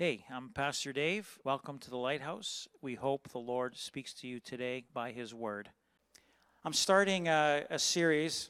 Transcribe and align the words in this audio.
Hey, 0.00 0.24
I'm 0.30 0.48
Pastor 0.48 0.94
Dave. 0.94 1.38
Welcome 1.44 1.78
to 1.80 1.90
the 1.90 1.98
Lighthouse. 1.98 2.66
We 2.80 2.94
hope 2.94 3.28
the 3.28 3.38
Lord 3.38 3.76
speaks 3.76 4.14
to 4.14 4.26
you 4.26 4.40
today 4.40 4.84
by 4.94 5.12
His 5.12 5.34
Word. 5.34 5.68
I'm 6.64 6.72
starting 6.72 7.28
a, 7.28 7.66
a 7.68 7.78
series. 7.78 8.48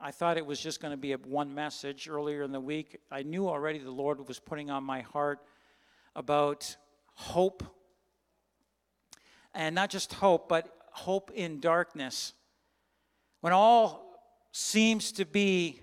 I 0.00 0.12
thought 0.12 0.38
it 0.38 0.46
was 0.46 0.58
just 0.58 0.80
going 0.80 0.92
to 0.92 0.96
be 0.96 1.12
a 1.12 1.18
one 1.18 1.54
message 1.54 2.08
earlier 2.08 2.42
in 2.42 2.52
the 2.52 2.60
week. 2.60 2.96
I 3.10 3.22
knew 3.22 3.46
already 3.46 3.80
the 3.80 3.90
Lord 3.90 4.26
was 4.26 4.38
putting 4.38 4.70
on 4.70 4.82
my 4.82 5.02
heart 5.02 5.40
about 6.16 6.74
hope. 7.12 7.62
And 9.52 9.74
not 9.74 9.90
just 9.90 10.14
hope, 10.14 10.48
but 10.48 10.74
hope 10.92 11.30
in 11.34 11.60
darkness. 11.60 12.32
When 13.42 13.52
all 13.52 14.18
seems 14.52 15.12
to 15.12 15.26
be 15.26 15.82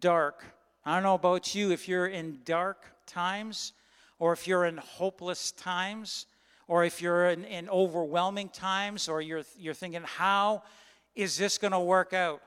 dark, 0.00 0.44
I 0.84 0.94
don't 0.94 1.04
know 1.04 1.14
about 1.14 1.54
you, 1.54 1.70
if 1.70 1.86
you're 1.86 2.08
in 2.08 2.40
dark 2.44 2.84
times, 3.06 3.74
or 4.20 4.32
if 4.32 4.46
you're 4.46 4.66
in 4.66 4.76
hopeless 4.76 5.50
times, 5.50 6.26
or 6.68 6.84
if 6.84 7.02
you're 7.02 7.30
in, 7.30 7.44
in 7.44 7.68
overwhelming 7.68 8.50
times, 8.50 9.08
or 9.08 9.20
you're, 9.20 9.42
you're 9.58 9.74
thinking, 9.74 10.02
how 10.04 10.62
is 11.16 11.36
this 11.36 11.58
going 11.58 11.72
to 11.72 11.80
work 11.80 12.12
out? 12.12 12.40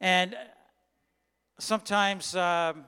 And 0.00 0.34
sometimes 1.58 2.34
um, 2.34 2.84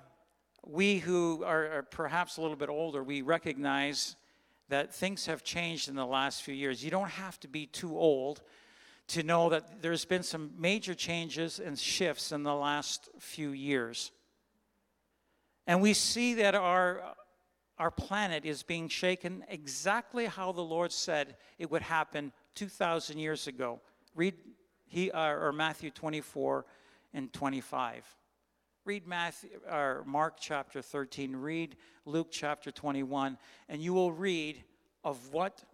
we 0.66 0.98
who 0.98 1.44
are, 1.44 1.70
are 1.70 1.82
perhaps 1.82 2.38
a 2.38 2.40
little 2.40 2.56
bit 2.56 2.70
older, 2.70 3.04
we 3.04 3.20
recognize 3.20 4.16
that 4.70 4.94
things 4.94 5.26
have 5.26 5.44
changed 5.44 5.90
in 5.90 5.94
the 5.94 6.06
last 6.06 6.42
few 6.42 6.54
years. 6.54 6.82
You 6.82 6.90
don't 6.90 7.10
have 7.10 7.38
to 7.40 7.48
be 7.48 7.66
too 7.66 7.96
old 7.98 8.40
to 9.08 9.22
know 9.22 9.50
that 9.50 9.82
there's 9.82 10.06
been 10.06 10.22
some 10.22 10.52
major 10.58 10.94
changes 10.94 11.60
and 11.60 11.78
shifts 11.78 12.32
in 12.32 12.42
the 12.42 12.54
last 12.54 13.10
few 13.18 13.50
years. 13.50 14.12
And 15.66 15.80
we 15.80 15.94
see 15.94 16.34
that 16.34 16.54
our, 16.54 17.02
our 17.78 17.90
planet 17.90 18.44
is 18.44 18.62
being 18.62 18.88
shaken 18.88 19.44
exactly 19.48 20.26
how 20.26 20.52
the 20.52 20.62
Lord 20.62 20.92
said 20.92 21.36
it 21.58 21.70
would 21.70 21.82
happen 21.82 22.32
2,000 22.54 23.18
years 23.18 23.46
ago. 23.46 23.80
Read 24.14 24.34
he, 24.86 25.10
uh, 25.10 25.28
or 25.28 25.52
Matthew 25.52 25.90
24 25.90 26.66
and 27.14 27.32
25. 27.32 28.04
Read 28.84 29.06
Matthew, 29.06 29.50
or 29.70 30.04
Mark 30.06 30.36
chapter 30.38 30.82
13. 30.82 31.36
Read 31.36 31.76
Luke 32.04 32.28
chapter 32.30 32.70
21, 32.70 33.38
and 33.68 33.80
you 33.80 33.94
will 33.94 34.12
read 34.12 34.62
of 35.04 35.32
what 35.32 35.64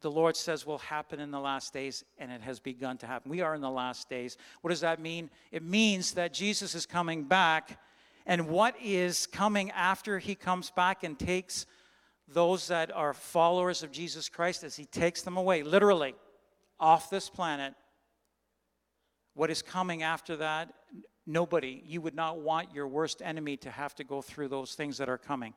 the 0.00 0.10
Lord 0.10 0.36
says 0.36 0.64
will 0.64 0.78
happen 0.78 1.20
in 1.20 1.30
the 1.30 1.40
last 1.40 1.72
days, 1.72 2.04
and 2.18 2.30
it 2.30 2.40
has 2.40 2.60
begun 2.60 2.96
to 2.98 3.06
happen. 3.06 3.30
We 3.30 3.40
are 3.40 3.54
in 3.54 3.60
the 3.60 3.70
last 3.70 4.08
days. 4.08 4.36
What 4.60 4.70
does 4.70 4.80
that 4.80 5.00
mean? 5.00 5.30
It 5.50 5.62
means 5.62 6.12
that 6.12 6.32
Jesus 6.32 6.74
is 6.74 6.86
coming 6.86 7.24
back 7.24 7.78
and 8.26 8.48
what 8.48 8.74
is 8.82 9.26
coming 9.26 9.70
after 9.70 10.18
he 10.18 10.34
comes 10.34 10.70
back 10.70 11.04
and 11.04 11.16
takes 11.16 11.64
those 12.28 12.66
that 12.68 12.90
are 12.90 13.14
followers 13.14 13.84
of 13.84 13.92
Jesus 13.92 14.28
Christ 14.28 14.64
as 14.64 14.74
he 14.74 14.84
takes 14.84 15.22
them 15.22 15.36
away, 15.36 15.62
literally, 15.62 16.16
off 16.80 17.08
this 17.08 17.30
planet. 17.30 17.74
What 19.34 19.50
is 19.50 19.62
coming 19.62 20.02
after 20.02 20.36
that? 20.38 20.72
Nobody. 21.24 21.82
You 21.86 22.00
would 22.00 22.16
not 22.16 22.40
want 22.40 22.74
your 22.74 22.88
worst 22.88 23.22
enemy 23.22 23.56
to 23.58 23.70
have 23.70 23.94
to 23.96 24.04
go 24.04 24.22
through 24.22 24.48
those 24.48 24.74
things 24.74 24.98
that 24.98 25.08
are 25.08 25.18
coming. 25.18 25.54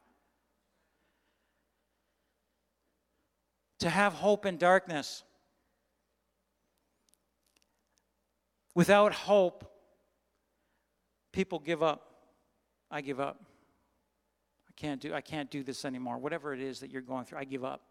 To 3.79 3.89
have 3.89 4.13
hope 4.13 4.45
in 4.45 4.57
darkness. 4.57 5.23
Without 8.75 9.13
hope, 9.13 9.65
people 11.31 11.57
give 11.57 11.81
up. 11.81 12.08
I 12.91 13.01
give 13.01 13.19
up. 13.19 13.39
I 14.67 14.71
can't 14.75 15.01
do 15.01 15.13
I 15.13 15.21
can't 15.21 15.49
do 15.51 15.63
this 15.63 15.85
anymore. 15.85 16.17
Whatever 16.17 16.53
it 16.53 16.61
is 16.61 16.79
that 16.79 16.91
you're 16.91 17.01
going 17.01 17.25
through, 17.25 17.39
I 17.39 17.43
give 17.43 17.63
up. 17.63 17.81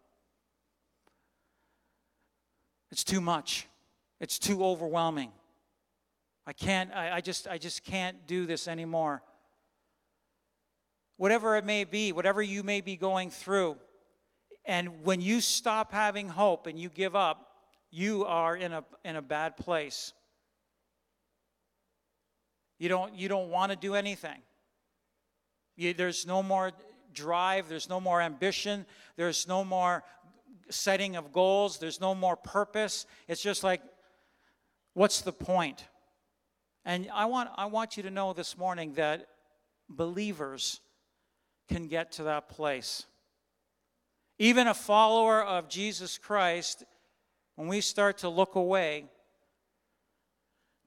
It's 2.91 3.03
too 3.03 3.21
much. 3.21 3.67
It's 4.19 4.39
too 4.39 4.63
overwhelming. 4.63 5.31
I 6.45 6.53
can't 6.53 6.93
I, 6.93 7.17
I 7.17 7.21
just 7.21 7.47
I 7.47 7.57
just 7.57 7.83
can't 7.83 8.27
do 8.27 8.45
this 8.45 8.67
anymore. 8.67 9.21
Whatever 11.17 11.57
it 11.57 11.65
may 11.65 11.83
be, 11.83 12.11
whatever 12.11 12.41
you 12.41 12.63
may 12.63 12.81
be 12.81 12.95
going 12.95 13.29
through, 13.29 13.77
and 14.65 15.03
when 15.03 15.19
you 15.19 15.41
stop 15.41 15.91
having 15.91 16.29
hope 16.29 16.65
and 16.65 16.79
you 16.79 16.89
give 16.89 17.15
up, 17.15 17.49
you 17.91 18.25
are 18.25 18.55
in 18.55 18.71
a 18.71 18.83
in 19.03 19.15
a 19.15 19.21
bad 19.21 19.57
place. 19.57 20.13
You 22.77 22.89
don't 22.89 23.13
you 23.13 23.27
don't 23.27 23.49
want 23.49 23.71
to 23.71 23.75
do 23.75 23.95
anything. 23.95 24.41
You, 25.79 25.93
there's 25.93 26.27
no 26.27 26.43
more 26.43 26.73
drive, 27.13 27.69
there's 27.69 27.89
no 27.89 28.01
more 28.01 28.21
ambition, 28.21 28.85
there's 29.15 29.47
no 29.47 29.63
more 29.63 30.03
setting 30.69 31.15
of 31.15 31.31
goals, 31.31 31.79
there's 31.79 32.01
no 32.01 32.13
more 32.13 32.35
purpose. 32.35 33.05
It's 33.29 33.41
just 33.41 33.63
like, 33.63 33.81
what's 34.93 35.21
the 35.21 35.31
point? 35.31 35.87
And 36.83 37.09
I 37.13 37.25
want, 37.25 37.49
I 37.55 37.67
want 37.67 37.95
you 37.95 38.03
to 38.03 38.09
know 38.09 38.33
this 38.33 38.57
morning 38.57 38.93
that 38.95 39.27
believers 39.87 40.81
can 41.69 41.87
get 41.87 42.11
to 42.13 42.23
that 42.23 42.49
place. 42.49 43.05
Even 44.37 44.67
a 44.67 44.73
follower 44.73 45.41
of 45.41 45.69
Jesus 45.69 46.17
Christ, 46.17 46.83
when 47.55 47.69
we 47.69 47.79
start 47.79 48.17
to 48.19 48.27
look 48.29 48.55
away, 48.55 49.05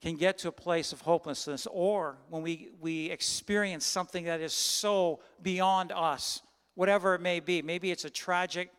can 0.03 0.17
get 0.17 0.37
to 0.37 0.49
a 0.49 0.51
place 0.51 0.91
of 0.91 0.99
hopelessness, 0.99 1.65
or 1.71 2.17
when 2.29 2.43
we, 2.43 2.67
we 2.81 3.09
experience 3.09 3.85
something 3.85 4.25
that 4.25 4.41
is 4.41 4.53
so 4.53 5.21
beyond 5.41 5.93
us, 5.93 6.41
whatever 6.75 7.15
it 7.15 7.21
may 7.21 7.39
be. 7.39 7.61
Maybe 7.61 7.89
it's 7.89 8.03
a 8.03 8.09
tragic 8.09 8.69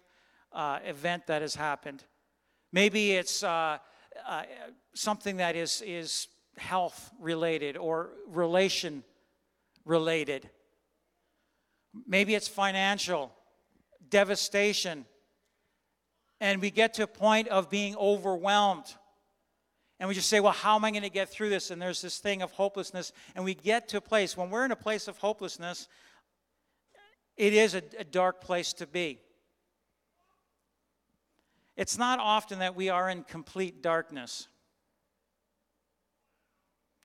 uh, 0.52 0.80
event 0.84 1.26
that 1.28 1.40
has 1.40 1.54
happened. 1.54 2.04
Maybe 2.72 3.12
it's 3.12 3.42
uh, 3.42 3.78
uh, 4.28 4.42
something 4.94 5.38
that 5.38 5.56
is, 5.56 5.82
is 5.86 6.28
health 6.58 7.10
related 7.18 7.78
or 7.78 8.10
relation 8.26 9.02
related. 9.86 10.50
Maybe 12.06 12.34
it's 12.34 12.48
financial, 12.48 13.32
devastation. 14.10 15.06
And 16.38 16.60
we 16.60 16.70
get 16.70 16.92
to 16.94 17.04
a 17.04 17.06
point 17.06 17.48
of 17.48 17.70
being 17.70 17.96
overwhelmed 17.96 18.94
and 20.00 20.08
we 20.08 20.14
just 20.14 20.28
say, 20.28 20.40
well, 20.40 20.52
how 20.52 20.74
am 20.74 20.84
I 20.84 20.90
going 20.90 21.02
to 21.02 21.10
get 21.10 21.28
through 21.28 21.50
this? 21.50 21.70
And 21.70 21.80
there's 21.80 22.02
this 22.02 22.18
thing 22.18 22.42
of 22.42 22.50
hopelessness. 22.52 23.12
And 23.34 23.44
we 23.44 23.54
get 23.54 23.88
to 23.90 23.98
a 23.98 24.00
place, 24.00 24.36
when 24.36 24.50
we're 24.50 24.64
in 24.64 24.72
a 24.72 24.76
place 24.76 25.06
of 25.06 25.18
hopelessness, 25.18 25.88
it 27.36 27.54
is 27.54 27.74
a, 27.74 27.82
a 27.98 28.04
dark 28.04 28.40
place 28.40 28.72
to 28.74 28.86
be. 28.86 29.20
It's 31.76 31.98
not 31.98 32.20
often 32.20 32.60
that 32.60 32.74
we 32.74 32.88
are 32.88 33.08
in 33.08 33.24
complete 33.24 33.82
darkness. 33.82 34.48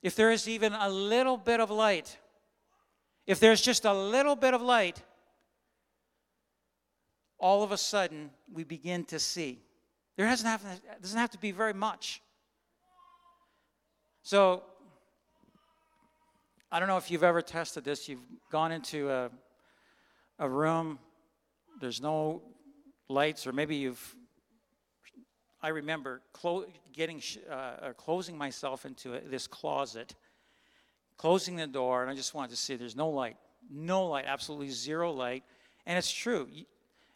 If 0.02 0.16
there 0.16 0.32
is 0.32 0.48
even 0.48 0.74
a 0.74 0.90
little 0.90 1.38
bit 1.38 1.60
of 1.60 1.70
light, 1.70 2.18
if 3.28 3.40
there's 3.40 3.62
just 3.62 3.86
a 3.86 3.94
little 3.94 4.36
bit 4.36 4.54
of 4.54 4.62
light, 4.62 5.02
all 7.38 7.64
of 7.64 7.72
a 7.72 7.78
sudden 7.78 8.32
we 8.52 8.64
begin 8.64 9.04
to 9.06 9.20
see. 9.20 9.60
There 10.16 10.28
doesn't 10.28 10.48
have, 10.48 10.64
doesn't 11.02 11.20
have 11.20 11.32
to 11.32 11.40
be 11.40 11.52
very 11.52 11.74
much. 11.74 12.22
So, 14.22 14.63
I 16.72 16.80
don't 16.80 16.88
know 16.88 16.97
if 16.97 17.09
you've 17.09 17.24
ever 17.24 17.41
tested 17.41 17.84
this. 17.84 18.07
You've 18.07 18.24
gone 18.52 18.72
into 18.72 19.09
a, 19.09 19.31
a 20.38 20.47
room, 20.47 21.00
there's 21.81 22.02
no 22.02 22.44
lights, 23.07 23.47
or 23.47 23.53
maybe 23.53 23.75
you've. 23.75 24.16
I 25.62 25.69
remember 25.69 26.22
clo- 26.31 26.66
getting 26.94 27.22
uh, 27.50 27.53
uh, 27.53 27.94
closing 27.94 28.38
myself 28.38 28.85
into 28.85 29.16
a, 29.16 29.22
this 29.22 29.47
closet, 29.47 30.16
closing 31.18 31.56
the 31.56 31.68
door, 31.68 32.01
and 32.01 32.12
I 32.12 32.16
just 32.16 32.34
wanted 32.34 32.51
to 32.51 32.57
see 32.57 32.75
there's 32.75 32.96
no 32.96 33.09
light, 33.09 33.38
no 33.69 34.06
light, 34.06 34.25
absolutely 34.28 34.69
zero 34.69 35.12
light. 35.12 35.44
And 35.86 35.97
it's 35.97 36.12
true. 36.12 36.48
You, 36.51 36.65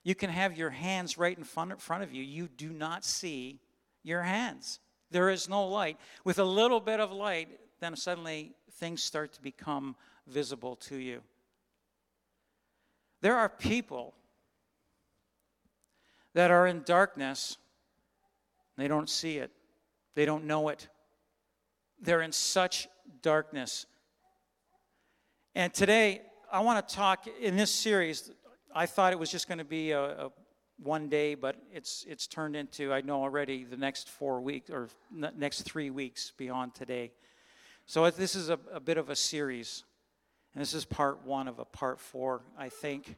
you 0.04 0.16
can 0.16 0.30
have 0.30 0.58
your 0.58 0.72
hands 0.72 1.18
right 1.18 1.38
in 1.38 1.44
front, 1.44 1.72
in 1.72 1.78
front 1.78 2.04
of 2.04 2.12
you. 2.12 2.24
You 2.24 2.48
do 2.48 2.70
not 2.70 3.06
see 3.06 3.60
your 4.04 4.24
hands. 4.24 4.80
There 5.14 5.30
is 5.30 5.48
no 5.48 5.68
light. 5.68 5.98
With 6.26 6.40
a 6.40 6.44
little 6.44 6.80
bit 6.80 7.00
of 7.00 7.12
light, 7.12 7.48
then 7.80 7.96
suddenly 7.96 8.56
things 8.74 9.04
start 9.04 9.32
to 9.34 9.42
become 9.42 9.96
visible 10.28 10.76
to 10.88 10.96
you. 10.96 11.22
There 13.22 13.38
are 13.38 13.48
people 13.48 14.16
that 16.34 16.50
are 16.50 16.66
in 16.66 16.82
darkness, 16.82 17.58
they 18.76 18.88
don't 18.88 19.10
see 19.10 19.38
it, 19.38 19.52
they 20.16 20.26
don't 20.26 20.46
know 20.46 20.70
it. 20.70 20.88
They're 22.02 22.22
in 22.22 22.32
such 22.32 22.88
darkness. 23.22 23.86
And 25.54 25.72
today, 25.74 26.24
I 26.52 26.62
want 26.62 26.86
to 26.86 26.96
talk 26.96 27.28
in 27.40 27.56
this 27.56 27.72
series. 27.72 28.32
I 28.74 28.88
thought 28.88 29.14
it 29.14 29.20
was 29.20 29.32
just 29.32 29.48
going 29.48 29.60
to 29.60 29.64
be 29.64 29.92
a, 29.92 30.26
a 30.26 30.32
one 30.78 31.10
day, 31.10 31.36
but 31.36 31.56
it's 31.72 32.06
it's 32.08 32.28
turned 32.28 32.56
into 32.56 32.94
I 32.94 33.02
know 33.02 33.22
already 33.22 33.64
the 33.64 33.78
next 33.78 34.10
four 34.10 34.42
weeks 34.42 34.70
or 34.70 34.90
next 35.12 35.62
three 35.62 35.90
weeks 35.90 36.32
beyond 36.38 36.74
today. 36.76 37.12
So 37.86 38.10
this 38.10 38.36
is 38.36 38.50
a, 38.50 38.60
a 38.72 38.80
bit 38.80 38.98
of 38.98 39.10
a 39.10 39.16
series, 39.16 39.84
And 40.54 40.62
this 40.62 40.74
is 40.74 40.86
part 40.86 41.26
one 41.26 41.48
of 41.48 41.60
a 41.60 41.66
part 41.66 42.00
four, 42.00 42.42
I 42.58 42.70
think, 42.70 43.18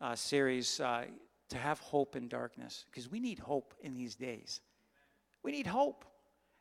uh, 0.00 0.14
series 0.14 0.80
uh, 0.80 1.04
to 1.50 1.58
have 1.58 1.80
hope 1.80 2.16
in 2.16 2.28
darkness, 2.28 2.86
because 2.90 3.10
we 3.10 3.20
need 3.20 3.38
hope 3.38 3.74
in 3.82 3.94
these 3.94 4.14
days. 4.14 4.60
We 5.42 5.52
need 5.52 5.66
hope. 5.66 6.04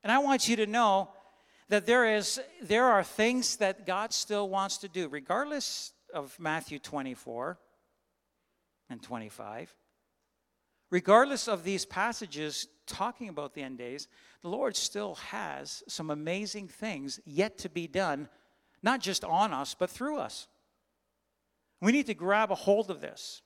And 0.04 0.12
I 0.12 0.20
want 0.20 0.48
you 0.48 0.58
to 0.58 0.68
know 0.68 1.10
that 1.70 1.86
there 1.86 2.16
is 2.16 2.40
there 2.62 2.86
are 2.86 3.04
things 3.04 3.58
that 3.58 3.86
God 3.86 4.14
still 4.14 4.50
wants 4.50 4.78
to 4.80 4.88
do, 4.88 5.08
regardless 5.08 5.94
of 6.14 6.38
Matthew 6.40 6.78
24 6.80 7.58
and 8.90 9.02
25. 9.02 9.74
Regardless 10.90 11.48
of 11.48 11.64
these 11.64 11.86
passages 11.86 12.68
talking 12.86 13.30
about 13.30 13.54
the 13.54 13.62
end 13.62 13.78
days, 13.78 14.08
the 14.42 14.50
Lord 14.50 14.76
still 14.76 15.16
has 15.16 15.84
some 15.88 16.10
amazing 16.10 16.68
things 16.68 17.20
yet 17.26 17.58
to 17.60 17.70
be 17.70 17.88
done, 17.88 18.30
not 18.84 19.00
just 19.00 19.24
on 19.24 19.52
us, 19.52 19.76
but 19.78 19.90
through 19.90 20.18
us. 20.18 20.48
We 21.82 21.92
need 21.92 22.06
to 22.06 22.14
grab 22.14 22.52
a 22.52 22.56
hold 22.56 22.92
of 22.92 23.02
this. 23.02 23.42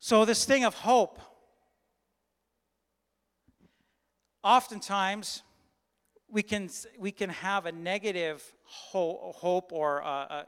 So, 0.00 0.24
this 0.24 0.44
thing 0.44 0.64
of 0.64 0.74
hope, 0.74 1.18
oftentimes 4.42 5.42
we 6.28 6.42
can, 6.42 6.68
we 6.98 7.10
can 7.10 7.30
have 7.30 7.64
a 7.64 7.72
negative 7.72 8.42
hope 8.64 9.72
or 9.72 10.02
uh, 10.02 10.08
uh, 10.08 10.44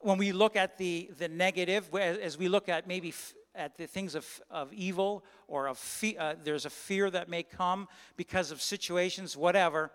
when 0.00 0.18
we 0.18 0.32
look 0.32 0.56
at 0.56 0.78
the, 0.78 1.10
the 1.18 1.28
negative, 1.28 1.92
as 1.94 2.38
we 2.38 2.48
look 2.48 2.68
at 2.68 2.86
maybe 2.86 3.12
at 3.54 3.76
the 3.76 3.86
things 3.86 4.14
of, 4.14 4.26
of 4.50 4.72
evil 4.72 5.24
or 5.48 5.66
of 5.66 5.78
fe- 5.78 6.16
uh, 6.16 6.34
there's 6.42 6.66
a 6.66 6.70
fear 6.70 7.10
that 7.10 7.28
may 7.28 7.42
come 7.42 7.88
because 8.16 8.50
of 8.50 8.62
situations, 8.62 9.36
whatever. 9.36 9.90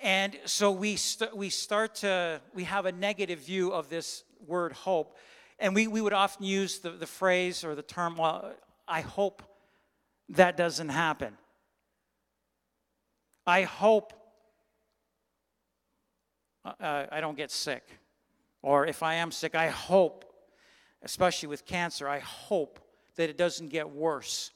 And 0.00 0.36
so 0.44 0.70
we, 0.70 0.96
st- 0.96 1.36
we 1.36 1.48
start 1.48 1.96
to, 1.96 2.40
we 2.54 2.64
have 2.64 2.86
a 2.86 2.92
negative 2.92 3.40
view 3.40 3.72
of 3.72 3.88
this 3.88 4.24
word 4.46 4.72
hope. 4.72 5.16
And 5.58 5.74
we, 5.74 5.86
we 5.86 6.00
would 6.00 6.12
often 6.12 6.44
use 6.44 6.78
the, 6.78 6.90
the 6.90 7.06
phrase 7.06 7.64
or 7.64 7.74
the 7.74 7.82
term, 7.82 8.16
well, 8.16 8.52
I 8.88 9.00
hope 9.00 9.42
that 10.30 10.56
doesn't 10.56 10.88
happen. 10.88 11.36
I 13.46 13.62
hope 13.62 14.12
uh, 16.64 17.06
I 17.10 17.20
don't 17.20 17.36
get 17.36 17.50
sick. 17.50 17.82
Or 18.62 18.86
if 18.86 19.02
I 19.02 19.14
am 19.14 19.32
sick, 19.32 19.54
I 19.54 19.68
hope 19.68 20.31
especially 21.02 21.48
with 21.48 21.66
cancer, 21.66 22.08
I 22.08 22.20
hope 22.20 22.80
that 23.16 23.28
it 23.28 23.36
doesn't 23.36 23.68
get 23.68 23.90
worse. 23.90 24.50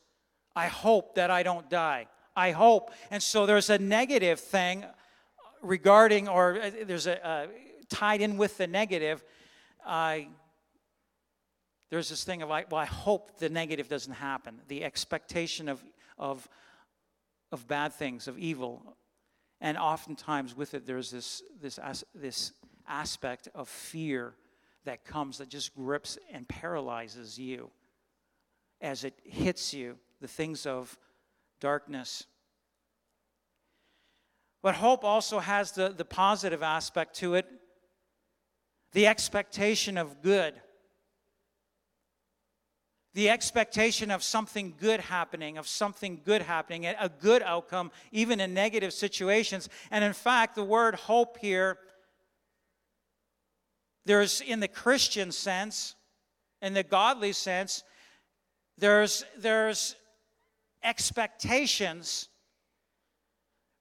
I 0.54 0.68
hope 0.68 1.16
that 1.16 1.30
I 1.30 1.42
don't 1.42 1.68
die. 1.68 2.06
I 2.34 2.52
hope. 2.52 2.90
And 3.10 3.22
so 3.22 3.46
there's 3.46 3.70
a 3.70 3.78
negative 3.78 4.40
thing 4.40 4.84
regarding, 5.62 6.28
or 6.28 6.60
uh, 6.60 6.70
there's 6.84 7.06
a 7.06 7.26
uh, 7.26 7.46
tied 7.88 8.20
in 8.20 8.36
with 8.36 8.56
the 8.58 8.66
negative. 8.66 9.22
I 9.84 10.28
there's 11.90 12.08
this 12.08 12.24
thing 12.24 12.42
of 12.42 12.48
like, 12.48 12.70
well, 12.70 12.80
I 12.80 12.86
hope 12.86 13.38
the 13.38 13.48
negative 13.48 13.88
doesn't 13.88 14.14
happen. 14.14 14.60
The 14.68 14.84
expectation 14.84 15.68
of 15.68 15.82
of 16.18 16.48
of 17.52 17.68
bad 17.68 17.92
things, 17.92 18.28
of 18.28 18.38
evil, 18.38 18.96
and 19.60 19.78
oftentimes 19.78 20.56
with 20.56 20.74
it, 20.74 20.86
there's 20.86 21.10
this 21.10 21.42
this 21.60 21.78
this 22.14 22.52
aspect 22.88 23.48
of 23.54 23.68
fear 23.68 24.34
that 24.86 25.04
comes 25.04 25.38
that 25.38 25.48
just 25.48 25.74
grips 25.74 26.18
and 26.32 26.48
paralyzes 26.48 27.38
you 27.38 27.70
as 28.80 29.04
it 29.04 29.14
hits 29.22 29.72
you, 29.72 29.96
the 30.20 30.28
things 30.28 30.66
of 30.66 30.98
darkness. 31.60 32.24
But 34.62 34.74
hope 34.74 35.04
also 35.04 35.38
has 35.38 35.72
the, 35.72 35.90
the 35.90 36.04
positive 36.04 36.62
aspect 36.62 37.16
to 37.16 37.34
it 37.34 37.46
the 38.92 39.06
expectation 39.06 39.98
of 39.98 40.22
good, 40.22 40.54
the 43.12 43.28
expectation 43.28 44.10
of 44.10 44.22
something 44.22 44.74
good 44.80 45.00
happening, 45.00 45.58
of 45.58 45.68
something 45.68 46.22
good 46.24 46.40
happening, 46.40 46.86
a 46.86 47.10
good 47.20 47.42
outcome, 47.42 47.90
even 48.10 48.40
in 48.40 48.54
negative 48.54 48.94
situations. 48.94 49.68
And 49.90 50.02
in 50.02 50.14
fact, 50.14 50.54
the 50.54 50.64
word 50.64 50.94
hope 50.94 51.36
here 51.38 51.78
there's, 54.06 54.40
in 54.40 54.60
the 54.60 54.68
Christian 54.68 55.32
sense, 55.32 55.96
in 56.62 56.72
the 56.72 56.84
godly 56.84 57.32
sense, 57.32 57.82
there's, 58.78 59.24
there's 59.36 59.96
expectations. 60.82 62.28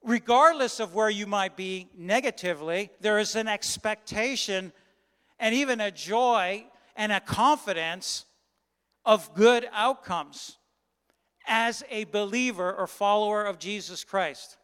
Regardless 0.04 0.80
of 0.80 0.94
where 0.94 1.10
you 1.10 1.28
might 1.28 1.56
be 1.56 1.88
negatively, 1.98 2.90
there 3.00 3.20
is 3.20 3.36
an 3.36 3.48
expectation 3.48 4.74
and 5.40 5.54
even 5.54 5.80
a 5.80 5.92
joy 5.92 6.66
and 6.96 7.12
a 7.12 7.20
confidence 7.20 8.26
of 9.06 9.34
good 9.36 9.68
outcomes 9.72 10.58
as 11.48 11.84
a 11.92 12.06
believer 12.06 12.74
or 12.74 12.88
follower 12.88 13.46
of 13.46 13.60
Jesus 13.60 14.04
Christ. 14.04 14.58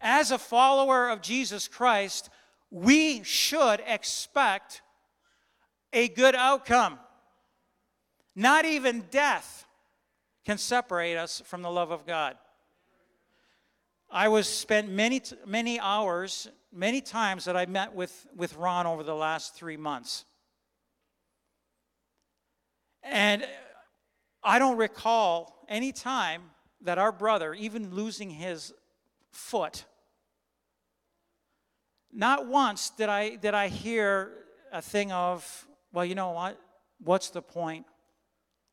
As 0.00 0.32
a 0.32 0.38
follower 0.38 1.08
of 1.08 1.22
Jesus 1.22 1.68
Christ, 1.68 2.30
we 2.72 3.22
should 3.22 3.82
expect 3.86 4.80
a 5.92 6.08
good 6.08 6.34
outcome. 6.34 6.98
Not 8.34 8.64
even 8.64 9.04
death 9.10 9.66
can 10.46 10.56
separate 10.56 11.18
us 11.18 11.42
from 11.44 11.60
the 11.60 11.70
love 11.70 11.90
of 11.90 12.06
God. 12.06 12.36
I 14.10 14.28
was 14.28 14.48
spent 14.48 14.90
many 14.90 15.20
many 15.46 15.78
hours, 15.80 16.48
many 16.72 17.02
times 17.02 17.44
that 17.44 17.58
I 17.58 17.66
met 17.66 17.94
with, 17.94 18.26
with 18.34 18.56
Ron 18.56 18.86
over 18.86 19.02
the 19.02 19.14
last 19.14 19.54
three 19.54 19.76
months. 19.76 20.24
And 23.02 23.46
I 24.42 24.58
don't 24.58 24.78
recall 24.78 25.66
any 25.68 25.92
time 25.92 26.42
that 26.80 26.96
our 26.96 27.12
brother, 27.12 27.52
even 27.52 27.94
losing 27.94 28.30
his 28.30 28.72
foot, 29.30 29.84
not 32.12 32.46
once 32.46 32.90
did 32.90 33.08
I, 33.08 33.36
did 33.36 33.54
I 33.54 33.68
hear 33.68 34.32
a 34.70 34.82
thing 34.82 35.12
of, 35.12 35.66
well, 35.92 36.04
you 36.04 36.14
know 36.14 36.30
what? 36.30 36.58
What's 37.02 37.30
the 37.30 37.42
point? 37.42 37.86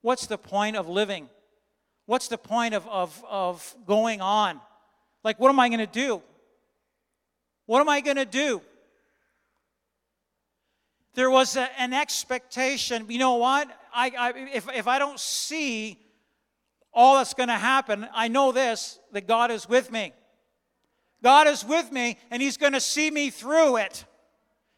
What's 0.01 0.27
the 0.27 0.37
point 0.37 0.75
of 0.75 0.87
living? 0.87 1.29
What's 2.05 2.27
the 2.27 2.37
point 2.37 2.73
of, 2.73 2.87
of, 2.87 3.23
of 3.29 3.75
going 3.85 4.21
on? 4.21 4.59
Like, 5.23 5.39
what 5.39 5.49
am 5.49 5.59
I 5.59 5.69
going 5.69 5.79
to 5.79 5.85
do? 5.85 6.21
What 7.65 7.81
am 7.81 7.89
I 7.89 8.01
going 8.01 8.17
to 8.17 8.25
do? 8.25 8.61
There 11.15 11.29
was 11.29 11.55
a, 11.55 11.69
an 11.79 11.93
expectation. 11.93 13.05
You 13.09 13.19
know 13.19 13.35
what? 13.35 13.67
I, 13.93 14.11
I, 14.17 14.33
if, 14.53 14.67
if 14.73 14.87
I 14.87 14.99
don't 14.99 15.19
see 15.19 15.97
all 16.93 17.17
that's 17.17 17.33
going 17.33 17.49
to 17.49 17.55
happen, 17.55 18.07
I 18.13 18.27
know 18.27 18.51
this 18.51 18.99
that 19.11 19.27
God 19.27 19.51
is 19.51 19.67
with 19.67 19.91
me. 19.91 20.13
God 21.21 21.47
is 21.47 21.65
with 21.65 21.91
me 21.91 22.17
and 22.31 22.41
He's 22.41 22.57
going 22.57 22.73
to 22.73 22.79
see 22.79 23.11
me 23.11 23.29
through 23.29 23.77
it. 23.77 24.05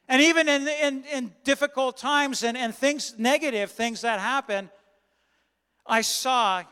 And 0.07 0.21
even 0.21 0.49
in, 0.49 0.67
in, 0.67 1.03
in 1.05 1.33
difficult 1.43 1.97
times 1.97 2.43
and, 2.43 2.57
and 2.57 2.75
things, 2.75 3.15
negative 3.17 3.71
things 3.71 4.01
that 4.01 4.19
happen, 4.19 4.69
I 5.85 6.01
saw 6.01 6.63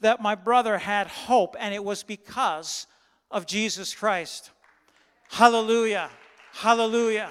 that 0.00 0.20
my 0.20 0.34
brother 0.34 0.78
had 0.78 1.06
hope, 1.06 1.56
and 1.58 1.72
it 1.74 1.82
was 1.82 2.02
because 2.02 2.86
of 3.30 3.46
Jesus 3.46 3.94
Christ. 3.94 4.50
Hallelujah. 5.30 6.10
Hallelujah. 6.52 7.30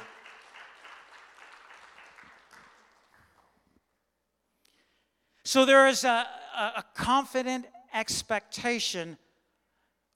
So 5.43 5.65
there 5.65 5.87
is 5.87 6.03
a, 6.03 6.25
a 6.57 6.83
confident 6.95 7.65
expectation 7.93 9.17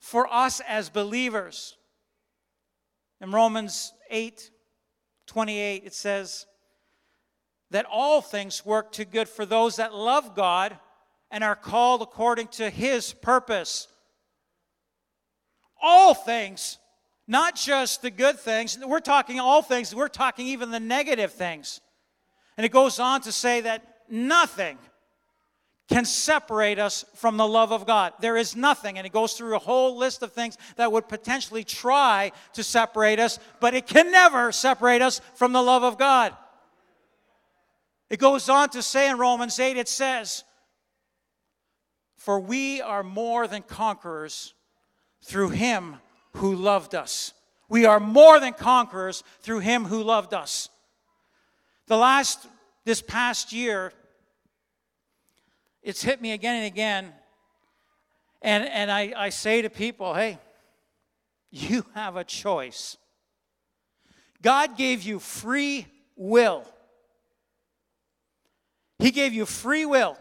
for 0.06 0.32
us 0.32 0.62
as 0.68 0.88
believers. 0.88 1.78
In 3.22 3.32
Romans 3.32 3.92
8 4.12 4.52
28, 5.26 5.82
it 5.84 5.96
says 5.96 6.46
that 7.72 7.88
all 7.92 8.22
things 8.22 8.64
work 8.64 8.92
to 8.92 9.04
good 9.04 9.28
for 9.28 9.48
those 9.48 9.78
that 9.78 9.96
love 9.96 10.36
God 10.36 10.78
and 11.32 11.44
are 11.44 11.56
called 11.56 12.04
according 12.04 12.50
to 12.50 12.70
his 12.70 13.14
purpose. 13.14 13.88
All 15.82 16.14
things, 16.14 16.78
not 17.28 17.56
just 17.56 18.04
the 18.04 18.12
good 18.12 18.40
things. 18.40 18.78
We're 18.78 19.00
talking 19.00 19.40
all 19.40 19.64
things, 19.64 19.96
we're 19.96 20.08
talking 20.08 20.46
even 20.46 20.70
the 20.70 20.80
negative 20.80 21.32
things. 21.32 21.82
And 22.58 22.64
it 22.64 22.72
goes 22.72 23.00
on 23.00 23.22
to 23.22 23.32
say 23.32 23.62
that 23.62 23.82
nothing 24.08 24.78
can 25.88 26.06
separate 26.06 26.80
us 26.80 27.06
from 27.13 27.38
the 27.38 27.48
love 27.48 27.72
of 27.72 27.86
God. 27.86 28.13
There 28.20 28.38
is 28.38 28.56
nothing, 28.56 28.98
and 28.98 29.06
it 29.06 29.13
goes 29.13 29.34
through 29.34 29.56
a 29.56 29.60
whole 29.60 29.98
list 29.98 30.24
of 30.24 30.34
things 30.34 30.58
that 30.77 30.92
would 30.92 31.08
potentially 31.08 31.63
try 31.63 32.32
to 32.54 32.63
separate 32.63 33.20
us, 33.20 33.38
but 33.60 33.75
it 33.75 33.86
can 33.86 34.12
never 34.12 34.51
separate 34.51 35.01
us 35.01 35.22
from 35.36 35.54
the 35.54 35.62
love 35.62 35.84
of 35.84 35.98
God. 35.98 36.36
It 38.10 38.20
goes 38.20 38.50
on 38.50 38.70
to 38.70 38.82
say 38.82 39.10
in 39.10 39.18
Romans 39.18 39.60
8, 39.60 39.77
it 39.77 39.88
says, 39.88 40.44
For 42.18 42.39
we 42.39 42.82
are 42.82 43.04
more 43.04 43.48
than 43.48 43.62
conquerors 43.62 44.54
through 45.24 45.50
him 45.50 45.98
who 46.34 46.56
loved 46.56 46.96
us. 46.96 47.34
We 47.70 47.86
are 47.86 48.00
more 48.00 48.39
than 48.39 48.54
conquerors 48.54 49.24
through 49.42 49.60
him 49.60 49.86
who 49.86 50.04
loved 50.04 50.34
us. 50.34 50.70
The 51.88 51.98
last, 51.98 52.48
this 52.86 53.01
past 53.01 53.54
year, 53.54 53.94
it's 55.86 56.01
hit 56.01 56.20
me 56.20 56.32
again 56.32 56.56
and 56.56 56.65
again. 56.65 57.13
And, 58.42 58.68
and 58.68 58.92
I, 58.92 59.13
I 59.15 59.30
say 59.30 59.62
to 59.62 59.70
people, 59.70 60.15
hey, 60.15 60.39
you 61.51 61.86
have 61.94 62.15
a 62.15 62.24
choice. 62.24 62.98
God 64.42 64.77
gave 64.77 65.04
you 65.04 65.20
free 65.20 65.86
will. 66.15 66.65
He 68.98 69.12
gave 69.12 69.34
you 69.34 69.46
free 69.46 69.86
will 69.86 70.18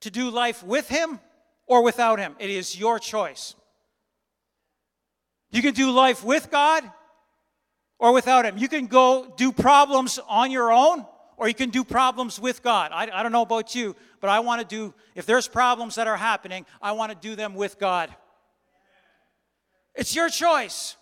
to 0.00 0.10
do 0.10 0.30
life 0.30 0.62
with 0.62 0.88
Him 0.88 1.18
or 1.66 1.82
without 1.82 2.20
Him. 2.20 2.36
It 2.38 2.48
is 2.48 2.78
your 2.78 3.00
choice. 3.00 3.56
You 5.50 5.60
can 5.60 5.74
do 5.74 5.90
life 5.90 6.22
with 6.22 6.52
God 6.52 6.88
or 7.98 8.12
without 8.12 8.44
Him. 8.44 8.58
You 8.58 8.68
can 8.68 8.86
go 8.86 9.32
do 9.36 9.50
problems 9.50 10.20
on 10.28 10.52
your 10.52 10.70
own 10.72 11.04
or 11.42 11.48
you 11.48 11.54
can 11.54 11.70
do 11.70 11.82
problems 11.82 12.38
with 12.38 12.62
God. 12.62 12.92
I, 12.94 13.10
I 13.12 13.24
don't 13.24 13.32
know 13.32 13.42
about 13.42 13.74
you, 13.74 13.96
but 14.20 14.30
I 14.30 14.38
want 14.38 14.60
to 14.60 14.76
do, 14.76 14.94
if 15.16 15.26
there's 15.26 15.48
problems 15.48 15.96
that 15.96 16.06
are 16.06 16.16
happening, 16.16 16.64
I 16.80 16.92
want 16.92 17.10
to 17.10 17.18
do 17.18 17.34
them 17.34 17.56
with 17.56 17.80
God. 17.80 18.14
It's 19.96 20.14
your 20.14 20.28
choice. 20.28 20.94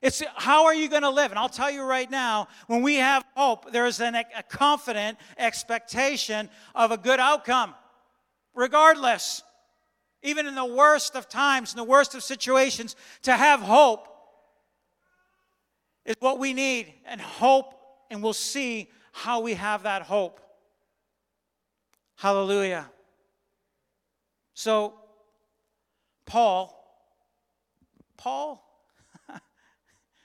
It's 0.00 0.24
how 0.34 0.64
are 0.64 0.74
you 0.74 0.88
going 0.88 1.02
to 1.02 1.10
live? 1.10 1.30
And 1.30 1.38
I'll 1.38 1.48
tell 1.48 1.70
you 1.70 1.84
right 1.84 2.10
now, 2.10 2.48
when 2.66 2.82
we 2.82 2.96
have 2.96 3.24
hope, 3.36 3.70
there 3.70 3.86
is 3.86 4.00
an, 4.00 4.16
a 4.16 4.42
confident 4.42 5.18
expectation 5.38 6.50
of 6.74 6.90
a 6.90 6.96
good 6.96 7.20
outcome, 7.20 7.76
regardless. 8.56 9.44
Even 10.24 10.48
in 10.48 10.56
the 10.56 10.64
worst 10.64 11.14
of 11.14 11.28
times, 11.28 11.72
in 11.72 11.76
the 11.76 11.84
worst 11.84 12.16
of 12.16 12.24
situations, 12.24 12.96
to 13.22 13.36
have 13.36 13.60
hope 13.60 14.08
is 16.04 16.16
what 16.18 16.40
we 16.40 16.52
need. 16.52 16.92
And 17.06 17.20
hope, 17.20 17.72
and 18.10 18.20
we'll 18.20 18.32
see 18.32 18.88
how 19.12 19.40
we 19.40 19.54
have 19.54 19.84
that 19.84 20.02
hope. 20.02 20.40
Hallelujah. 22.16 22.90
So, 24.54 24.94
Paul, 26.26 26.78
Paul 28.16 28.64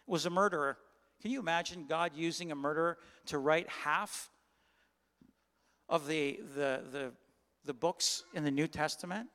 was 0.07 0.25
a 0.25 0.29
murderer. 0.29 0.77
Can 1.21 1.31
you 1.31 1.39
imagine 1.39 1.85
God 1.87 2.11
using 2.15 2.51
a 2.51 2.55
murderer 2.55 2.97
to 3.27 3.37
write 3.37 3.67
half 3.69 4.29
of 5.89 6.07
the, 6.07 6.39
the, 6.55 6.81
the, 6.91 7.11
the 7.65 7.73
books 7.73 8.23
in 8.33 8.43
the 8.43 8.51
New 8.51 8.67
Testament? 8.67 9.27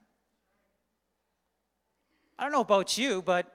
I 2.38 2.44
don't 2.44 2.52
know 2.52 2.60
about 2.60 2.96
you, 2.96 3.22
but 3.22 3.52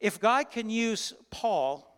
if 0.00 0.20
God 0.20 0.50
can 0.50 0.70
use 0.70 1.14
Paul, 1.30 1.93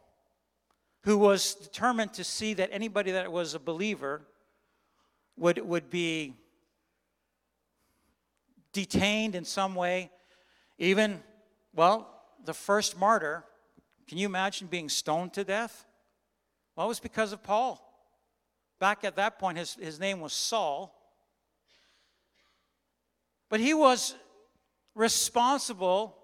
who 1.07 1.17
was 1.17 1.55
determined 1.55 2.13
to 2.13 2.25
see 2.25 2.53
that 2.53 2.69
anybody 2.73 3.13
that 3.13 3.31
was 3.31 3.55
a 3.55 3.61
believer 3.61 4.23
would, 5.37 5.57
would 5.59 5.89
be 5.89 6.35
detained 8.73 9.37
in 9.37 9.45
some 9.45 9.77
way, 9.77 10.11
even, 10.79 11.23
well, 11.73 12.13
the 12.45 12.53
first 12.53 12.99
martyr 12.99 13.45
can 14.09 14.19
you 14.19 14.27
imagine 14.27 14.67
being 14.67 14.89
stoned 14.89 15.33
to 15.35 15.45
death? 15.45 15.85
Well, 16.75 16.87
it 16.87 16.89
was 16.89 17.01
because 17.01 17.33
of 17.33 17.43
Paul. 17.43 17.81
Back 18.81 19.05
at 19.05 19.15
that 19.17 19.39
point, 19.39 19.59
his, 19.59 19.75
his 19.75 20.01
name 20.01 20.21
was 20.21 20.33
Saul. 20.33 20.93
But 23.49 23.61
he 23.61 23.75
was 23.75 24.17
responsible 24.95 26.17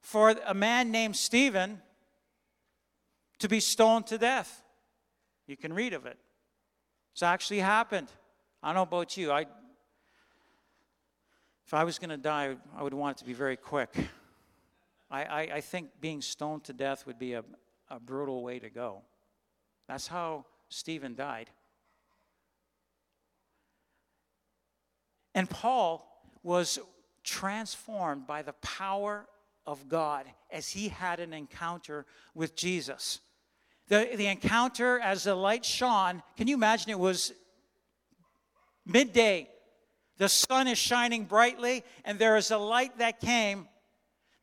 for 0.00 0.30
a 0.46 0.54
man 0.54 0.90
named 0.90 1.16
Stephen 1.16 1.80
to 3.42 3.48
be 3.48 3.58
stoned 3.58 4.06
to 4.06 4.18
death. 4.18 4.62
You 5.48 5.56
can 5.56 5.72
read 5.72 5.94
of 5.94 6.06
it. 6.06 6.16
It's 7.12 7.24
actually 7.24 7.58
happened. 7.58 8.06
I 8.62 8.68
don't 8.68 8.76
know 8.76 8.82
about 8.82 9.16
you. 9.16 9.32
I, 9.32 9.46
if 11.66 11.74
I 11.74 11.82
was 11.82 11.98
going 11.98 12.10
to 12.10 12.16
die, 12.16 12.54
I 12.76 12.82
would 12.84 12.94
want 12.94 13.16
it 13.16 13.20
to 13.20 13.24
be 13.26 13.32
very 13.32 13.56
quick. 13.56 13.94
I, 15.10 15.24
I, 15.24 15.40
I 15.54 15.60
think 15.60 15.90
being 16.00 16.22
stoned 16.22 16.62
to 16.64 16.72
death 16.72 17.04
would 17.04 17.18
be 17.18 17.32
a, 17.32 17.44
a 17.90 17.98
brutal 17.98 18.44
way 18.44 18.60
to 18.60 18.70
go. 18.70 19.02
That's 19.88 20.06
how 20.06 20.46
Stephen 20.68 21.16
died. 21.16 21.50
And 25.34 25.50
Paul 25.50 26.06
was 26.44 26.78
transformed 27.24 28.24
by 28.24 28.42
the 28.42 28.52
power 28.54 29.26
of 29.66 29.88
God 29.88 30.26
as 30.48 30.68
he 30.68 30.90
had 30.90 31.18
an 31.18 31.32
encounter 31.32 32.06
with 32.34 32.54
Jesus. 32.54 33.18
The, 33.92 34.08
the 34.16 34.26
encounter 34.28 34.98
as 35.00 35.24
the 35.24 35.34
light 35.34 35.66
shone, 35.66 36.22
can 36.38 36.48
you 36.48 36.54
imagine 36.54 36.88
it 36.88 36.98
was 36.98 37.30
midday? 38.86 39.50
The 40.16 40.30
sun 40.30 40.66
is 40.66 40.78
shining 40.78 41.26
brightly, 41.26 41.84
and 42.06 42.18
there 42.18 42.38
is 42.38 42.50
a 42.50 42.56
light 42.56 42.96
that 43.00 43.20
came 43.20 43.68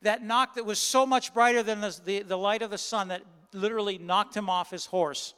that 0.02 0.22
knocked 0.22 0.54
that 0.54 0.64
was 0.64 0.78
so 0.78 1.04
much 1.04 1.34
brighter 1.34 1.64
than 1.64 1.80
the, 1.80 2.00
the, 2.04 2.22
the 2.22 2.38
light 2.38 2.62
of 2.62 2.70
the 2.70 2.78
sun 2.78 3.08
that 3.08 3.22
literally 3.52 3.98
knocked 3.98 4.36
him 4.36 4.48
off 4.48 4.70
his 4.70 4.86
horse. 4.86 5.34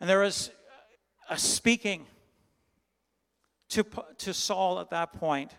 And 0.00 0.10
there 0.10 0.18
was 0.18 0.50
a 1.30 1.38
speaking 1.38 2.06
to, 3.68 3.86
to 4.18 4.34
Saul 4.34 4.80
at 4.80 4.90
that 4.90 5.12
point. 5.12 5.52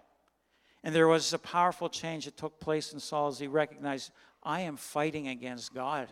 And 0.83 0.93
there 0.93 1.07
was 1.07 1.31
a 1.31 1.39
powerful 1.39 1.87
change 1.87 2.25
that 2.25 2.35
took 2.35 2.59
place 2.59 2.91
in 2.91 2.99
Saul 2.99 3.29
as 3.29 3.39
he 3.39 3.47
recognized, 3.47 4.11
I 4.45 4.61
am 4.61 4.77
fighting 4.77 5.27
against 5.27 5.73
God. 5.73 6.07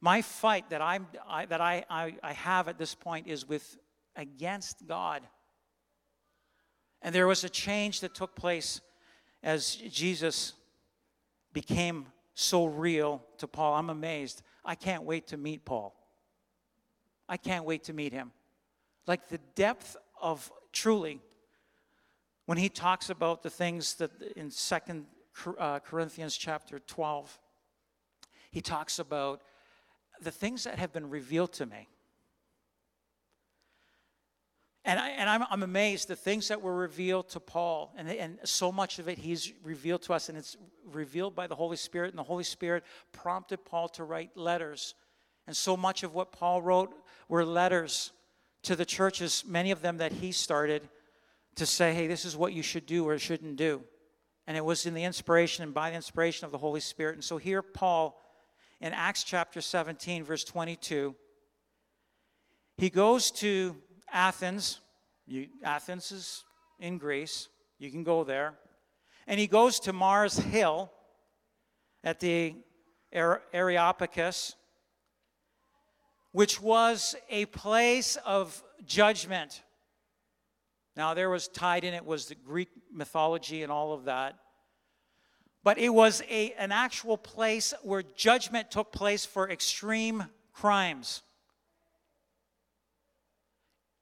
My 0.00 0.20
fight 0.20 0.68
that, 0.70 0.82
I'm, 0.82 1.06
I, 1.26 1.46
that 1.46 1.60
I, 1.60 1.84
I, 1.88 2.16
I 2.22 2.32
have 2.32 2.68
at 2.68 2.76
this 2.76 2.94
point 2.94 3.28
is 3.28 3.48
with 3.48 3.78
against 4.16 4.86
God. 4.86 5.22
And 7.00 7.14
there 7.14 7.26
was 7.26 7.44
a 7.44 7.48
change 7.48 8.00
that 8.00 8.14
took 8.14 8.34
place 8.34 8.80
as 9.42 9.76
Jesus 9.76 10.54
became 11.52 12.06
so 12.34 12.66
real 12.66 13.22
to 13.38 13.46
Paul. 13.46 13.74
I'm 13.74 13.90
amazed. 13.90 14.42
I 14.64 14.74
can't 14.74 15.04
wait 15.04 15.28
to 15.28 15.36
meet 15.36 15.64
Paul. 15.64 15.94
I 17.28 17.36
can't 17.36 17.64
wait 17.64 17.84
to 17.84 17.92
meet 17.92 18.12
him. 18.12 18.32
Like 19.06 19.28
the 19.28 19.38
depth 19.54 19.96
of 20.20 20.50
truly, 20.72 21.20
when 22.46 22.58
he 22.58 22.68
talks 22.68 23.08
about 23.08 23.42
the 23.42 23.50
things 23.50 23.94
that 23.94 24.10
in 24.36 24.50
Second 24.50 25.06
uh, 25.58 25.80
Corinthians 25.80 26.36
chapter 26.36 26.78
12, 26.78 27.38
he 28.50 28.60
talks 28.60 28.98
about 28.98 29.42
the 30.20 30.30
things 30.30 30.64
that 30.64 30.78
have 30.78 30.92
been 30.92 31.10
revealed 31.10 31.52
to 31.54 31.66
me. 31.66 31.88
And, 34.84 35.00
I, 35.00 35.08
and 35.10 35.30
I'm, 35.30 35.44
I'm 35.50 35.62
amazed 35.62 36.08
the 36.08 36.16
things 36.16 36.48
that 36.48 36.60
were 36.60 36.74
revealed 36.74 37.30
to 37.30 37.40
Paul, 37.40 37.94
and, 37.96 38.08
and 38.08 38.38
so 38.44 38.70
much 38.70 38.98
of 38.98 39.08
it 39.08 39.16
he's 39.16 39.52
revealed 39.62 40.02
to 40.02 40.12
us, 40.12 40.28
and 40.28 40.36
it's 40.36 40.56
revealed 40.92 41.34
by 41.34 41.46
the 41.46 41.54
Holy 41.54 41.78
Spirit, 41.78 42.10
and 42.10 42.18
the 42.18 42.24
Holy 42.24 42.44
Spirit 42.44 42.84
prompted 43.12 43.64
Paul 43.64 43.88
to 43.90 44.04
write 44.04 44.36
letters. 44.36 44.94
And 45.46 45.56
so 45.56 45.76
much 45.76 46.02
of 46.02 46.14
what 46.14 46.32
Paul 46.32 46.60
wrote 46.60 46.94
were 47.28 47.44
letters 47.46 48.12
to 48.64 48.76
the 48.76 48.84
churches, 48.84 49.42
many 49.46 49.70
of 49.70 49.80
them 49.80 49.98
that 49.98 50.12
he 50.12 50.32
started, 50.32 50.88
to 51.56 51.66
say, 51.66 51.94
hey, 51.94 52.06
this 52.06 52.24
is 52.24 52.36
what 52.36 52.52
you 52.52 52.62
should 52.62 52.84
do 52.84 53.08
or 53.08 53.18
shouldn't 53.18 53.56
do. 53.56 53.82
And 54.46 54.56
it 54.56 54.64
was 54.64 54.86
in 54.86 54.94
the 54.94 55.04
inspiration 55.04 55.64
and 55.64 55.72
by 55.72 55.90
the 55.90 55.96
inspiration 55.96 56.44
of 56.44 56.52
the 56.52 56.58
Holy 56.58 56.80
Spirit. 56.80 57.14
And 57.14 57.24
so 57.24 57.38
here, 57.38 57.62
Paul, 57.62 58.20
in 58.80 58.92
Acts 58.92 59.24
chapter 59.24 59.60
17, 59.60 60.24
verse 60.24 60.44
22, 60.44 61.14
he 62.76 62.90
goes 62.90 63.30
to 63.32 63.76
Athens. 64.12 64.80
You, 65.26 65.48
Athens 65.62 66.12
is 66.12 66.44
in 66.78 66.98
Greece. 66.98 67.48
You 67.78 67.90
can 67.90 68.04
go 68.04 68.24
there. 68.24 68.54
And 69.26 69.40
he 69.40 69.46
goes 69.46 69.80
to 69.80 69.92
Mars 69.92 70.36
Hill 70.36 70.90
at 72.02 72.20
the 72.20 72.54
Areopagus, 73.12 74.56
which 76.32 76.60
was 76.60 77.14
a 77.30 77.46
place 77.46 78.18
of 78.26 78.62
judgment. 78.84 79.62
Now, 80.96 81.14
there 81.14 81.30
was 81.30 81.48
tied 81.48 81.84
in 81.84 81.94
it 81.94 82.04
was 82.04 82.26
the 82.26 82.34
Greek 82.34 82.68
mythology 82.92 83.62
and 83.62 83.72
all 83.72 83.92
of 83.92 84.04
that. 84.04 84.38
But 85.64 85.78
it 85.78 85.88
was 85.88 86.22
a, 86.28 86.52
an 86.52 86.72
actual 86.72 87.16
place 87.16 87.72
where 87.82 88.02
judgment 88.02 88.70
took 88.70 88.92
place 88.92 89.24
for 89.24 89.50
extreme 89.50 90.24
crimes. 90.52 91.22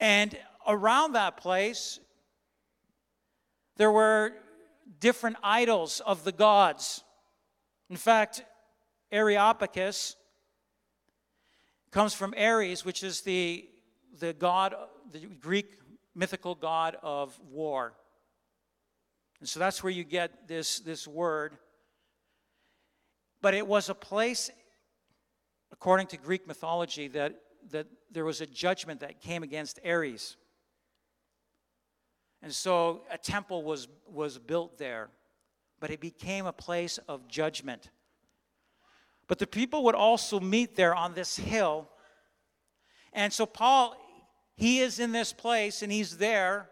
And 0.00 0.36
around 0.66 1.12
that 1.12 1.36
place, 1.36 2.00
there 3.76 3.92
were 3.92 4.32
different 5.00 5.36
idols 5.42 6.00
of 6.04 6.24
the 6.24 6.32
gods. 6.32 7.04
In 7.88 7.96
fact, 7.96 8.44
Areopagus 9.10 10.16
comes 11.90 12.12
from 12.14 12.34
Ares, 12.36 12.84
which 12.84 13.02
is 13.02 13.20
the, 13.20 13.68
the 14.18 14.32
god, 14.32 14.74
the 15.12 15.20
Greek 15.40 15.81
mythical 16.14 16.54
god 16.54 16.96
of 17.02 17.38
war. 17.50 17.94
And 19.40 19.48
so 19.48 19.58
that's 19.58 19.82
where 19.82 19.92
you 19.92 20.04
get 20.04 20.46
this, 20.46 20.78
this 20.80 21.08
word. 21.08 21.56
But 23.40 23.54
it 23.54 23.66
was 23.66 23.88
a 23.88 23.94
place, 23.94 24.50
according 25.72 26.06
to 26.08 26.16
Greek 26.16 26.46
mythology, 26.46 27.08
that, 27.08 27.34
that 27.70 27.88
there 28.10 28.24
was 28.24 28.40
a 28.40 28.46
judgment 28.46 29.00
that 29.00 29.20
came 29.20 29.42
against 29.42 29.80
Ares. 29.84 30.36
And 32.40 32.52
so 32.52 33.02
a 33.10 33.18
temple 33.18 33.62
was, 33.62 33.88
was 34.06 34.38
built 34.38 34.78
there, 34.78 35.10
but 35.80 35.90
it 35.90 36.00
became 36.00 36.46
a 36.46 36.52
place 36.52 36.98
of 37.08 37.26
judgment. 37.28 37.90
But 39.28 39.38
the 39.38 39.46
people 39.46 39.84
would 39.84 39.94
also 39.94 40.40
meet 40.40 40.76
there 40.76 40.94
on 40.94 41.14
this 41.14 41.36
hill. 41.36 41.88
And 43.12 43.32
so 43.32 43.46
Paul, 43.46 43.96
he 44.62 44.78
is 44.78 45.00
in 45.00 45.10
this 45.10 45.32
place 45.32 45.82
and 45.82 45.90
he's 45.90 46.18
there 46.18 46.68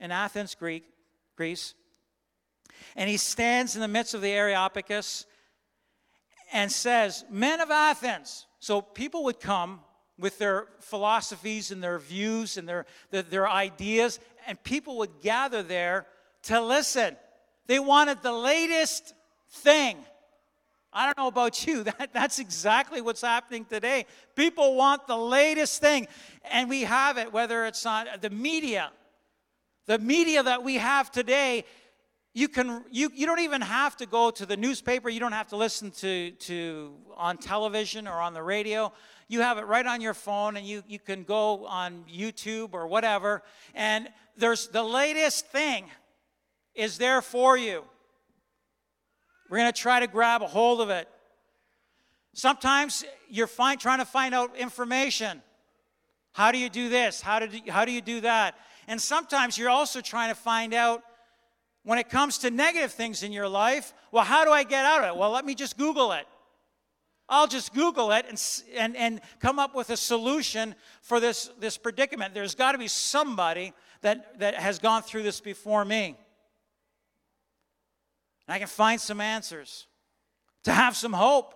in 0.00 0.10
Athens, 0.10 0.56
Greek, 0.56 0.82
Greece. 1.36 1.74
And 2.96 3.08
he 3.08 3.16
stands 3.16 3.76
in 3.76 3.80
the 3.80 3.86
midst 3.86 4.12
of 4.12 4.22
the 4.22 4.32
Areopagus 4.32 5.24
and 6.52 6.72
says, 6.72 7.24
Men 7.30 7.60
of 7.60 7.70
Athens. 7.70 8.48
So 8.58 8.80
people 8.80 9.22
would 9.22 9.38
come 9.38 9.82
with 10.18 10.38
their 10.38 10.66
philosophies 10.80 11.70
and 11.70 11.80
their 11.80 12.00
views 12.00 12.56
and 12.56 12.68
their, 12.68 12.86
their, 13.12 13.22
their, 13.22 13.48
ideas, 13.48 14.18
and 14.48 14.60
people 14.64 14.98
would 14.98 15.20
gather 15.22 15.62
there 15.62 16.08
to 16.42 16.60
listen. 16.60 17.16
They 17.68 17.78
wanted 17.78 18.20
the 18.20 18.32
latest 18.32 19.14
thing. 19.48 19.96
I 20.92 21.06
don't 21.06 21.18
know 21.18 21.28
about 21.28 21.66
you, 21.66 21.82
that, 21.98 22.10
that's 22.12 22.38
exactly 22.38 23.00
what's 23.00 23.22
happening 23.22 23.64
today. 23.64 24.06
People 24.34 24.74
want 24.74 25.06
the 25.06 25.16
latest 25.16 25.80
thing, 25.80 26.08
and 26.50 26.68
we 26.68 26.82
have 26.82 27.18
it, 27.18 27.32
whether 27.32 27.66
it's 27.66 27.84
on 27.86 28.08
uh, 28.08 28.16
the 28.20 28.30
media. 28.30 28.90
The 29.86 29.98
media 29.98 30.42
that 30.42 30.62
we 30.62 30.74
have 30.74 31.10
today 31.10 31.64
you 32.34 32.46
can 32.46 32.84
you, 32.90 33.10
you 33.14 33.26
don't 33.26 33.40
even 33.40 33.60
have 33.60 33.96
to 33.96 34.06
go 34.06 34.30
to 34.30 34.46
the 34.46 34.56
newspaper 34.56 35.08
you 35.08 35.18
don't 35.18 35.32
have 35.32 35.48
to 35.48 35.56
listen 35.56 35.90
to, 35.90 36.30
to 36.32 36.94
on 37.16 37.36
television 37.36 38.06
or 38.06 38.20
on 38.20 38.32
the 38.34 38.42
radio 38.42 38.92
you 39.28 39.40
have 39.40 39.58
it 39.58 39.62
right 39.62 39.86
on 39.86 40.00
your 40.00 40.14
phone 40.14 40.56
and 40.56 40.66
you, 40.66 40.82
you 40.86 40.98
can 40.98 41.24
go 41.24 41.66
on 41.66 42.04
youtube 42.08 42.74
or 42.74 42.86
whatever 42.86 43.42
and 43.74 44.08
there's 44.36 44.68
the 44.68 44.82
latest 44.82 45.46
thing 45.48 45.86
is 46.74 46.98
there 46.98 47.22
for 47.22 47.56
you 47.56 47.82
we're 49.48 49.58
going 49.58 49.72
to 49.72 49.80
try 49.80 50.00
to 50.00 50.06
grab 50.06 50.42
a 50.42 50.46
hold 50.46 50.80
of 50.80 50.90
it 50.90 51.08
sometimes 52.34 53.04
you're 53.28 53.46
find, 53.46 53.80
trying 53.80 53.98
to 53.98 54.04
find 54.04 54.34
out 54.34 54.56
information 54.56 55.42
how 56.32 56.52
do 56.52 56.58
you 56.58 56.68
do 56.68 56.88
this 56.88 57.20
how 57.20 57.38
do, 57.38 57.48
how 57.68 57.84
do 57.84 57.92
you 57.92 58.00
do 58.00 58.20
that 58.20 58.54
and 58.86 59.00
sometimes 59.00 59.58
you're 59.58 59.70
also 59.70 60.00
trying 60.00 60.30
to 60.30 60.34
find 60.34 60.72
out 60.72 61.02
when 61.88 61.98
it 61.98 62.10
comes 62.10 62.36
to 62.36 62.50
negative 62.50 62.92
things 62.92 63.22
in 63.22 63.32
your 63.32 63.48
life, 63.48 63.94
well, 64.12 64.22
how 64.22 64.44
do 64.44 64.50
I 64.50 64.62
get 64.62 64.84
out 64.84 65.04
of 65.04 65.14
it? 65.14 65.18
Well, 65.18 65.30
let 65.30 65.46
me 65.46 65.54
just 65.54 65.78
Google 65.78 66.12
it. 66.12 66.26
I'll 67.30 67.46
just 67.46 67.72
Google 67.74 68.12
it 68.12 68.26
and, 68.28 68.62
and, 68.76 68.94
and 68.94 69.20
come 69.40 69.58
up 69.58 69.74
with 69.74 69.88
a 69.88 69.96
solution 69.96 70.74
for 71.00 71.18
this, 71.18 71.50
this 71.58 71.78
predicament. 71.78 72.34
There's 72.34 72.54
got 72.54 72.72
to 72.72 72.78
be 72.78 72.88
somebody 72.88 73.72
that, 74.02 74.38
that 74.40 74.54
has 74.54 74.78
gone 74.78 75.02
through 75.02 75.22
this 75.22 75.40
before 75.40 75.82
me. 75.84 76.16
And 78.48 78.54
I 78.54 78.58
can 78.58 78.66
find 78.66 78.98
some 78.98 79.20
answers 79.20 79.86
to 80.64 80.72
have 80.72 80.96
some 80.96 81.12
hope. 81.12 81.54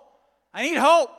I 0.52 0.62
need 0.62 0.76
hope. 0.76 1.18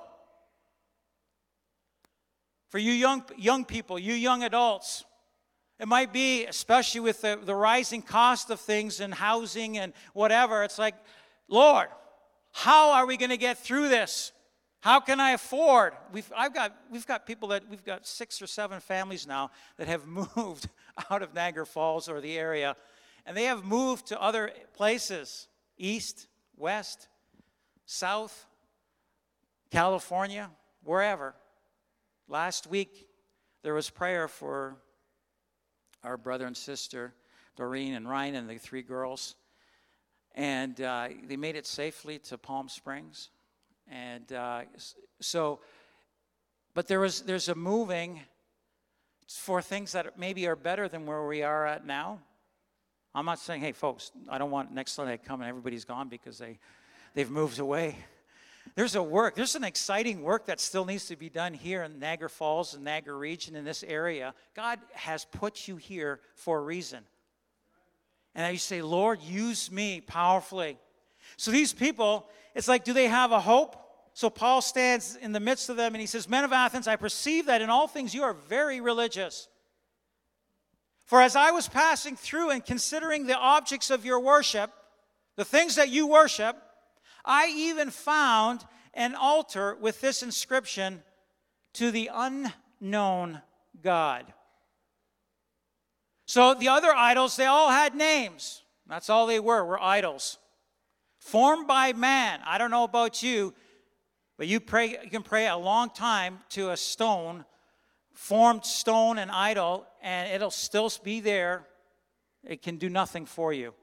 For 2.70 2.78
you 2.78 2.92
young, 2.92 3.24
young 3.38 3.66
people, 3.66 3.98
you 3.98 4.14
young 4.14 4.44
adults, 4.44 5.04
it 5.80 5.88
might 5.88 6.14
be, 6.14 6.46
especially 6.46 7.02
with 7.02 7.22
the, 7.22 7.40
the 7.44 7.56
rising 7.56 8.04
cost 8.04 8.52
of 8.52 8.60
things 8.60 9.00
and 9.00 9.14
housing 9.14 9.80
and 9.80 9.94
whatever, 10.14 10.64
it's 10.64 10.78
like, 10.78 10.94
Lord, 11.48 11.88
how 12.52 12.92
are 12.92 13.08
we 13.08 13.18
going 13.18 13.32
to 13.32 13.38
get 13.38 13.58
through 13.58 13.90
this? 13.90 14.32
How 14.82 15.00
can 15.00 15.20
I 15.20 15.32
afford? 15.32 15.94
We've, 16.12 16.32
I've 16.36 16.54
got, 16.54 16.76
we've 16.92 17.08
got 17.08 17.26
people 17.26 17.48
that, 17.50 17.68
we've 17.68 17.84
got 17.84 18.06
six 18.06 18.42
or 18.42 18.48
seven 18.48 18.80
families 18.80 19.26
now 19.26 19.50
that 19.78 19.88
have 19.88 20.06
moved 20.36 20.70
out 21.10 21.24
of 21.24 21.34
Niagara 21.34 21.66
Falls 21.66 22.08
or 22.08 22.22
the 22.22 22.38
area, 22.38 22.76
and 23.26 23.36
they 23.36 23.46
have 23.46 23.66
moved 23.66 24.08
to 24.08 24.22
other 24.22 24.52
places 24.76 25.48
east, 25.78 26.28
west, 26.58 27.08
south, 27.86 28.46
California, 29.72 30.50
wherever. 30.84 31.36
Last 32.28 32.68
week, 32.68 33.08
there 33.64 33.74
was 33.74 33.90
prayer 33.90 34.28
for 34.28 34.78
our 36.04 36.18
brother 36.18 36.46
and 36.46 36.56
sister, 36.56 37.14
Doreen 37.56 37.94
and 37.94 38.08
Ryan, 38.08 38.36
and 38.36 38.50
the 38.50 38.58
three 38.58 38.82
girls. 38.82 39.36
And 40.36 40.80
uh, 40.82 41.10
they 41.28 41.38
made 41.38 41.56
it 41.56 41.66
safely 41.66 42.20
to 42.20 42.38
Palm 42.38 42.68
Springs. 42.70 43.30
And 43.90 44.32
uh, 44.34 44.62
so, 45.20 45.60
but 46.74 46.88
there 46.88 47.00
was, 47.00 47.22
there's 47.22 47.50
a 47.50 47.56
moving 47.56 48.22
for 49.28 49.62
things 49.62 49.92
that 49.94 50.18
maybe 50.18 50.48
are 50.48 50.56
better 50.56 50.88
than 50.88 51.06
where 51.06 51.26
we 51.26 51.44
are 51.44 51.66
at 51.66 51.86
now. 51.86 52.20
I'm 53.16 53.26
not 53.26 53.40
saying, 53.40 53.62
hey, 53.62 53.74
folks, 53.74 54.12
I 54.28 54.38
don't 54.38 54.52
want 54.52 54.72
next 54.72 54.94
Sunday 54.94 55.18
to 55.18 55.24
come 55.24 55.42
and 55.42 55.50
everybody's 55.50 55.86
gone 55.86 56.10
because 56.10 56.38
they, 56.38 56.58
they've 57.14 57.30
moved 57.30 57.60
away. 57.60 57.98
There's 58.76 58.96
a 58.96 59.04
work, 59.04 59.36
there's 59.36 59.56
an 59.56 59.64
exciting 59.64 60.24
work 60.24 60.48
that 60.48 60.60
still 60.60 60.86
needs 60.86 61.06
to 61.08 61.16
be 61.16 61.30
done 61.30 61.54
here 61.54 61.84
in 61.84 62.00
Niagara 62.00 62.30
Falls 62.30 62.74
and 62.74 62.84
Niagara 62.84 63.16
region 63.16 63.56
in 63.56 63.66
this 63.66 63.84
area. 63.84 64.34
God 64.56 64.80
has 64.94 65.26
put 65.26 65.68
you 65.68 65.76
here 65.76 66.22
for 66.36 66.60
a 66.60 66.62
reason. 66.62 67.04
And 68.34 68.52
you 68.52 68.58
say, 68.58 68.82
Lord, 68.82 69.22
use 69.22 69.72
me 69.72 70.02
powerfully. 70.02 70.78
So 71.38 71.52
these 71.52 71.72
people, 71.72 72.28
it's 72.56 72.68
like, 72.68 72.84
do 72.84 72.94
they 72.94 73.08
have 73.08 73.32
a 73.32 73.40
hope? 73.40 73.76
So 74.14 74.30
Paul 74.30 74.62
stands 74.62 75.16
in 75.16 75.34
the 75.34 75.40
midst 75.40 75.70
of 75.70 75.78
them 75.78 75.94
and 75.94 76.02
he 76.02 76.08
says, 76.08 76.28
Men 76.28 76.44
of 76.44 76.54
Athens, 76.54 76.88
I 76.88 76.96
perceive 76.96 77.46
that 77.48 77.62
in 77.62 77.70
all 77.70 77.88
things 77.88 78.16
you 78.16 78.24
are 78.24 78.34
very 78.34 78.82
religious. 78.82 79.48
For 81.06 81.22
as 81.22 81.36
I 81.36 81.52
was 81.52 81.68
passing 81.68 82.16
through 82.16 82.52
and 82.52 82.66
considering 82.66 83.26
the 83.26 83.38
objects 83.38 83.90
of 83.90 84.06
your 84.06 84.20
worship, 84.20 84.72
the 85.36 85.46
things 85.46 85.76
that 85.76 85.90
you 85.90 86.08
worship, 86.08 86.58
I 87.26 87.52
even 87.56 87.90
found 87.90 88.64
an 88.94 89.16
altar 89.16 89.76
with 89.80 90.02
this 90.02 90.24
inscription 90.24 91.04
to 91.74 91.92
the 91.92 92.10
unknown 92.14 93.42
God. 93.82 94.32
So 96.26 96.54
the 96.54 96.70
other 96.70 96.94
idols, 96.94 97.36
they 97.36 97.46
all 97.46 97.70
had 97.70 97.96
names. 97.96 98.64
That's 98.88 99.10
all 99.10 99.28
they 99.28 99.40
were, 99.40 99.64
were 99.66 99.82
idols. 99.82 100.38
Formed 101.20 101.68
by 101.68 101.94
man. 101.94 102.40
I 102.46 102.58
don't 102.58 102.72
know 102.72 102.84
about 102.84 103.24
you, 103.24 103.54
but 104.38 104.48
you 104.48 104.60
pray 104.60 104.98
you 105.04 105.10
can 105.10 105.24
pray 105.24 105.48
a 105.48 105.56
long 105.56 105.90
time 105.90 106.40
to 106.50 106.72
a 106.72 106.78
stone, 106.78 107.46
formed 108.14 108.66
stone 108.66 109.18
and 109.18 109.30
idol, 109.32 109.86
and 110.02 110.32
it'll 110.32 110.52
still 110.52 110.92
be 111.04 111.20
there. 111.20 111.66
It 112.44 112.62
can 112.62 112.78
do 112.78 112.90
nothing 112.90 113.26
for 113.26 113.54
you. 113.54 113.74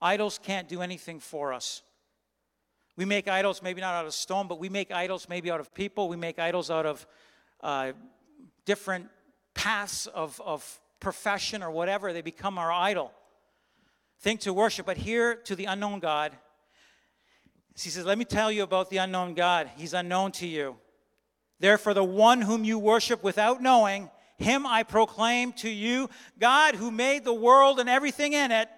Idols 0.00 0.40
can't 0.42 0.68
do 0.68 0.80
anything 0.80 1.20
for 1.20 1.52
us. 1.52 1.82
We 2.96 3.04
make 3.04 3.28
idols 3.28 3.62
maybe 3.62 3.80
not 3.80 3.94
out 3.94 4.06
of 4.06 4.14
stone, 4.14 4.48
but 4.48 4.58
we 4.58 4.68
make 4.68 4.92
idols 4.92 5.28
maybe 5.28 5.50
out 5.50 5.60
of 5.60 5.72
people. 5.74 6.08
We 6.08 6.16
make 6.16 6.38
idols 6.38 6.70
out 6.70 6.86
of 6.86 7.06
uh, 7.62 7.92
different 8.64 9.08
paths 9.54 10.06
of, 10.06 10.40
of 10.44 10.80
profession 11.00 11.62
or 11.62 11.70
whatever. 11.70 12.12
They 12.12 12.22
become 12.22 12.58
our 12.58 12.72
idol. 12.72 13.12
Think 14.20 14.40
to 14.40 14.52
worship, 14.52 14.86
but 14.86 14.98
here 14.98 15.34
to 15.34 15.54
the 15.54 15.64
unknown 15.64 16.00
God. 16.00 16.36
He 17.78 17.88
says, 17.88 18.04
Let 18.04 18.18
me 18.18 18.24
tell 18.24 18.52
you 18.52 18.62
about 18.62 18.90
the 18.90 18.98
unknown 18.98 19.34
God. 19.34 19.70
He's 19.76 19.94
unknown 19.94 20.32
to 20.32 20.46
you. 20.46 20.76
Therefore, 21.60 21.94
the 21.94 22.02
one 22.02 22.42
whom 22.42 22.64
you 22.64 22.78
worship 22.78 23.22
without 23.22 23.62
knowing, 23.62 24.10
him 24.38 24.66
I 24.66 24.82
proclaim 24.82 25.52
to 25.54 25.70
you 25.70 26.08
God 26.38 26.74
who 26.74 26.90
made 26.90 27.24
the 27.24 27.34
world 27.34 27.78
and 27.78 27.88
everything 27.88 28.32
in 28.32 28.50
it 28.50 28.68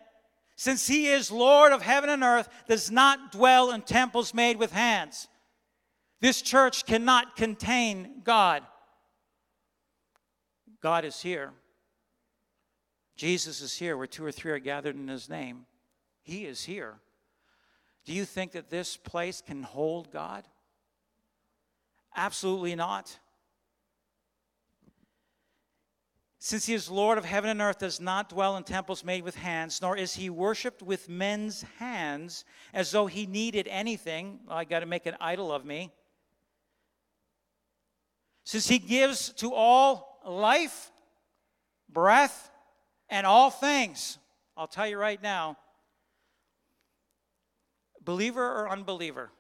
since 0.57 0.87
he 0.87 1.09
is 1.09 1.31
Lord 1.31 1.73
of 1.73 1.83
heaven 1.83 2.11
and 2.11 2.23
earth, 2.23 2.49
does 2.69 2.91
not 2.91 3.33
dwell 3.33 3.73
in 3.73 3.83
temples 3.83 4.35
made 4.35 4.59
with 4.59 4.73
hands. 4.73 5.29
This 6.21 6.43
church 6.43 6.87
cannot 6.87 7.35
contain 7.37 8.21
God. 8.23 8.63
God 10.81 11.05
is 11.05 11.21
here. 11.21 11.53
Jesus 13.17 13.61
is 13.61 13.75
here 13.77 13.97
where 13.97 14.07
two 14.07 14.25
or 14.25 14.33
three 14.33 14.53
are 14.53 14.59
gathered 14.59 14.97
in 14.97 15.09
his 15.09 15.29
name. 15.29 15.67
He 16.23 16.45
is 16.45 16.65
here. 16.65 16.95
Do 18.05 18.13
you 18.13 18.25
think 18.25 18.53
that 18.53 18.71
this 18.71 18.97
place 18.97 19.43
can 19.45 19.63
hold 19.63 20.13
God? 20.13 20.45
Absolutely 22.17 22.75
not. 22.75 23.19
Since 26.39 26.67
he 26.67 26.75
is 26.75 26.91
Lord 26.91 27.19
of 27.19 27.25
heaven 27.25 27.51
and 27.51 27.61
earth, 27.61 27.79
does 27.79 28.01
not 28.01 28.29
dwell 28.29 28.57
in 28.57 28.65
temples 28.65 29.05
made 29.05 29.23
with 29.23 29.37
hands, 29.37 29.81
nor 29.81 29.97
is 29.97 30.15
he 30.15 30.29
worshiped 30.29 30.83
with 30.83 31.09
men's 31.09 31.65
hands 31.79 32.45
as 32.75 32.91
though 32.91 33.07
he 33.07 33.27
needed 33.27 33.69
anything. 33.69 34.41
Well, 34.49 34.59
I 34.59 34.65
got 34.65 34.81
to 34.81 34.87
make 34.87 35.07
an 35.07 35.17
idol 35.21 35.53
of 35.53 35.65
me. 35.65 35.93
Since 38.43 38.67
he 38.67 38.81
gives 38.81 39.29
to 39.35 39.55
all 39.55 40.21
life, 40.27 40.91
breath, 41.89 42.51
and 43.09 43.27
all 43.27 43.51
things. 43.51 44.19
I'll 44.57 44.67
tell 44.67 44.89
you 44.89 44.99
right 44.99 45.23
now 45.23 45.57
believer 48.05 48.45
or 48.45 48.69
unbeliever, 48.69 49.31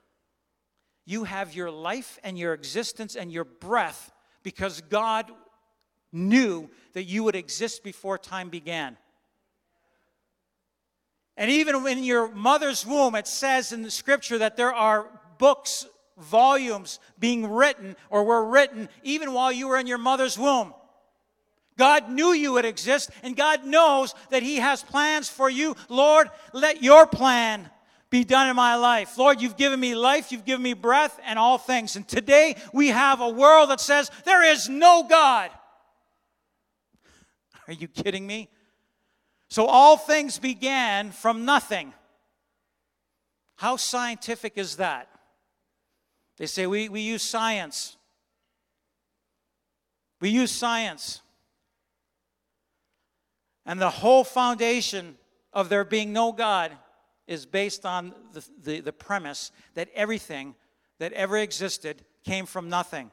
you 1.04 1.24
have 1.24 1.54
your 1.54 1.70
life 1.70 2.18
and 2.22 2.38
your 2.38 2.54
existence 2.54 3.16
and 3.16 3.32
your 3.32 3.44
breath 3.44 4.12
because 4.42 4.80
God 4.82 5.30
knew 6.12 6.68
that 6.92 7.04
you 7.04 7.24
would 7.24 7.36
exist 7.36 7.82
before 7.82 8.18
time 8.18 8.50
began. 8.50 8.96
And 11.36 11.50
even 11.50 11.86
in 11.86 12.04
your 12.04 12.28
mother's 12.28 12.86
womb, 12.86 13.14
it 13.14 13.26
says 13.26 13.72
in 13.72 13.82
the 13.82 13.90
scripture 13.90 14.38
that 14.38 14.56
there 14.56 14.74
are 14.74 15.08
books, 15.38 15.86
volumes 16.18 17.00
being 17.18 17.50
written 17.50 17.96
or 18.10 18.24
were 18.24 18.44
written 18.44 18.88
even 19.02 19.32
while 19.32 19.50
you 19.50 19.68
were 19.68 19.78
in 19.78 19.86
your 19.86 19.98
mother's 19.98 20.38
womb. 20.38 20.74
God 21.78 22.10
knew 22.10 22.32
you 22.32 22.52
would 22.52 22.66
exist, 22.66 23.10
and 23.22 23.34
God 23.34 23.64
knows 23.64 24.14
that 24.30 24.42
He 24.42 24.56
has 24.56 24.82
plans 24.82 25.28
for 25.28 25.48
you. 25.48 25.74
Lord, 25.88 26.28
let 26.52 26.82
your 26.82 27.06
plan 27.06 27.70
be 28.12 28.25
done 28.25 28.51
in 28.51 28.55
my 28.55 28.75
life. 28.77 29.16
Lord, 29.16 29.40
you've 29.40 29.57
given 29.57 29.81
me 29.81 29.94
life, 29.94 30.31
you've 30.31 30.44
given 30.44 30.62
me 30.62 30.75
breath, 30.75 31.18
and 31.25 31.38
all 31.38 31.57
things. 31.57 31.96
And 31.96 32.07
today 32.07 32.57
we 32.70 32.88
have 32.88 33.22
a 33.22 33.29
world 33.31 33.70
that 33.70 33.81
says 33.81 34.11
there 34.27 34.44
is 34.44 34.68
no 34.68 35.07
God. 35.09 35.51
Are 37.66 37.72
you 37.72 37.88
kidding 37.88 38.27
me? 38.27 38.51
So 39.48 39.64
all 39.64 39.96
things 39.96 40.38
began 40.38 41.11
from 41.11 41.46
nothing. 41.46 41.94
How 43.57 43.77
scientific 43.77 44.59
is 44.59 44.77
that? 44.77 45.09
They 46.37 46.46
say 46.46 46.66
we, 46.66 46.90
we 46.90 47.01
use 47.01 47.22
science. 47.22 47.96
We 50.20 50.29
use 50.29 50.51
science. 50.51 51.22
And 53.64 53.81
the 53.81 53.88
whole 53.88 54.22
foundation 54.22 55.16
of 55.55 55.70
there 55.70 55.85
being 55.85 56.12
no 56.12 56.33
God 56.33 56.72
is 57.26 57.46
based 57.46 57.87
on 57.87 58.14
the, 58.32 58.44
the, 58.62 58.80
the, 58.80 58.92
premise 58.92 59.52
that 59.74 59.88
everything 59.94 60.54
that 60.98 61.12
ever 61.12 61.37
existed 61.38 62.04
came 62.24 62.46
from 62.46 62.68
nothing. 62.68 63.11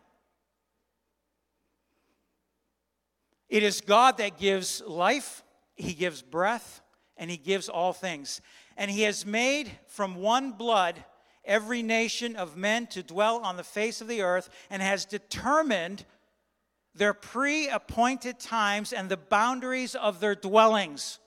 It 3.49 3.63
is 3.63 3.81
God 3.81 4.17
that 4.17 4.37
gives 4.37 4.81
life, 4.81 5.43
He 5.75 5.93
gives 5.93 6.21
breath, 6.21 6.81
and 7.17 7.29
He 7.29 7.37
gives 7.37 7.69
all 7.69 7.93
things. 7.93 8.41
And 8.77 8.89
He 8.89 9.03
has 9.03 9.25
made 9.25 9.71
from 9.87 10.15
one 10.15 10.51
blood 10.51 11.03
every 11.45 11.81
nation 11.81 12.35
of 12.35 12.55
men 12.55 12.87
to 12.87 13.01
dwell 13.01 13.39
on 13.39 13.57
the 13.57 13.63
face 13.63 14.01
of 14.01 14.07
the 14.07 14.21
earth, 14.21 14.49
and 14.69 14.81
has 14.81 15.05
determined 15.05 16.05
their 16.93 17.13
pre 17.13 17.67
appointed 17.69 18.39
times 18.39 18.93
and 18.93 19.09
the 19.09 19.17
boundaries 19.17 19.95
of 19.95 20.19
their 20.19 20.35
dwellings. 20.35 21.19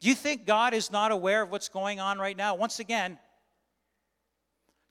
Do 0.00 0.08
you 0.08 0.14
think 0.14 0.46
God 0.46 0.72
is 0.72 0.90
not 0.90 1.12
aware 1.12 1.42
of 1.42 1.50
what's 1.50 1.68
going 1.68 2.00
on 2.00 2.18
right 2.18 2.36
now? 2.36 2.54
Once 2.54 2.80
again, 2.80 3.18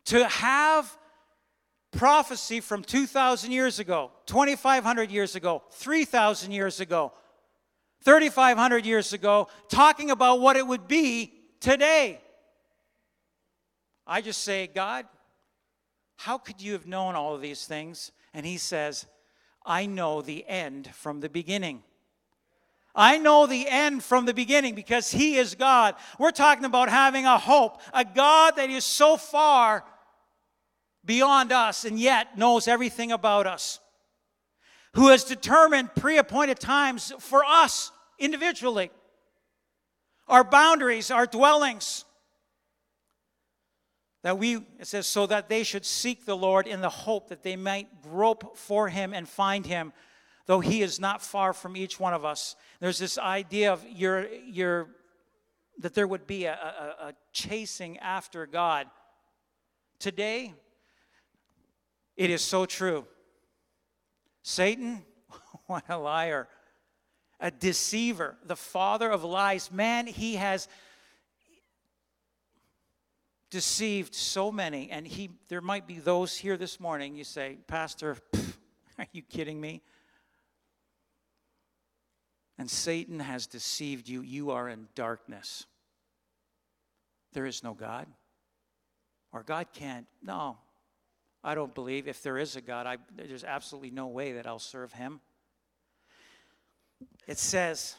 to 0.05 0.27
have 0.27 0.97
prophecy 1.91 2.59
from 2.59 2.83
2,000 2.83 3.51
years 3.51 3.79
ago, 3.79 4.11
2,500 4.27 5.11
years 5.11 5.35
ago, 5.35 5.63
3,000 5.71 6.51
years 6.51 6.79
ago, 6.79 7.11
3,500 8.03 8.85
years 8.85 9.13
ago, 9.13 9.47
talking 9.67 10.11
about 10.11 10.39
what 10.39 10.55
it 10.55 10.65
would 10.65 10.87
be 10.87 11.33
today. 11.59 12.21
I 14.05 14.21
just 14.21 14.43
say, 14.43 14.67
God, 14.67 15.05
how 16.17 16.37
could 16.37 16.61
you 16.61 16.73
have 16.73 16.87
known 16.87 17.15
all 17.15 17.35
of 17.35 17.41
these 17.41 17.65
things? 17.65 18.11
And 18.33 18.45
He 18.45 18.57
says, 18.57 19.05
I 19.65 19.85
know 19.85 20.21
the 20.21 20.47
end 20.47 20.89
from 20.93 21.19
the 21.19 21.29
beginning. 21.29 21.83
I 22.95 23.17
know 23.17 23.45
the 23.45 23.67
end 23.67 24.03
from 24.03 24.25
the 24.25 24.33
beginning 24.33 24.75
because 24.75 25.11
He 25.11 25.37
is 25.37 25.55
God. 25.55 25.95
We're 26.17 26.31
talking 26.31 26.65
about 26.65 26.89
having 26.89 27.25
a 27.25 27.37
hope, 27.37 27.81
a 27.93 28.03
God 28.03 28.55
that 28.55 28.69
is 28.69 28.83
so 28.83 29.17
far 29.17 29.83
beyond 31.05 31.51
us 31.51 31.85
and 31.85 31.99
yet 31.99 32.37
knows 32.37 32.67
everything 32.67 33.11
about 33.11 33.47
us, 33.47 33.79
who 34.93 35.09
has 35.09 35.23
determined 35.23 35.93
pre 35.95 36.17
appointed 36.17 36.59
times 36.59 37.13
for 37.19 37.43
us 37.45 37.91
individually, 38.17 38.91
our 40.27 40.43
boundaries, 40.43 41.11
our 41.11 41.25
dwellings. 41.25 42.05
That 44.23 44.37
we, 44.37 44.57
it 44.57 44.87
says, 44.87 45.07
so 45.07 45.27
that 45.27 45.47
they 45.47 45.63
should 45.63 45.85
seek 45.85 46.25
the 46.25 46.35
Lord 46.35 46.67
in 46.67 46.81
the 46.81 46.89
hope 46.89 47.29
that 47.29 47.41
they 47.41 47.55
might 47.55 48.01
grope 48.01 48.57
for 48.57 48.89
him 48.89 49.13
and 49.13 49.29
find 49.29 49.65
him 49.65 49.93
though 50.49 50.61
he 50.61 50.81
is 50.81 50.99
not 50.99 51.21
far 51.21 51.53
from 51.53 51.77
each 51.77 51.99
one 51.99 52.11
of 52.11 52.25
us. 52.25 52.55
There's 52.79 52.97
this 52.97 53.19
idea 53.19 53.71
of 53.71 53.85
your, 53.87 54.27
your, 54.33 54.87
that 55.77 55.93
there 55.93 56.07
would 56.07 56.25
be 56.25 56.45
a, 56.45 56.53
a, 56.53 57.09
a 57.09 57.13
chasing 57.33 57.99
after 57.99 58.47
God. 58.47 58.87
Today, 59.99 60.55
it 62.17 62.31
is 62.31 62.41
so 62.41 62.65
true. 62.65 63.05
Satan, 64.41 65.03
what 65.67 65.83
a 65.87 65.99
liar, 65.99 66.47
a 67.39 67.51
deceiver, 67.51 68.35
the 68.43 68.55
father 68.55 69.11
of 69.11 69.23
lies. 69.23 69.71
Man, 69.71 70.07
he 70.07 70.37
has 70.37 70.67
deceived 73.51 74.15
so 74.15 74.51
many. 74.51 74.89
And 74.89 75.05
he, 75.05 75.29
there 75.47 75.61
might 75.61 75.85
be 75.85 75.99
those 75.99 76.35
here 76.35 76.57
this 76.57 76.79
morning, 76.79 77.15
you 77.15 77.23
say, 77.23 77.59
Pastor, 77.67 78.17
are 78.97 79.05
you 79.11 79.21
kidding 79.21 79.61
me? 79.61 79.83
And 82.59 82.69
Satan 82.69 83.21
has 83.21 83.47
deceived 83.47 84.09
you, 84.09 84.21
you 84.21 84.51
are 84.51 84.67
in 84.67 84.89
darkness. 84.93 85.65
There 87.31 87.45
is 87.45 87.63
no 87.63 87.73
God. 87.73 88.05
Or 89.31 89.43
God 89.43 89.67
can't. 89.73 90.05
No, 90.21 90.57
I 91.41 91.55
don't 91.55 91.73
believe. 91.73 92.09
If 92.09 92.21
there 92.21 92.37
is 92.37 92.57
a 92.57 92.61
God, 92.61 92.85
I, 92.85 92.97
there's 93.15 93.45
absolutely 93.45 93.91
no 93.91 94.07
way 94.07 94.33
that 94.33 94.45
I'll 94.45 94.59
serve 94.59 94.91
him. 94.91 95.21
It 97.27 97.37
says, 97.37 97.95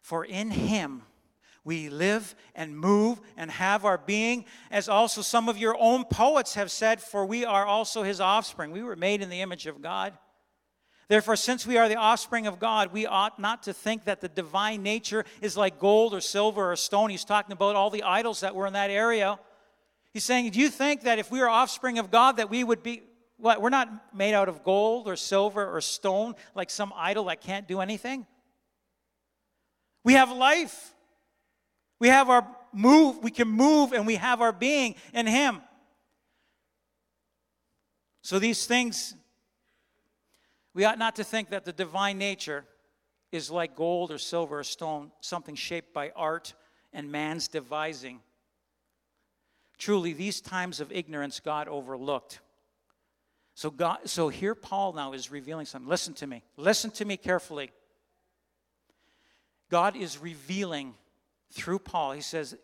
For 0.00 0.24
in 0.24 0.50
him 0.50 1.02
we 1.62 1.88
live 1.88 2.34
and 2.56 2.76
move 2.76 3.20
and 3.36 3.48
have 3.48 3.84
our 3.84 3.98
being, 3.98 4.44
as 4.72 4.88
also 4.88 5.22
some 5.22 5.48
of 5.48 5.56
your 5.56 5.76
own 5.78 6.04
poets 6.04 6.54
have 6.54 6.72
said, 6.72 7.00
for 7.00 7.24
we 7.24 7.44
are 7.44 7.64
also 7.64 8.02
his 8.02 8.20
offspring. 8.20 8.72
We 8.72 8.82
were 8.82 8.96
made 8.96 9.22
in 9.22 9.28
the 9.28 9.40
image 9.40 9.68
of 9.68 9.80
God. 9.80 10.18
Therefore, 11.08 11.36
since 11.36 11.66
we 11.66 11.76
are 11.76 11.88
the 11.88 11.96
offspring 11.96 12.46
of 12.46 12.58
God, 12.58 12.92
we 12.92 13.06
ought 13.06 13.38
not 13.38 13.62
to 13.64 13.72
think 13.72 14.04
that 14.04 14.20
the 14.20 14.28
divine 14.28 14.82
nature 14.82 15.24
is 15.40 15.56
like 15.56 15.78
gold 15.78 16.14
or 16.14 16.20
silver 16.20 16.72
or 16.72 16.76
stone. 16.76 17.10
He's 17.10 17.24
talking 17.24 17.52
about 17.52 17.76
all 17.76 17.90
the 17.90 18.02
idols 18.02 18.40
that 18.40 18.54
were 18.54 18.66
in 18.66 18.72
that 18.72 18.90
area. 18.90 19.38
He's 20.12 20.24
saying, 20.24 20.50
Do 20.50 20.60
you 20.60 20.70
think 20.70 21.02
that 21.02 21.18
if 21.18 21.30
we 21.30 21.40
are 21.40 21.48
offspring 21.48 21.98
of 21.98 22.10
God, 22.10 22.38
that 22.38 22.48
we 22.48 22.64
would 22.64 22.82
be 22.82 23.02
what? 23.36 23.60
We're 23.60 23.70
not 23.70 24.14
made 24.14 24.34
out 24.34 24.48
of 24.48 24.64
gold 24.64 25.08
or 25.08 25.16
silver 25.16 25.66
or 25.66 25.80
stone 25.80 26.34
like 26.54 26.70
some 26.70 26.92
idol 26.96 27.24
that 27.24 27.40
can't 27.40 27.68
do 27.68 27.80
anything. 27.80 28.26
We 30.04 30.14
have 30.14 30.30
life. 30.30 30.94
We 31.98 32.08
have 32.08 32.28
our 32.28 32.46
move, 32.72 33.22
we 33.22 33.30
can 33.30 33.48
move, 33.48 33.92
and 33.92 34.06
we 34.06 34.16
have 34.16 34.40
our 34.40 34.52
being 34.52 34.96
in 35.12 35.26
Him. 35.26 35.62
So 38.22 38.38
these 38.38 38.66
things 38.66 39.14
we 40.74 40.84
ought 40.84 40.98
not 40.98 41.16
to 41.16 41.24
think 41.24 41.50
that 41.50 41.64
the 41.64 41.72
divine 41.72 42.18
nature 42.18 42.64
is 43.30 43.50
like 43.50 43.76
gold 43.76 44.10
or 44.10 44.18
silver 44.18 44.58
or 44.58 44.64
stone, 44.64 45.10
something 45.20 45.54
shaped 45.54 45.92
by 45.94 46.12
art 46.14 46.54
and 46.92 47.10
man's 47.10 47.48
devising. 47.48 48.20
Truly, 49.78 50.12
these 50.12 50.40
times 50.40 50.80
of 50.80 50.92
ignorance 50.92 51.40
God 51.40 51.68
overlooked. 51.68 52.40
So, 53.54 53.70
God, 53.70 53.98
so 54.04 54.28
here 54.28 54.54
Paul 54.54 54.92
now 54.92 55.12
is 55.12 55.30
revealing 55.30 55.66
something. 55.66 55.88
Listen 55.88 56.14
to 56.14 56.26
me. 56.26 56.42
Listen 56.56 56.90
to 56.92 57.04
me 57.04 57.16
carefully. 57.16 57.70
God 59.70 59.96
is 59.96 60.18
revealing 60.18 60.94
through 61.52 61.78
Paul. 61.78 62.12
He 62.12 62.20
says, 62.20 62.56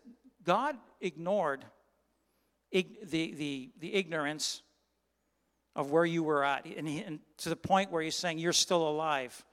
God 0.43 0.75
ignored 0.99 1.63
ig- 2.71 3.09
the, 3.09 3.33
the, 3.33 3.71
the 3.79 3.93
ignorance 3.93 4.61
of 5.75 5.91
where 5.91 6.05
you 6.05 6.23
were 6.23 6.43
at, 6.43 6.65
and, 6.65 6.87
he, 6.87 6.99
and 6.99 7.19
to 7.37 7.49
the 7.49 7.55
point 7.55 7.91
where 7.91 8.01
he's 8.01 8.15
saying, 8.15 8.39
You're 8.39 8.53
still 8.53 8.87
alive. 8.87 9.43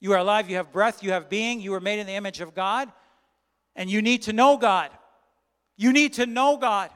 You 0.00 0.12
are 0.12 0.18
alive, 0.18 0.48
you 0.48 0.56
have 0.56 0.72
breath, 0.72 1.02
you 1.02 1.12
have 1.12 1.28
being, 1.28 1.60
you 1.60 1.72
were 1.72 1.80
made 1.80 1.98
in 1.98 2.06
the 2.06 2.14
image 2.14 2.40
of 2.40 2.54
God, 2.54 2.90
and 3.76 3.90
you 3.90 4.00
need 4.00 4.22
to 4.22 4.32
know 4.32 4.56
God. 4.56 4.90
You 5.76 5.92
need 5.92 6.14
to 6.14 6.26
know 6.26 6.56
God. 6.56 6.90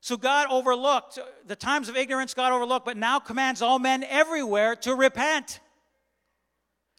So 0.00 0.16
God 0.16 0.46
overlooked 0.50 1.18
the 1.46 1.56
times 1.56 1.90
of 1.90 1.96
ignorance, 1.96 2.32
God 2.32 2.52
overlooked, 2.52 2.86
but 2.86 2.96
now 2.96 3.18
commands 3.18 3.60
all 3.60 3.78
men 3.78 4.02
everywhere 4.04 4.74
to 4.76 4.94
repent. 4.94 5.60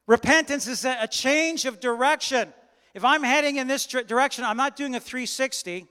Repentance 0.06 0.68
is 0.68 0.86
a 0.86 1.08
change 1.08 1.66
of 1.66 1.80
direction. 1.80 2.54
If 2.94 3.04
I'm 3.04 3.24
heading 3.24 3.58
in 3.58 3.68
this 3.68 3.86
direction, 3.88 4.44
I'm 4.44 4.58
not 4.58 4.76
doing 4.76 4.96
a 4.96 5.00
360 5.00 5.88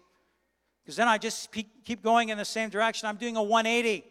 because 0.91 0.97
then 0.97 1.07
I 1.07 1.19
just 1.19 1.53
keep 1.53 2.03
going 2.03 2.31
in 2.31 2.39
the 2.39 2.45
same 2.45 2.69
direction. 2.69 3.09
I'm 3.09 3.15
doing 3.15 3.37
a 3.37 3.43
180. 3.45 4.05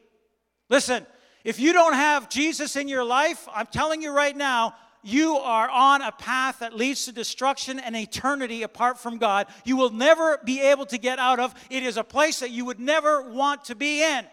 Listen, 0.70 1.06
if 1.44 1.60
you 1.60 1.74
don't 1.74 1.92
have 1.92 2.30
Jesus 2.30 2.78
in 2.78 2.88
your 2.88 3.04
life, 3.04 3.50
I'm 3.54 3.66
telling 3.66 4.02
you 4.02 4.16
right 4.16 4.34
now, 4.34 4.76
you 5.04 5.36
are 5.36 5.70
on 5.70 6.02
a 6.02 6.14
path 6.14 6.60
that 6.60 6.74
leads 6.74 7.04
to 7.04 7.12
destruction 7.12 7.80
and 7.80 7.98
eternity 7.98 8.64
apart 8.64 8.98
from 8.98 9.18
God. 9.18 9.48
You 9.66 9.76
will 9.76 9.90
never 9.90 10.40
be 10.46 10.62
able 10.62 10.86
to 10.86 10.98
get 10.98 11.20
out 11.20 11.42
of. 11.42 11.54
It 11.70 11.84
is 11.84 11.98
a 11.98 12.04
place 12.06 12.40
that 12.40 12.52
you 12.52 12.64
would 12.64 12.80
never 12.80 13.30
want 13.30 13.66
to 13.66 13.76
be 13.76 14.02
in. 14.02 14.26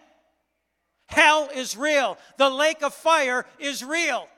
Hell 1.08 1.48
is 1.52 1.76
real. 1.76 2.16
The 2.38 2.48
lake 2.48 2.84
of 2.84 2.94
fire 2.94 3.44
is 3.58 3.84
real. 3.84 4.28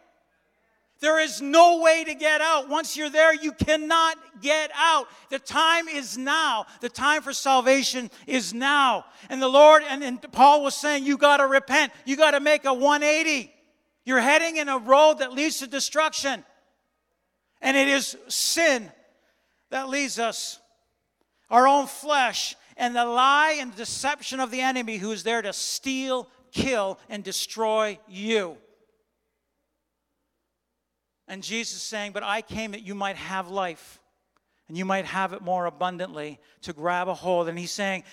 There 1.00 1.20
is 1.20 1.40
no 1.40 1.80
way 1.80 2.02
to 2.04 2.14
get 2.14 2.40
out. 2.40 2.68
Once 2.68 2.96
you're 2.96 3.10
there, 3.10 3.32
you 3.32 3.52
cannot 3.52 4.16
get 4.40 4.72
out. 4.74 5.06
The 5.30 5.38
time 5.38 5.86
is 5.86 6.18
now. 6.18 6.66
The 6.80 6.88
time 6.88 7.22
for 7.22 7.32
salvation 7.32 8.10
is 8.26 8.52
now. 8.52 9.04
And 9.30 9.40
the 9.40 9.48
Lord, 9.48 9.84
and, 9.88 10.02
and 10.02 10.20
Paul 10.32 10.64
was 10.64 10.74
saying, 10.74 11.04
you 11.04 11.16
got 11.16 11.36
to 11.36 11.46
repent. 11.46 11.92
You 12.04 12.16
got 12.16 12.32
to 12.32 12.40
make 12.40 12.64
a 12.64 12.74
180. 12.74 13.52
You're 14.04 14.20
heading 14.20 14.56
in 14.56 14.68
a 14.68 14.78
road 14.78 15.20
that 15.20 15.32
leads 15.32 15.60
to 15.60 15.68
destruction. 15.68 16.44
And 17.60 17.76
it 17.76 17.86
is 17.86 18.16
sin 18.26 18.90
that 19.70 19.88
leads 19.88 20.18
us, 20.18 20.58
our 21.50 21.68
own 21.68 21.86
flesh, 21.86 22.56
and 22.76 22.96
the 22.96 23.04
lie 23.04 23.56
and 23.60 23.74
deception 23.76 24.40
of 24.40 24.50
the 24.50 24.60
enemy 24.60 24.96
who 24.96 25.12
is 25.12 25.22
there 25.22 25.42
to 25.42 25.52
steal, 25.52 26.28
kill, 26.50 26.98
and 27.08 27.22
destroy 27.22 27.98
you. 28.08 28.56
And 31.28 31.42
Jesus 31.42 31.82
saying, 31.82 32.12
But 32.12 32.22
I 32.22 32.42
came 32.42 32.72
that 32.72 32.82
you 32.82 32.94
might 32.94 33.16
have 33.16 33.48
life 33.48 34.00
and 34.68 34.76
you 34.76 34.84
might 34.84 35.04
have 35.04 35.32
it 35.32 35.42
more 35.42 35.66
abundantly 35.66 36.38
to 36.62 36.72
grab 36.72 37.08
a 37.08 37.14
hold. 37.14 37.48
And 37.48 37.58
he's 37.58 37.70
saying, 37.70 38.04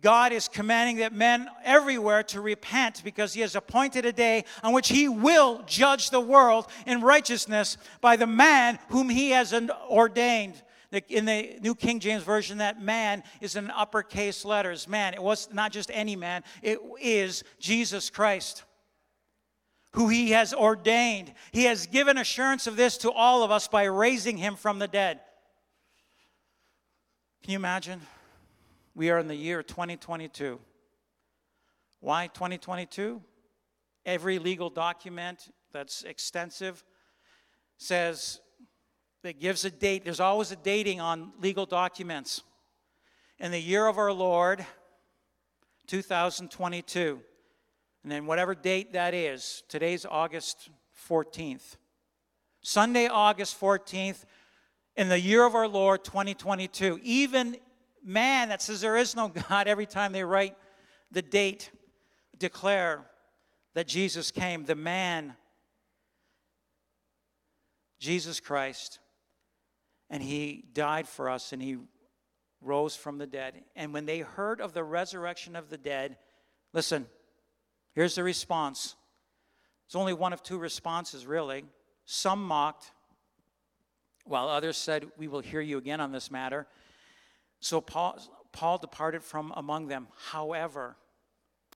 God 0.00 0.32
is 0.32 0.46
commanding 0.46 0.98
that 0.98 1.12
men 1.12 1.48
everywhere 1.64 2.22
to 2.24 2.40
repent 2.40 3.02
because 3.02 3.32
he 3.32 3.40
has 3.40 3.56
appointed 3.56 4.04
a 4.04 4.12
day 4.12 4.44
on 4.62 4.72
which 4.72 4.88
he 4.88 5.08
will 5.08 5.62
judge 5.66 6.10
the 6.10 6.20
world 6.20 6.66
in 6.86 7.00
righteousness 7.00 7.78
by 8.00 8.16
the 8.16 8.26
man 8.26 8.78
whom 8.88 9.08
he 9.08 9.30
has 9.30 9.54
ordained. 9.88 10.62
In 11.08 11.24
the 11.24 11.58
New 11.60 11.74
King 11.74 11.98
James 11.98 12.22
Version, 12.22 12.58
that 12.58 12.80
man 12.80 13.22
is 13.40 13.56
in 13.56 13.70
uppercase 13.70 14.44
letters. 14.44 14.86
Man, 14.86 15.14
it 15.14 15.22
was 15.22 15.52
not 15.52 15.72
just 15.72 15.90
any 15.92 16.14
man, 16.14 16.44
it 16.62 16.78
is 17.00 17.42
Jesus 17.58 18.08
Christ 18.08 18.64
who 19.96 20.08
he 20.08 20.32
has 20.32 20.52
ordained. 20.52 21.32
He 21.52 21.64
has 21.64 21.86
given 21.86 22.18
assurance 22.18 22.66
of 22.66 22.76
this 22.76 22.98
to 22.98 23.10
all 23.10 23.42
of 23.42 23.50
us 23.50 23.66
by 23.66 23.84
raising 23.84 24.36
him 24.36 24.54
from 24.54 24.78
the 24.78 24.86
dead. 24.86 25.20
Can 27.42 27.52
you 27.52 27.56
imagine? 27.56 28.02
We 28.94 29.08
are 29.08 29.18
in 29.18 29.26
the 29.26 29.34
year 29.34 29.62
2022. 29.62 30.60
Why 32.00 32.26
2022? 32.26 33.22
Every 34.04 34.38
legal 34.38 34.68
document 34.68 35.48
that's 35.72 36.02
extensive 36.02 36.84
says 37.78 38.40
that 39.22 39.40
gives 39.40 39.64
a 39.64 39.70
date. 39.70 40.04
There's 40.04 40.20
always 40.20 40.52
a 40.52 40.56
dating 40.56 41.00
on 41.00 41.32
legal 41.40 41.64
documents. 41.64 42.42
In 43.38 43.50
the 43.50 43.58
year 43.58 43.86
of 43.86 43.96
our 43.96 44.12
Lord, 44.12 44.64
2022. 45.86 47.22
And 48.06 48.12
then 48.12 48.26
whatever 48.26 48.54
date 48.54 48.92
that 48.92 49.14
is, 49.14 49.64
today's 49.68 50.06
August 50.08 50.70
14th. 51.10 51.76
Sunday, 52.62 53.08
August 53.08 53.60
14th, 53.60 54.22
in 54.94 55.08
the 55.08 55.18
year 55.18 55.44
of 55.44 55.56
our 55.56 55.66
Lord 55.66 56.04
2022. 56.04 57.00
Even 57.02 57.56
man 58.04 58.50
that 58.50 58.62
says 58.62 58.80
there 58.80 58.96
is 58.96 59.16
no 59.16 59.26
God, 59.48 59.66
every 59.66 59.86
time 59.86 60.12
they 60.12 60.22
write 60.22 60.56
the 61.10 61.20
date, 61.20 61.72
declare 62.38 63.04
that 63.74 63.88
Jesus 63.88 64.30
came. 64.30 64.64
The 64.64 64.76
man, 64.76 65.34
Jesus 67.98 68.38
Christ, 68.38 69.00
and 70.08 70.22
he 70.22 70.62
died 70.72 71.08
for 71.08 71.28
us 71.28 71.52
and 71.52 71.60
he 71.60 71.78
rose 72.60 72.94
from 72.94 73.18
the 73.18 73.26
dead. 73.26 73.64
And 73.74 73.92
when 73.92 74.06
they 74.06 74.20
heard 74.20 74.60
of 74.60 74.74
the 74.74 74.84
resurrection 74.84 75.56
of 75.56 75.70
the 75.70 75.76
dead, 75.76 76.18
listen, 76.72 77.06
Here's 77.96 78.14
the 78.14 78.22
response. 78.22 78.94
It's 79.86 79.96
only 79.96 80.12
one 80.12 80.34
of 80.34 80.42
two 80.42 80.58
responses, 80.58 81.26
really. 81.26 81.64
Some 82.04 82.44
mocked, 82.44 82.92
while 84.26 84.48
others 84.48 84.76
said, 84.76 85.06
We 85.16 85.28
will 85.28 85.40
hear 85.40 85.62
you 85.62 85.78
again 85.78 86.00
on 86.00 86.12
this 86.12 86.30
matter. 86.30 86.66
So 87.58 87.80
Paul, 87.80 88.20
Paul 88.52 88.76
departed 88.76 89.22
from 89.22 89.50
among 89.56 89.88
them. 89.88 90.08
However, 90.30 90.94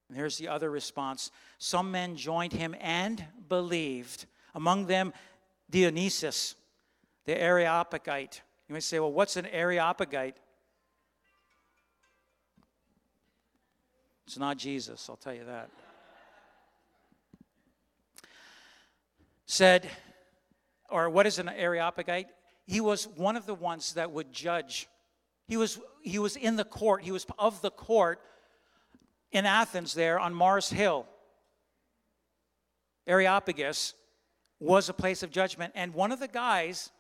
and 0.09 0.17
here's 0.17 0.37
the 0.37 0.49
other 0.49 0.71
response 0.71 1.31
some 1.57 1.91
men 1.91 2.17
joined 2.17 2.53
him 2.53 2.77
and 2.81 3.25
believed. 3.49 4.27
Among 4.55 4.87
them, 4.87 5.15
Dionysius, 5.71 6.55
the 7.25 7.41
Areopagite. 7.41 8.43
You 8.69 8.75
may 8.75 8.81
say, 8.81 9.01
Well, 9.01 9.13
what's 9.13 9.37
an 9.37 9.47
Areopagite? 9.47 10.37
It's 14.27 14.39
not 14.39 14.59
Jesus, 14.59 15.09
I'll 15.09 15.17
tell 15.17 15.35
you 15.35 15.45
that. 15.47 15.71
Said, 19.51 19.91
or 20.89 21.11
what 21.11 21.27
is 21.27 21.41
an 21.41 21.49
Areopagite? 21.49 22.29
He 22.67 22.81
was 22.81 23.09
one 23.09 23.35
of 23.37 23.47
the 23.47 23.55
ones 23.55 23.95
that 23.95 24.13
would 24.13 24.33
judge. 24.33 24.89
He 25.49 25.57
was, 25.57 25.81
he 26.03 26.21
was 26.21 26.37
in 26.37 26.55
the 26.55 26.65
court, 26.65 27.03
he 27.03 27.11
was 27.11 27.27
of 27.37 27.61
the 27.61 27.71
court 27.71 28.21
in 29.33 29.47
Athens 29.47 29.93
there 29.93 30.21
on 30.21 30.35
Mars 30.35 30.71
Hill. 30.71 31.05
Areopagus 33.09 33.95
was 34.61 34.89
a 34.89 34.93
place 34.93 35.25
of 35.25 35.33
judgment. 35.33 35.73
And 35.75 35.95
one 35.95 36.13
of 36.13 36.21
the 36.21 36.29
guys 36.29 36.93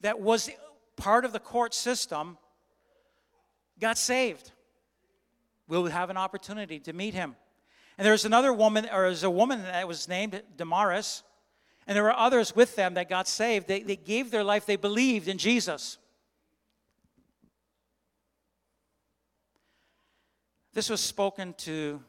that 0.00 0.18
was 0.20 0.48
part 0.96 1.26
of 1.26 1.32
the 1.32 1.38
court 1.38 1.74
system 1.74 2.38
got 3.78 3.98
saved. 3.98 4.52
We'll 5.68 5.86
have 5.86 6.08
an 6.08 6.16
opportunity 6.16 6.78
to 6.80 6.94
meet 6.94 7.12
him. 7.12 7.36
And 7.98 8.06
there's 8.06 8.24
another 8.24 8.54
woman, 8.54 8.86
or 8.86 9.02
there's 9.02 9.22
a 9.22 9.30
woman 9.30 9.62
that 9.62 9.86
was 9.86 10.08
named 10.08 10.42
Damaris 10.56 11.22
and 11.86 11.96
there 11.96 12.02
were 12.02 12.16
others 12.16 12.56
with 12.56 12.76
them 12.76 12.94
that 12.94 13.08
got 13.08 13.28
saved. 13.28 13.68
They, 13.68 13.82
they 13.82 13.96
gave 13.96 14.30
their 14.30 14.44
life, 14.44 14.66
they 14.66 14.76
believed 14.76 15.28
in 15.28 15.38
Jesus. 15.38 15.98
This 20.72 20.90
was 20.90 21.00
spoken 21.00 21.54
to 21.58 22.02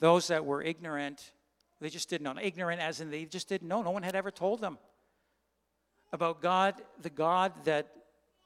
those 0.00 0.28
that 0.28 0.44
were 0.44 0.62
ignorant. 0.62 1.32
They 1.80 1.88
just 1.88 2.10
didn't 2.10 2.24
know. 2.24 2.40
Ignorant 2.40 2.80
as 2.80 3.00
in 3.00 3.10
they 3.10 3.24
just 3.24 3.48
didn't 3.48 3.68
know. 3.68 3.82
No 3.82 3.90
one 3.90 4.02
had 4.02 4.16
ever 4.16 4.30
told 4.30 4.60
them 4.60 4.78
about 6.12 6.40
God, 6.40 6.74
the 7.00 7.10
God 7.10 7.52
that 7.64 7.88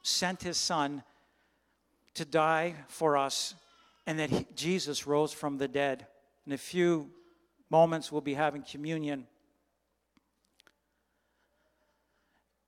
sent 0.02 0.42
his 0.42 0.56
son 0.56 1.02
to 2.14 2.24
die 2.24 2.74
for 2.88 3.16
us, 3.16 3.54
and 4.06 4.18
that 4.18 4.30
he, 4.30 4.46
Jesus 4.56 5.06
rose 5.06 5.32
from 5.32 5.58
the 5.58 5.68
dead. 5.68 6.06
In 6.46 6.52
a 6.52 6.58
few 6.58 7.10
moments, 7.70 8.10
we'll 8.10 8.20
be 8.20 8.34
having 8.34 8.62
communion. 8.62 9.26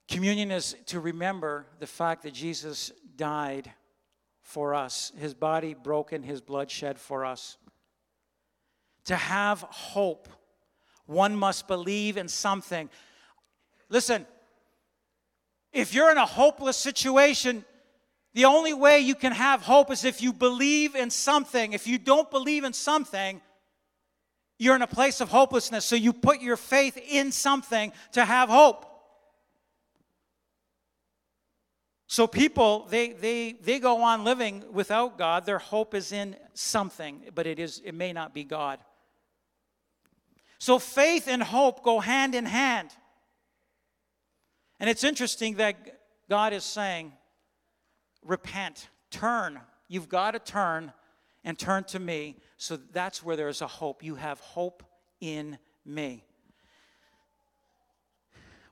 Communion 0.09 0.51
is 0.51 0.77
to 0.87 1.01
remember 1.01 1.67
the 1.79 1.87
fact 1.87 2.23
that 2.25 2.35
Jesus 2.35 2.93
died 3.17 3.71
for 4.43 4.75
us, 4.75 5.13
his 5.17 5.35
body 5.35 5.75
broken, 5.75 6.23
his 6.23 6.41
blood 6.41 6.71
shed 6.71 6.99
for 6.99 7.25
us. 7.25 7.57
To 9.07 9.17
have 9.17 9.61
hope, 9.63 10.29
one 11.07 11.35
must 11.35 11.67
believe 11.67 12.17
in 12.17 12.29
something. 12.29 12.91
Listen, 13.89 14.27
if 15.73 15.95
you're 15.95 16.11
in 16.11 16.19
a 16.19 16.27
hopeless 16.27 16.77
situation, 16.77 17.65
the 18.35 18.45
only 18.45 18.73
way 18.73 19.01
you 19.01 19.15
can 19.15 19.33
have 19.33 19.63
hope 19.63 19.91
is 19.91 20.05
if 20.05 20.23
you 20.23 20.33
believe 20.33 20.95
in 20.95 21.11
something. 21.11 21.73
If 21.73 21.87
you 21.87 21.99
don't 21.99 22.31
believe 22.31 22.65
in 22.65 22.73
something, 22.73 23.41
you're 24.59 24.77
in 24.77 24.83
a 24.83 24.87
place 24.87 25.21
of 25.21 25.29
hopelessness. 25.29 25.85
So 25.85 25.97
you 25.97 26.13
put 26.13 26.41
your 26.41 26.57
faith 26.57 26.97
in 26.97 27.33
something 27.33 27.93
to 28.13 28.25
have 28.25 28.49
hope. 28.49 28.87
So 32.13 32.27
people, 32.27 32.87
they, 32.91 33.15
they, 33.15 33.53
they 33.53 33.79
go 33.79 34.03
on 34.03 34.23
living 34.23 34.65
without 34.71 35.17
God. 35.17 35.47
Their 35.47 35.59
hope 35.59 35.95
is 35.95 36.13
in 36.13 36.37
something, 36.53 37.23
but 37.35 37.47
it, 37.47 37.59
is, 37.59 37.81
it 37.83 37.95
may 37.95 38.13
not 38.13 38.35
be 38.35 38.45
God. 38.45 38.81
So 40.59 40.79
faith 40.79 41.27
and 41.27 41.43
hope 41.43 41.83
go 41.83 42.01
hand 42.01 42.35
in 42.35 42.45
hand. 42.45 42.91
And 44.79 44.91
it's 44.91 45.05
interesting 45.05 45.55
that 45.55 46.29
God 46.29 46.53
is 46.53 46.65
saying, 46.65 47.15
repent, 48.23 48.91
turn. 49.11 49.59
You've 49.89 50.11
got 50.11 50.33
to 50.33 50.39
turn 50.39 50.93
and 51.45 51.59
turn 51.59 51.85
to 51.85 51.99
me. 51.99 52.37
So 52.59 52.77
that's 52.77 53.25
where 53.25 53.37
there's 53.37 53.63
a 53.63 53.67
hope. 53.67 54.05
You 54.05 54.17
have 54.17 54.39
hope 54.41 54.83
in 55.23 55.57
me. 55.87 56.25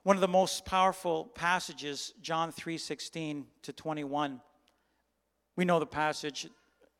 One 0.03 0.17
of 0.17 0.21
the 0.21 0.27
most 0.27 0.65
powerful 0.65 1.25
passages, 1.25 2.13
John 2.21 2.51
3:16 2.51 3.45
to 3.61 3.73
21. 3.73 4.41
We 5.55 5.65
know 5.65 5.79
the 5.79 5.85
passage. 5.85 6.47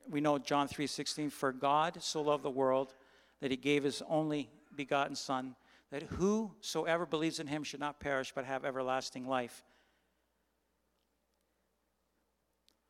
We 0.07 0.21
know 0.21 0.37
John 0.37 0.67
3:16 0.67 1.31
for 1.31 1.51
God 1.51 2.03
so 2.03 2.21
loved 2.21 2.43
the 2.43 2.51
world 2.51 2.93
that 3.39 3.49
he 3.49 3.57
gave 3.57 3.83
his 3.83 4.03
only 4.03 4.51
begotten 4.75 5.15
son 5.15 5.55
that 5.89 6.03
whosoever 6.03 7.05
believes 7.05 7.39
in 7.39 7.47
him 7.47 7.63
should 7.63 7.79
not 7.79 7.99
perish 7.99 8.31
but 8.33 8.45
have 8.45 8.63
everlasting 8.65 9.27
life. 9.27 9.63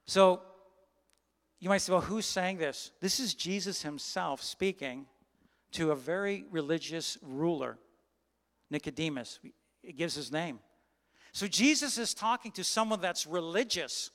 So 0.05 0.43
you 1.59 1.69
might 1.69 1.77
say, 1.77 1.93
well, 1.93 2.01
who's 2.01 2.25
saying 2.25 2.57
this? 2.57 2.91
This 2.99 3.19
is 3.19 3.33
Jesus 3.33 3.81
himself 3.81 4.41
speaking 4.41 5.07
to 5.71 5.91
a 5.91 5.95
very 5.95 6.45
religious 6.49 7.17
ruler, 7.21 7.79
Nicodemus. 8.69 9.39
It 9.83 9.97
gives 9.97 10.15
his 10.15 10.31
name. 10.31 10.59
So 11.33 11.47
Jesus 11.47 11.97
is 11.97 12.13
talking 12.13 12.51
to 12.53 12.63
someone 12.63 13.01
that's 13.01 13.25
religious, 13.25 14.11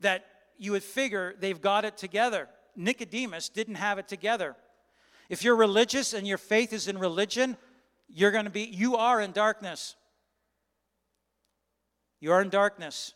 that 0.00 0.24
you 0.58 0.72
would 0.72 0.82
figure 0.82 1.34
they've 1.38 1.60
got 1.60 1.84
it 1.84 1.96
together. 1.96 2.48
Nicodemus 2.76 3.48
didn't 3.48 3.76
have 3.76 3.98
it 3.98 4.08
together. 4.08 4.56
If 5.28 5.42
you're 5.44 5.56
religious 5.56 6.12
and 6.12 6.26
your 6.26 6.38
faith 6.38 6.72
is 6.72 6.88
in 6.88 6.98
religion, 6.98 7.56
you're 8.08 8.30
going 8.30 8.44
to 8.44 8.50
be, 8.50 8.64
you 8.64 8.96
are 8.96 9.20
in 9.20 9.32
darkness. 9.32 9.96
You 12.20 12.32
are 12.32 12.42
in 12.42 12.50
darkness. 12.50 13.14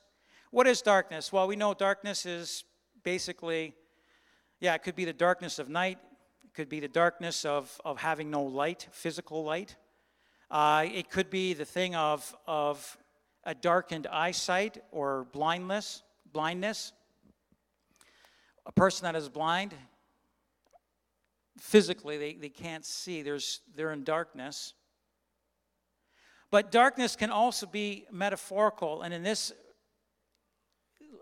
What 0.51 0.67
is 0.67 0.81
darkness? 0.81 1.33
Well, 1.33 1.47
we 1.47 1.57
know 1.57 1.75
darkness 1.75 2.25
is 2.25 2.65
basically, 3.03 3.75
yeah, 4.61 4.75
it 4.75 4.83
could 4.83 4.97
be 4.97 5.05
the 5.05 5.13
darkness 5.13 5.59
of 5.59 5.69
night, 5.69 5.99
it 6.45 6.55
could 6.55 6.69
be 6.69 6.81
the 6.81 6.89
darkness 6.89 7.45
of, 7.45 7.79
of 7.85 7.99
having 7.99 8.31
no 8.31 8.43
light, 8.43 8.89
physical 8.91 9.45
light. 9.45 9.77
Uh, 10.51 10.87
it 10.93 11.11
could 11.11 11.29
be 11.29 11.55
the 11.55 11.65
thing 11.65 11.97
of, 11.97 12.35
of 12.47 12.97
a 13.45 13.55
darkened 13.55 14.07
eyesight 14.07 14.79
or 14.93 15.27
blindness, 15.33 16.03
blindness. 16.33 16.93
A 18.65 18.73
person 18.73 19.05
that 19.05 19.17
is 19.17 19.29
blind, 19.29 19.75
physically, 21.59 22.17
they, 22.17 22.35
they 22.35 22.49
can't 22.49 22.85
see. 22.85 23.23
There's, 23.23 23.61
they're 23.75 23.93
in 23.93 24.05
darkness. 24.05 24.75
But 26.51 26.71
darkness 26.71 27.17
can 27.17 27.31
also 27.31 27.67
be 27.67 28.07
metaphorical, 28.11 29.03
and 29.03 29.13
in 29.13 29.25
this, 29.25 29.53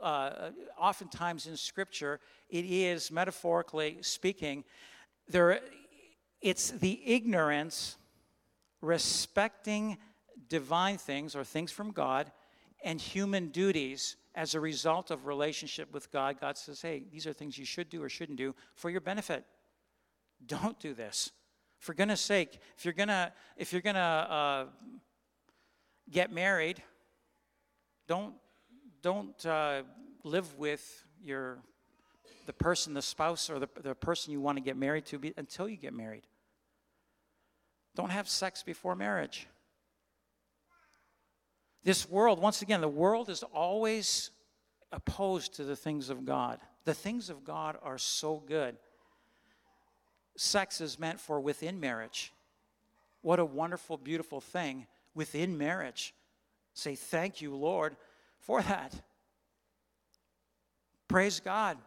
uh, 0.03 0.51
oftentimes 0.79 1.47
in 1.47 1.57
Scripture, 1.57 2.21
it 2.51 2.65
is 2.67 3.11
metaphorically 3.11 3.99
speaking. 4.03 4.65
There, 5.29 5.61
it's 6.43 6.73
the 6.73 7.01
ignorance 7.07 7.97
respecting 8.85 9.99
divine 10.49 10.99
things 10.99 11.35
or 11.35 11.45
things 11.45 11.73
from 11.73 11.91
God 11.91 12.31
and 12.83 13.01
human 13.01 13.49
duties 13.49 14.17
as 14.35 14.55
a 14.55 14.61
result 14.61 15.11
of 15.11 15.27
relationship 15.27 15.93
with 15.93 16.11
God. 16.13 16.41
God 16.41 16.59
says, 16.59 16.83
hey, 16.83 17.05
these 17.11 17.27
are 17.27 17.33
things 17.33 17.57
you 17.57 17.65
should 17.65 17.89
do 17.89 18.03
or 18.03 18.09
shouldn't 18.09 18.39
do 18.39 18.55
for 18.75 18.91
your 18.91 19.01
benefit. 19.01 19.45
Don't 20.47 20.79
do 20.79 20.93
this. 20.93 21.31
For 21.79 21.95
goodness 21.95 22.21
sake, 22.21 22.59
if 22.77 22.85
you're 22.85 22.95
gonna 22.95 23.33
if 23.57 23.73
you're 23.73 23.83
gonna 23.83 23.99
uh, 23.99 24.65
get 26.11 26.33
married, 26.33 26.83
don't 28.09 28.35
don't 29.03 29.45
uh, 29.45 29.83
live 30.23 30.59
with 30.59 31.05
your 31.23 31.59
the 32.47 32.53
person, 32.53 32.95
the 32.95 33.03
spouse, 33.03 33.49
or 33.51 33.59
the, 33.59 33.69
the 33.83 33.95
person 33.95 34.33
you 34.33 34.41
want 34.41 34.57
to 34.57 34.63
get 34.63 34.77
married 34.77 35.07
to 35.07 35.19
be, 35.19 35.33
until 35.37 35.69
you 35.69 35.77
get 35.77 35.95
married. 35.95 36.27
Don't 37.95 38.11
have 38.11 38.29
sex 38.29 38.63
before 38.63 38.95
marriage. 38.95 39.47
This 41.85 42.09
world, 42.09 42.41
once 42.41 42.63
again, 42.63 42.81
the 42.81 42.89
world 42.89 43.29
is 43.29 43.43
always 43.43 44.31
opposed 44.91 45.55
to 45.57 45.65
the 45.65 45.77
things 45.77 46.09
of 46.09 46.25
God. 46.25 46.59
The 46.85 46.95
things 46.95 47.31
of 47.31 47.45
God 47.45 47.77
are 47.83 47.99
so 47.99 48.43
good. 48.47 48.77
Sex 50.37 50.81
is 50.81 50.99
meant 50.99 51.21
for 51.21 51.41
within 51.41 51.79
marriage. 51.79 52.33
What 53.23 53.39
a 53.39 53.45
wonderful, 53.45 53.97
beautiful 53.97 54.41
thing 54.41 54.87
within 55.15 55.57
marriage. 55.57 56.15
Say, 56.73 56.95
Thank 56.95 57.41
you, 57.41 57.55
Lord, 57.55 57.97
for 58.41 58.63
that. 58.63 58.95
Praise 61.07 61.41
God. 61.41 61.79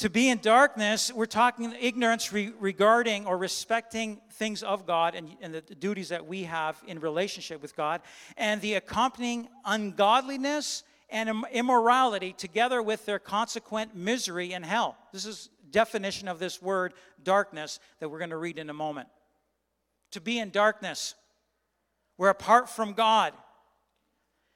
To 0.00 0.10
be 0.10 0.28
in 0.28 0.38
darkness, 0.38 1.10
we're 1.10 1.24
talking 1.24 1.72
ignorance 1.80 2.30
re- 2.30 2.52
regarding 2.60 3.26
or 3.26 3.38
respecting 3.38 4.20
things 4.32 4.62
of 4.62 4.86
God 4.86 5.14
and, 5.14 5.30
and 5.40 5.54
the 5.54 5.62
duties 5.62 6.10
that 6.10 6.26
we 6.26 6.42
have 6.42 6.76
in 6.86 7.00
relationship 7.00 7.62
with 7.62 7.74
God, 7.74 8.02
and 8.36 8.60
the 8.60 8.74
accompanying 8.74 9.48
ungodliness 9.64 10.82
and 11.08 11.46
immorality 11.50 12.34
together 12.34 12.82
with 12.82 13.06
their 13.06 13.18
consequent 13.18 13.96
misery 13.96 14.52
in 14.52 14.62
hell. 14.62 14.98
This 15.14 15.24
is 15.24 15.48
definition 15.70 16.28
of 16.28 16.38
this 16.38 16.60
word 16.60 16.92
darkness 17.22 17.80
that 17.98 18.10
we're 18.10 18.18
going 18.18 18.30
to 18.30 18.36
read 18.36 18.58
in 18.58 18.68
a 18.68 18.74
moment. 18.74 19.08
To 20.10 20.20
be 20.20 20.38
in 20.38 20.50
darkness, 20.50 21.14
we're 22.18 22.28
apart 22.28 22.68
from 22.68 22.92
God. 22.92 23.32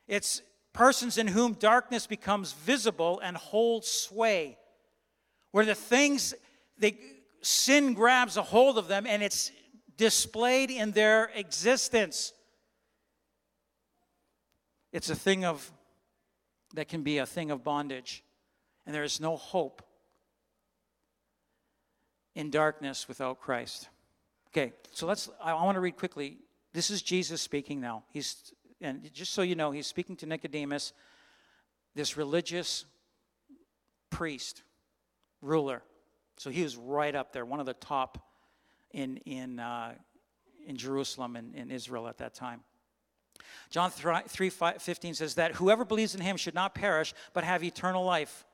It's 0.07 0.42
persons 0.74 1.16
in 1.16 1.29
whom 1.29 1.55
darkness 1.55 2.07
becomes 2.07 2.53
visible 2.53 3.20
and 3.24 3.38
holds 3.38 3.88
sway 3.88 4.59
where 5.52 5.64
the 5.64 5.74
things, 5.74 6.34
they, 6.78 6.96
sin 7.42 7.94
grabs 7.94 8.36
a 8.36 8.42
hold 8.42 8.78
of 8.78 8.88
them 8.88 9.06
and 9.06 9.22
it's 9.22 9.50
displayed 9.96 10.70
in 10.70 10.92
their 10.92 11.30
existence. 11.34 12.32
It's 14.92 15.10
a 15.10 15.16
thing 15.16 15.44
of, 15.44 15.70
that 16.74 16.88
can 16.88 17.02
be 17.02 17.18
a 17.18 17.26
thing 17.26 17.50
of 17.50 17.64
bondage. 17.64 18.22
And 18.86 18.94
there 18.94 19.04
is 19.04 19.20
no 19.20 19.36
hope 19.36 19.82
in 22.34 22.50
darkness 22.50 23.08
without 23.08 23.40
Christ. 23.40 23.88
Okay, 24.48 24.72
so 24.92 25.06
let's, 25.06 25.28
I 25.42 25.52
want 25.52 25.76
to 25.76 25.80
read 25.80 25.96
quickly. 25.96 26.38
This 26.72 26.90
is 26.90 27.02
Jesus 27.02 27.40
speaking 27.40 27.80
now. 27.80 28.04
He's, 28.12 28.52
and 28.80 29.12
just 29.12 29.32
so 29.32 29.42
you 29.42 29.54
know, 29.54 29.70
he's 29.70 29.86
speaking 29.86 30.16
to 30.16 30.26
Nicodemus, 30.26 30.92
this 31.94 32.16
religious 32.16 32.84
priest 34.10 34.62
ruler. 35.40 35.83
So 36.37 36.50
he 36.50 36.62
was 36.62 36.76
right 36.76 37.14
up 37.14 37.33
there, 37.33 37.44
one 37.44 37.61
of 37.61 37.66
the 37.66 37.74
top 37.74 38.26
in, 38.92 39.18
in, 39.18 39.61
uh, 39.61 39.94
in 40.66 40.76
Jerusalem 40.76 41.37
and 41.37 41.55
in 41.55 41.70
Israel 41.70 42.09
at 42.09 42.18
that 42.18 42.35
time. 42.35 42.62
John 43.70 43.90
3 43.90 44.50
15 44.50 45.14
says 45.14 45.35
that 45.35 45.55
whoever 45.55 45.85
believes 45.85 46.14
in 46.14 46.20
him 46.20 46.37
should 46.37 46.55
not 46.55 46.74
perish, 46.74 47.14
but 47.33 47.44
have 47.44 47.62
eternal 47.62 48.05
life. 48.05 48.44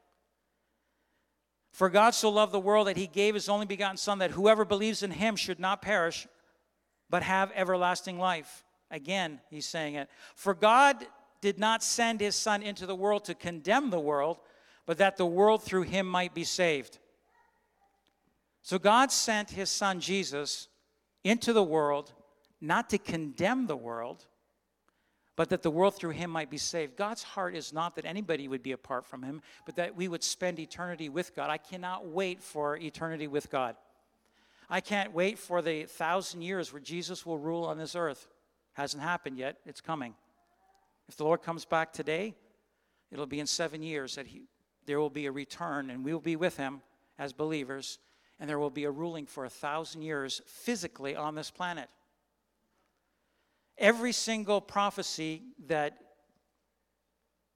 For 1.72 1.90
God 1.90 2.14
so 2.14 2.30
loved 2.30 2.52
the 2.52 2.60
world 2.60 2.86
that 2.86 2.96
he 2.96 3.06
gave 3.06 3.34
his 3.34 3.48
only 3.48 3.66
begotten 3.66 3.96
Son, 3.98 4.18
that 4.18 4.30
whoever 4.30 4.64
believes 4.64 5.02
in 5.02 5.10
him 5.10 5.36
should 5.36 5.60
not 5.60 5.82
perish, 5.82 6.26
but 7.10 7.22
have 7.22 7.52
everlasting 7.54 8.18
life. 8.18 8.64
Again, 8.90 9.40
he's 9.50 9.66
saying 9.66 9.94
it. 9.94 10.08
For 10.34 10.54
God 10.54 11.06
did 11.40 11.58
not 11.58 11.82
send 11.82 12.20
his 12.20 12.34
Son 12.34 12.62
into 12.62 12.86
the 12.86 12.94
world 12.94 13.24
to 13.26 13.34
condemn 13.34 13.90
the 13.90 14.00
world, 14.00 14.38
but 14.86 14.98
that 14.98 15.16
the 15.16 15.26
world 15.26 15.62
through 15.62 15.82
him 15.82 16.06
might 16.06 16.34
be 16.34 16.44
saved. 16.44 16.98
So 18.62 18.78
God 18.78 19.12
sent 19.12 19.50
his 19.50 19.70
son 19.70 20.00
Jesus 20.00 20.68
into 21.24 21.52
the 21.52 21.62
world 21.62 22.12
not 22.60 22.90
to 22.90 22.98
condemn 22.98 23.66
the 23.66 23.76
world, 23.76 24.24
but 25.36 25.50
that 25.50 25.62
the 25.62 25.70
world 25.70 25.94
through 25.94 26.10
him 26.10 26.30
might 26.30 26.50
be 26.50 26.56
saved. 26.56 26.96
God's 26.96 27.22
heart 27.22 27.54
is 27.54 27.72
not 27.72 27.94
that 27.96 28.06
anybody 28.06 28.48
would 28.48 28.62
be 28.62 28.72
apart 28.72 29.04
from 29.04 29.22
him, 29.22 29.42
but 29.66 29.76
that 29.76 29.94
we 29.94 30.08
would 30.08 30.24
spend 30.24 30.58
eternity 30.58 31.08
with 31.08 31.36
God. 31.36 31.50
I 31.50 31.58
cannot 31.58 32.06
wait 32.06 32.42
for 32.42 32.76
eternity 32.76 33.26
with 33.26 33.50
God. 33.50 33.76
I 34.70 34.80
can't 34.80 35.12
wait 35.12 35.38
for 35.38 35.62
the 35.62 35.84
thousand 35.84 36.42
years 36.42 36.72
where 36.72 36.80
Jesus 36.80 37.26
will 37.26 37.38
rule 37.38 37.64
on 37.64 37.78
this 37.78 37.94
earth. 37.94 38.26
Hasn't 38.72 39.02
happened 39.02 39.38
yet, 39.38 39.58
it's 39.66 39.80
coming. 39.80 40.14
If 41.08 41.16
the 41.16 41.24
Lord 41.24 41.42
comes 41.42 41.64
back 41.64 41.92
today, 41.92 42.34
it'll 43.12 43.26
be 43.26 43.40
in 43.40 43.46
seven 43.46 43.82
years 43.82 44.16
that 44.16 44.26
he, 44.26 44.48
there 44.86 45.00
will 45.00 45.10
be 45.10 45.26
a 45.26 45.32
return, 45.32 45.90
and 45.90 46.04
we 46.04 46.12
will 46.12 46.20
be 46.20 46.36
with 46.36 46.56
him 46.56 46.80
as 47.18 47.32
believers, 47.32 47.98
and 48.38 48.48
there 48.48 48.58
will 48.58 48.70
be 48.70 48.84
a 48.84 48.90
ruling 48.90 49.26
for 49.26 49.44
a 49.44 49.50
thousand 49.50 50.02
years 50.02 50.40
physically 50.46 51.16
on 51.16 51.34
this 51.34 51.50
planet. 51.50 51.88
Every 53.78 54.12
single 54.12 54.60
prophecy 54.60 55.42
that 55.66 55.98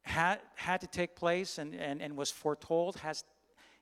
had, 0.03 0.41
had 0.55 0.81
to 0.81 0.87
take 0.87 1.15
place 1.15 1.59
and, 1.59 1.75
and, 1.75 2.03
and 2.03 2.17
was 2.17 2.31
foretold 2.31 2.97
has, 2.97 3.25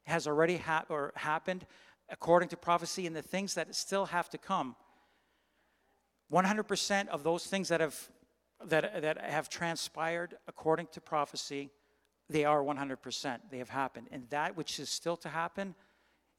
has 0.05 0.27
already 0.27 0.57
ha- 0.57 0.85
or 0.89 1.13
happened 1.17 1.67
according 2.11 2.49
to 2.49 2.57
prophecy, 2.57 3.07
and 3.07 3.15
the 3.15 3.23
things 3.23 3.55
that 3.55 3.75
still 3.75 4.07
have 4.07 4.31
to 4.31 4.39
come. 4.39 4.75
100% 6.33 7.09
of 7.09 7.23
those 7.23 7.47
things 7.47 7.69
that 7.69 7.81
have, 7.81 7.97
that, 8.65 9.03
that 9.03 9.21
have 9.21 9.49
transpired 9.49 10.35
according 10.47 10.87
to 10.93 11.01
prophecy 11.01 11.71
they 12.31 12.45
are 12.45 12.63
100%. 12.63 13.39
They 13.51 13.59
have 13.59 13.71
happened. 13.71 14.09
And 14.13 14.29
that 14.31 14.57
which 14.57 14.79
is 14.79 14.91
still 14.91 15.17
to 15.19 15.29
happen 15.29 15.75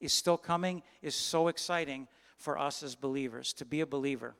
is 0.00 0.12
still 0.12 0.36
coming 0.36 0.82
is 1.02 1.14
so 1.14 1.48
exciting 1.48 2.08
for 2.36 2.58
us 2.58 2.82
as 2.82 2.94
believers 2.94 3.52
to 3.54 3.64
be 3.64 3.80
a 3.80 3.86
believer. 3.86 4.34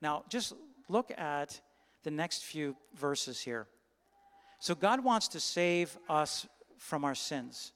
Now, 0.00 0.24
just 0.28 0.52
look 0.88 1.10
at 1.18 1.60
the 2.04 2.10
next 2.10 2.44
few 2.44 2.76
verses 2.94 3.40
here. 3.40 3.66
So, 4.60 4.74
God 4.74 5.02
wants 5.02 5.28
to 5.28 5.40
save 5.40 5.98
us 6.08 6.46
from 6.78 7.04
our 7.04 7.14
sins. 7.14 7.72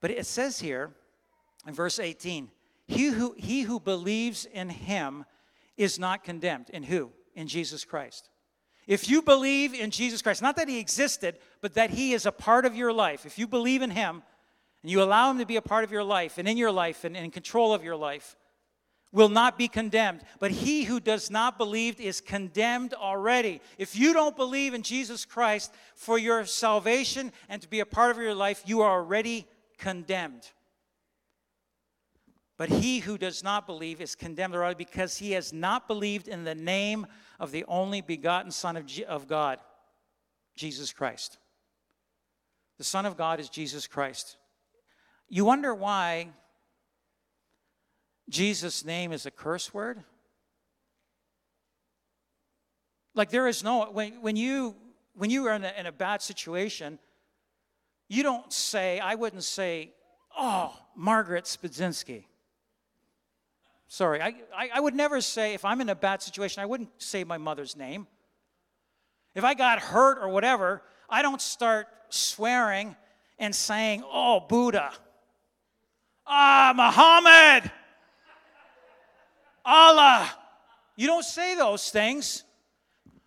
But 0.00 0.10
it 0.10 0.26
says 0.26 0.60
here 0.60 0.90
in 1.66 1.74
verse 1.74 1.98
18, 1.98 2.50
He 2.86 3.06
who, 3.06 3.34
he 3.36 3.62
who 3.62 3.80
believes 3.80 4.46
in 4.46 4.68
him 4.68 5.24
is 5.76 5.98
not 5.98 6.22
condemned. 6.22 6.70
In 6.70 6.82
who? 6.82 7.12
In 7.34 7.48
Jesus 7.48 7.84
Christ. 7.84 8.28
If 8.86 9.08
you 9.08 9.20
believe 9.20 9.74
in 9.74 9.90
Jesus 9.90 10.22
Christ, 10.22 10.42
not 10.42 10.56
that 10.56 10.68
he 10.68 10.78
existed, 10.78 11.36
but 11.60 11.74
that 11.74 11.90
he 11.90 12.12
is 12.12 12.24
a 12.24 12.32
part 12.32 12.64
of 12.64 12.76
your 12.76 12.92
life, 12.92 13.26
if 13.26 13.38
you 13.38 13.46
believe 13.46 13.82
in 13.82 13.90
him 13.90 14.22
and 14.82 14.90
you 14.90 15.02
allow 15.02 15.30
him 15.30 15.38
to 15.38 15.46
be 15.46 15.56
a 15.56 15.62
part 15.62 15.82
of 15.82 15.90
your 15.90 16.04
life 16.04 16.38
and 16.38 16.46
in 16.46 16.56
your 16.56 16.70
life 16.70 17.04
and 17.04 17.16
in 17.16 17.30
control 17.30 17.74
of 17.74 17.82
your 17.82 17.96
life, 17.96 18.36
will 19.12 19.28
not 19.28 19.56
be 19.56 19.66
condemned. 19.66 20.20
But 20.38 20.50
he 20.50 20.84
who 20.84 21.00
does 21.00 21.30
not 21.30 21.58
believe 21.58 22.00
is 22.00 22.20
condemned 22.20 22.94
already. 22.94 23.60
If 23.78 23.96
you 23.96 24.12
don't 24.12 24.36
believe 24.36 24.74
in 24.74 24.82
Jesus 24.82 25.24
Christ 25.24 25.72
for 25.94 26.18
your 26.18 26.44
salvation 26.44 27.32
and 27.48 27.62
to 27.62 27.68
be 27.68 27.80
a 27.80 27.86
part 27.86 28.10
of 28.10 28.18
your 28.18 28.34
life, 28.34 28.62
you 28.66 28.82
are 28.82 28.90
already 28.90 29.46
condemned. 29.78 30.50
But 32.58 32.68
he 32.68 33.00
who 33.00 33.18
does 33.18 33.42
not 33.42 33.66
believe 33.66 34.00
is 34.00 34.14
condemned 34.14 34.54
already 34.54 34.76
because 34.76 35.18
he 35.18 35.32
has 35.32 35.52
not 35.52 35.88
believed 35.88 36.28
in 36.28 36.44
the 36.44 36.54
name 36.54 37.06
of 37.38 37.50
the 37.50 37.64
only 37.68 38.00
begotten 38.00 38.50
Son 38.50 38.76
of, 38.76 38.86
G- 38.86 39.04
of 39.04 39.28
God, 39.28 39.58
Jesus 40.56 40.92
Christ. 40.92 41.38
The 42.78 42.84
Son 42.84 43.06
of 43.06 43.16
God 43.16 43.40
is 43.40 43.48
Jesus 43.48 43.86
Christ. 43.86 44.36
You 45.28 45.44
wonder 45.44 45.74
why 45.74 46.28
Jesus' 48.28 48.84
name 48.84 49.12
is 49.12 49.26
a 49.26 49.30
curse 49.30 49.72
word? 49.72 50.02
Like 53.14 53.30
there 53.30 53.48
is 53.48 53.64
no 53.64 53.90
when, 53.90 54.20
when 54.20 54.36
you 54.36 54.76
when 55.14 55.30
you 55.30 55.46
are 55.46 55.54
in 55.54 55.64
a, 55.64 55.72
in 55.78 55.86
a 55.86 55.92
bad 55.92 56.20
situation, 56.20 56.98
you 58.08 58.22
don't 58.22 58.52
say, 58.52 59.00
I 59.00 59.14
wouldn't 59.14 59.42
say, 59.42 59.92
oh, 60.38 60.74
Margaret 60.94 61.44
Spadzinski. 61.44 62.24
Sorry, 63.88 64.20
I, 64.20 64.34
I, 64.54 64.70
I, 64.74 64.80
would 64.80 64.94
never 64.94 65.20
say, 65.20 65.54
if 65.54 65.64
I'm 65.64 65.80
in 65.80 65.88
a 65.88 65.94
bad 65.94 66.20
situation, 66.20 66.62
I 66.62 66.66
wouldn't 66.66 66.90
say 66.98 67.22
my 67.24 67.38
mother's 67.38 67.76
name. 67.76 68.06
If 69.34 69.44
I 69.44 69.54
got 69.54 69.78
hurt 69.78 70.18
or 70.18 70.28
whatever, 70.28 70.82
I 71.08 71.22
don't 71.22 71.40
start 71.40 71.86
swearing 72.08 72.96
and 73.38 73.54
saying, 73.54 74.02
oh, 74.04 74.40
Buddha. 74.40 74.92
Ah, 76.26 76.72
Muhammad. 76.74 77.70
Allah. 79.64 80.30
You 80.96 81.06
don't 81.06 81.24
say 81.24 81.54
those 81.54 81.90
things. 81.90 82.44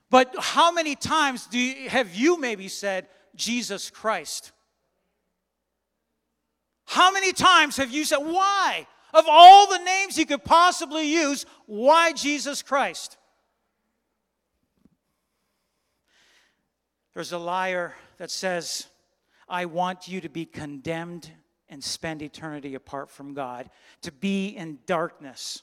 But 0.10 0.34
how 0.40 0.72
many 0.72 0.96
times 0.96 1.46
do 1.46 1.60
you, 1.60 1.90
have 1.90 2.16
you 2.16 2.40
maybe 2.40 2.68
said 2.68 3.08
Jesus 3.36 3.90
Christ? 3.90 4.52
How 6.86 7.12
many 7.12 7.32
times 7.32 7.78
have 7.78 7.92
you 7.92 8.04
said, 8.04 8.18
why? 8.18 8.88
Of 9.14 9.26
all 9.28 9.68
the 9.68 9.84
names 9.84 10.18
you 10.18 10.26
could 10.26 10.44
possibly 10.44 11.12
use, 11.12 11.46
why 11.66 12.14
Jesus 12.14 12.62
Christ? 12.62 13.18
There's 17.14 17.32
a 17.32 17.38
liar 17.38 17.96
that 18.18 18.32
says, 18.32 18.88
I 19.48 19.66
want 19.66 20.08
you 20.08 20.22
to 20.22 20.30
be 20.30 20.46
condemned 20.46 21.30
and 21.70 21.84
spend 21.84 22.22
eternity 22.22 22.76
apart 22.76 23.10
from 23.10 23.34
God, 23.34 23.70
to 24.02 24.12
be 24.12 24.50
in 24.50 24.80
darkness. 24.86 25.62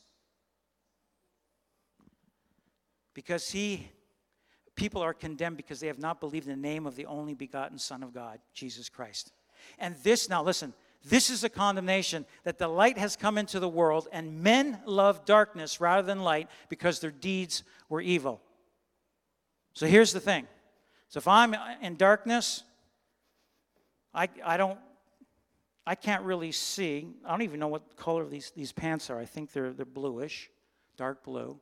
Because 3.15 3.51
he, 3.51 3.89
people 4.75 5.03
are 5.03 5.15
condemned 5.15 5.57
because 5.57 5.81
they 5.81 5.87
have 5.87 5.99
not 5.99 6.21
believed 6.21 6.47
in 6.47 6.61
the 6.61 6.69
name 6.69 6.87
of 6.87 6.97
the 6.97 7.07
only 7.07 7.35
begotten 7.35 7.79
Son 7.79 8.03
of 8.03 8.13
God, 8.13 8.39
Jesus 8.55 8.89
Christ. 8.89 9.33
And 9.79 9.97
this, 10.03 10.29
now 10.29 10.43
listen, 10.43 10.75
this 11.09 11.31
is 11.31 11.45
a 11.45 11.49
condemnation 11.49 12.27
that 12.45 12.59
the 12.59 12.69
light 12.69 12.99
has 12.99 13.17
come 13.17 13.39
into 13.39 13.61
the 13.61 13.69
world, 13.69 14.09
and 14.13 14.43
men 14.43 14.81
love 14.87 15.25
darkness 15.25 15.81
rather 15.81 16.07
than 16.07 16.23
light 16.23 16.49
because 16.69 17.01
their 17.01 17.11
deeds 17.11 17.63
were 17.89 18.01
evil. 18.01 18.41
So 19.73 19.87
here's 19.87 20.13
the 20.13 20.21
thing. 20.21 20.47
So 21.09 21.19
if 21.19 21.29
I'm 21.29 21.55
in 21.81 21.97
darkness, 21.97 22.65
I, 24.13 24.29
I 24.45 24.57
don't 24.57 24.79
I 25.87 25.95
can't 25.95 26.25
really 26.25 26.51
see. 26.51 27.07
I 27.25 27.31
don't 27.31 27.43
even 27.43 27.61
know 27.61 27.69
what 27.69 27.97
color 27.97 28.27
these, 28.27 28.51
these 28.57 28.73
pants 28.73 29.09
are. 29.09 29.21
I 29.21 29.25
think 29.25 29.53
they're, 29.53 29.73
they're 29.73 29.87
bluish, 29.87 30.51
dark 30.97 31.23
blue. 31.23 31.61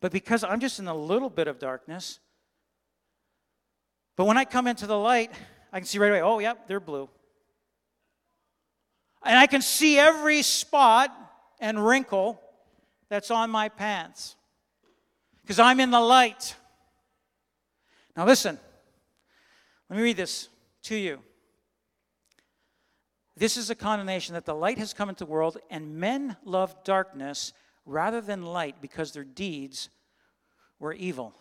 But 0.00 0.10
because 0.10 0.42
I'm 0.42 0.58
just 0.58 0.80
in 0.80 0.88
a 0.88 0.94
little 0.94 1.30
bit 1.30 1.46
of 1.46 1.60
darkness, 1.60 2.18
but 4.16 4.24
when 4.24 4.36
I 4.36 4.44
come 4.44 4.66
into 4.66 4.88
the 4.88 4.98
light, 4.98 5.30
I 5.72 5.78
can 5.78 5.86
see 5.86 5.98
right 5.98 6.08
away, 6.08 6.20
oh, 6.20 6.40
yep, 6.40 6.66
they're 6.66 6.80
blue. 6.80 7.08
And 9.24 9.38
I 9.38 9.46
can 9.46 9.62
see 9.62 9.98
every 9.98 10.42
spot 10.42 11.14
and 11.60 11.84
wrinkle 11.84 12.40
that's 13.08 13.30
on 13.30 13.50
my 13.50 13.68
pants 13.68 14.36
because 15.42 15.58
I'm 15.58 15.80
in 15.80 15.90
the 15.90 16.00
light. 16.00 16.54
Now, 18.16 18.24
listen, 18.24 18.58
let 19.88 19.96
me 19.96 20.02
read 20.02 20.16
this 20.16 20.48
to 20.84 20.96
you. 20.96 21.20
This 23.36 23.56
is 23.56 23.70
a 23.70 23.74
condemnation 23.74 24.34
that 24.34 24.44
the 24.44 24.54
light 24.54 24.78
has 24.78 24.92
come 24.92 25.08
into 25.08 25.24
the 25.24 25.30
world, 25.30 25.58
and 25.70 25.96
men 25.96 26.36
love 26.44 26.84
darkness 26.84 27.52
rather 27.86 28.20
than 28.20 28.42
light 28.42 28.76
because 28.80 29.12
their 29.12 29.24
deeds 29.24 29.88
were 30.78 30.92
evil. 30.92 31.34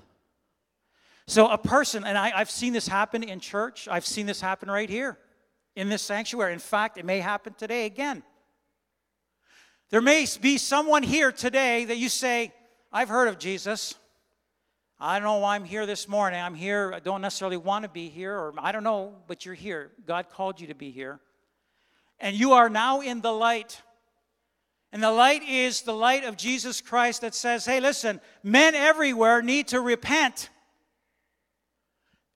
So, 1.27 1.47
a 1.49 1.57
person, 1.57 2.05
and 2.05 2.17
I, 2.17 2.29
have 2.29 2.49
seen 2.49 2.73
this 2.73 2.87
happen 2.87 3.21
in 3.21 3.39
church, 3.39 3.87
I've 3.89 4.05
seen 4.05 4.25
this 4.25 4.41
happen 4.41 4.71
right 4.71 4.89
here 4.89 5.17
in 5.79 5.87
this 5.87 6.01
sanctuary. 6.01 6.51
In 6.51 6.59
fact, 6.59 6.97
it 6.97 7.05
may 7.05 7.21
happen 7.21 7.53
today 7.53 7.85
again. 7.85 8.21
There 9.91 10.01
may 10.01 10.27
be 10.41 10.57
someone 10.57 11.03
here 11.03 11.31
today 11.31 11.85
that 11.85 11.95
you 11.95 12.09
say, 12.09 12.53
I've 12.91 13.07
heard 13.07 13.29
of 13.29 13.39
Jesus. 13.39 13.95
I 14.99 15.17
don't 15.17 15.23
know 15.23 15.37
why 15.37 15.55
I'm 15.55 15.63
here 15.63 15.85
this 15.85 16.09
morning. 16.09 16.37
I'm 16.37 16.53
here. 16.53 16.91
I 16.93 16.99
don't 16.99 17.21
necessarily 17.21 17.55
want 17.55 17.83
to 17.83 17.89
be 17.89 18.09
here, 18.09 18.35
or 18.35 18.53
I 18.57 18.73
don't 18.73 18.83
know, 18.83 19.15
but 19.27 19.45
you're 19.45 19.55
here. 19.55 19.91
God 20.05 20.29
called 20.29 20.59
you 20.59 20.67
to 20.67 20.75
be 20.75 20.91
here. 20.91 21.21
And 22.19 22.35
you 22.35 22.51
are 22.51 22.69
now 22.69 22.99
in 22.99 23.21
the 23.21 23.31
light. 23.31 23.81
And 24.91 25.01
the 25.01 25.11
light 25.13 25.43
is 25.47 25.83
the 25.83 25.93
light 25.93 26.25
of 26.25 26.35
Jesus 26.35 26.81
Christ 26.81 27.21
that 27.21 27.33
says, 27.33 27.65
hey, 27.65 27.79
listen, 27.79 28.19
men 28.43 28.75
everywhere 28.75 29.41
need 29.41 29.69
to 29.69 29.79
repent. 29.79 30.49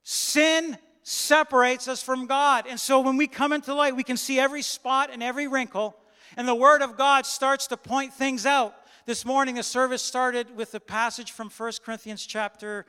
Sin 0.02 0.78
separates 1.04 1.86
us 1.86 2.02
from 2.02 2.26
God. 2.26 2.66
And 2.66 2.80
so 2.80 2.98
when 3.00 3.16
we 3.16 3.26
come 3.26 3.52
into 3.52 3.74
light, 3.74 3.94
we 3.94 4.02
can 4.02 4.16
see 4.16 4.40
every 4.40 4.62
spot 4.62 5.10
and 5.12 5.22
every 5.22 5.46
wrinkle, 5.46 5.94
and 6.36 6.48
the 6.48 6.54
Word 6.54 6.82
of 6.82 6.96
God 6.96 7.26
starts 7.26 7.68
to 7.68 7.76
point 7.76 8.12
things 8.12 8.44
out. 8.44 8.74
This 9.06 9.24
morning, 9.24 9.56
the 9.56 9.62
service 9.62 10.02
started 10.02 10.56
with 10.56 10.74
a 10.74 10.80
passage 10.80 11.30
from 11.30 11.50
1 11.50 11.72
Corinthians 11.84 12.24
chapter 12.24 12.86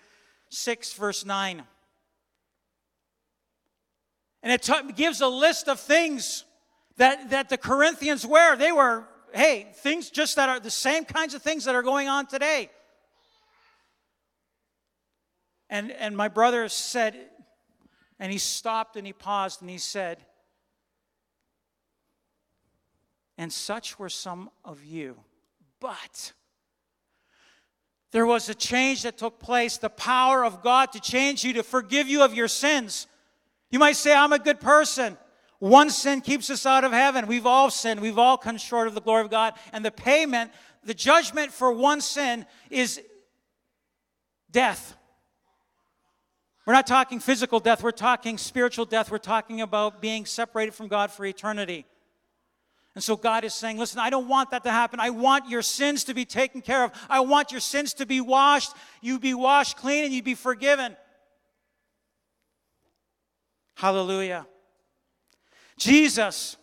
6, 0.50 0.94
verse 0.94 1.26
9. 1.26 1.62
And 4.42 4.52
it 4.52 4.62
t- 4.62 4.74
gives 4.96 5.20
a 5.20 5.28
list 5.28 5.68
of 5.68 5.80
things 5.80 6.46
that, 6.96 7.32
that 7.32 7.50
the 7.50 7.58
Corinthians 7.58 8.26
were. 8.26 8.56
They 8.56 8.72
were, 8.72 9.04
hey, 9.34 9.68
things 9.76 10.10
just 10.10 10.38
that 10.38 10.48
are 10.48 10.62
the 10.62 10.72
same 10.72 11.04
kinds 11.04 11.34
of 11.34 11.42
things 11.42 11.66
that 11.66 11.76
are 11.76 11.84
going 11.84 12.08
on 12.08 12.28
today. 12.28 12.70
And, 15.70 15.92
and 15.92 16.16
my 16.16 16.30
brother 16.30 16.70
said, 16.70 17.16
and 18.20 18.32
he 18.32 18.38
stopped 18.38 18.96
and 18.96 19.06
he 19.06 19.14
paused 19.14 19.62
and 19.62 19.70
he 19.70 19.78
said, 19.78 20.26
And 23.38 23.52
such 23.52 24.00
were 24.00 24.10
some 24.10 24.50
of 24.64 24.84
you. 24.84 25.18
But 25.80 26.34
there 28.12 28.26
was 28.26 28.48
a 28.48 28.56
change 28.56 29.04
that 29.04 29.18
took 29.18 29.40
place, 29.40 29.78
the 29.78 29.90
power 29.90 30.46
of 30.46 30.64
God 30.64 30.94
to 30.94 31.02
change 31.02 31.44
you, 31.44 31.54
to 31.54 31.64
forgive 31.64 32.08
you 32.08 32.24
of 32.24 32.34
your 32.34 32.48
sins. 32.48 33.08
You 33.70 33.80
might 33.80 33.98
say, 33.98 34.16
I'm 34.16 34.32
a 34.32 34.40
good 34.40 34.62
person. 34.62 35.18
One 35.60 35.90
sin 35.90 36.22
keeps 36.22 36.50
us 36.50 36.66
out 36.66 36.84
of 36.84 36.92
heaven. 36.94 37.28
We've 37.28 37.46
all 37.46 37.70
sinned. 37.70 38.00
We've 38.00 38.18
all 38.18 38.38
come 38.38 38.58
short 38.58 38.88
of 38.88 38.96
the 38.96 39.02
glory 39.02 39.22
of 39.22 39.30
God. 39.30 39.54
And 39.74 39.84
the 39.84 39.92
payment, 39.92 40.52
the 40.84 40.94
judgment 40.94 41.52
for 41.52 41.72
one 41.72 42.00
sin 42.00 42.46
is 42.70 43.02
death. 44.52 44.96
We're 46.66 46.74
not 46.74 46.88
talking 46.88 47.20
physical 47.20 47.60
death, 47.60 47.84
we're 47.84 47.92
talking 47.92 48.38
spiritual 48.38 48.86
death. 48.86 49.12
We're 49.12 49.20
talking 49.20 49.62
about 49.62 50.02
being 50.02 50.26
separated 50.26 50.74
from 50.74 50.88
God 50.88 51.12
for 51.12 51.26
eternity. 51.26 51.86
And 52.96 53.04
so 53.04 53.18
God 53.18 53.44
is 53.44 53.54
saying, 53.54 53.78
listen, 53.78 54.00
I 54.00 54.10
don't 54.10 54.30
want 54.30 54.52
that 54.52 54.64
to 54.64 54.72
happen. 54.72 55.02
I 55.02 55.10
want 55.10 55.50
your 55.50 55.62
sins 55.62 56.06
to 56.06 56.14
be 56.14 56.24
taken 56.24 56.62
care 56.62 56.86
of. 56.86 56.92
I 57.10 57.20
want 57.20 57.52
your 57.52 57.60
sins 57.60 57.94
to 57.96 58.06
be 58.06 58.22
washed. 58.22 58.72
You'd 59.02 59.22
be 59.22 59.34
washed 59.34 59.76
clean 59.76 60.06
and 60.06 60.14
you'd 60.14 60.24
be 60.24 60.34
forgiven. 60.34 60.96
Hallelujah. 63.76 64.48
Jesus 65.78 66.56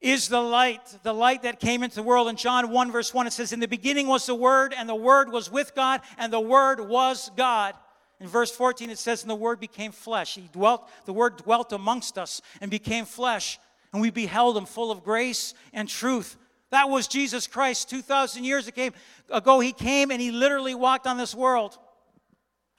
is 0.00 0.28
the 0.28 0.40
light, 0.40 0.80
the 1.02 1.12
light 1.12 1.42
that 1.42 1.60
came 1.60 1.82
into 1.82 1.96
the 1.96 2.02
world. 2.02 2.28
In 2.28 2.36
John 2.36 2.70
1, 2.70 2.90
verse 2.90 3.12
1, 3.12 3.26
it 3.26 3.32
says, 3.34 3.52
In 3.52 3.60
the 3.60 3.68
beginning 3.68 4.06
was 4.06 4.24
the 4.24 4.34
Word, 4.34 4.72
and 4.76 4.88
the 4.88 4.94
Word 4.94 5.30
was 5.30 5.50
with 5.50 5.74
God, 5.74 6.00
and 6.16 6.32
the 6.32 6.40
Word 6.40 6.80
was 6.80 7.30
God. 7.36 7.74
In 8.20 8.26
verse 8.26 8.50
14, 8.50 8.90
it 8.90 8.98
says, 8.98 9.22
And 9.22 9.30
the 9.30 9.36
Word 9.36 9.60
became 9.60 9.92
flesh. 9.92 10.34
He 10.34 10.48
dwelt, 10.52 10.88
the 11.04 11.12
Word 11.12 11.36
dwelt 11.36 11.72
amongst 11.72 12.18
us 12.18 12.42
and 12.60 12.70
became 12.70 13.04
flesh, 13.04 13.58
and 13.92 14.02
we 14.02 14.10
beheld 14.10 14.56
him 14.56 14.66
full 14.66 14.90
of 14.90 15.04
grace 15.04 15.54
and 15.72 15.88
truth. 15.88 16.36
That 16.70 16.90
was 16.90 17.08
Jesus 17.08 17.46
Christ 17.46 17.88
2,000 17.88 18.44
years 18.44 18.68
ago. 18.68 19.60
He 19.60 19.72
came 19.72 20.10
and 20.10 20.20
he 20.20 20.30
literally 20.30 20.74
walked 20.74 21.06
on 21.06 21.16
this 21.16 21.34
world, 21.34 21.78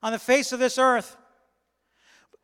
on 0.04 0.12
the 0.12 0.20
face 0.20 0.52
of 0.52 0.60
this 0.60 0.78
earth. 0.78 1.18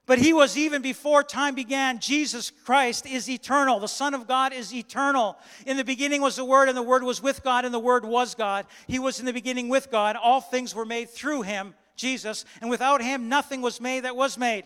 But 0.07 0.19
he 0.19 0.33
was 0.33 0.55
even 0.55 0.81
before 0.81 1.23
time 1.23 1.55
began. 1.55 1.99
Jesus 1.99 2.51
Christ 2.51 3.07
is 3.07 3.29
eternal. 3.29 3.79
The 3.79 3.87
Son 3.87 4.13
of 4.13 4.27
God 4.27 4.53
is 4.53 4.73
eternal. 4.73 5.37
In 5.65 5.77
the 5.77 5.83
beginning 5.83 6.21
was 6.21 6.35
the 6.35 6.45
Word, 6.45 6.69
and 6.69 6.77
the 6.77 6.83
Word 6.83 7.03
was 7.03 7.23
with 7.23 7.43
God, 7.43 7.65
and 7.65 7.73
the 7.73 7.79
Word 7.79 8.05
was 8.05 8.35
God. 8.35 8.67
He 8.87 8.99
was 8.99 9.19
in 9.19 9.25
the 9.25 9.33
beginning 9.33 9.67
with 9.67 9.89
God. 9.89 10.15
All 10.15 10.41
things 10.41 10.75
were 10.75 10.85
made 10.85 11.09
through 11.09 11.41
him, 11.41 11.73
Jesus, 11.95 12.45
and 12.61 12.69
without 12.69 13.01
him 13.01 13.29
nothing 13.29 13.61
was 13.61 13.81
made 13.81 14.01
that 14.01 14.15
was 14.15 14.37
made. 14.37 14.65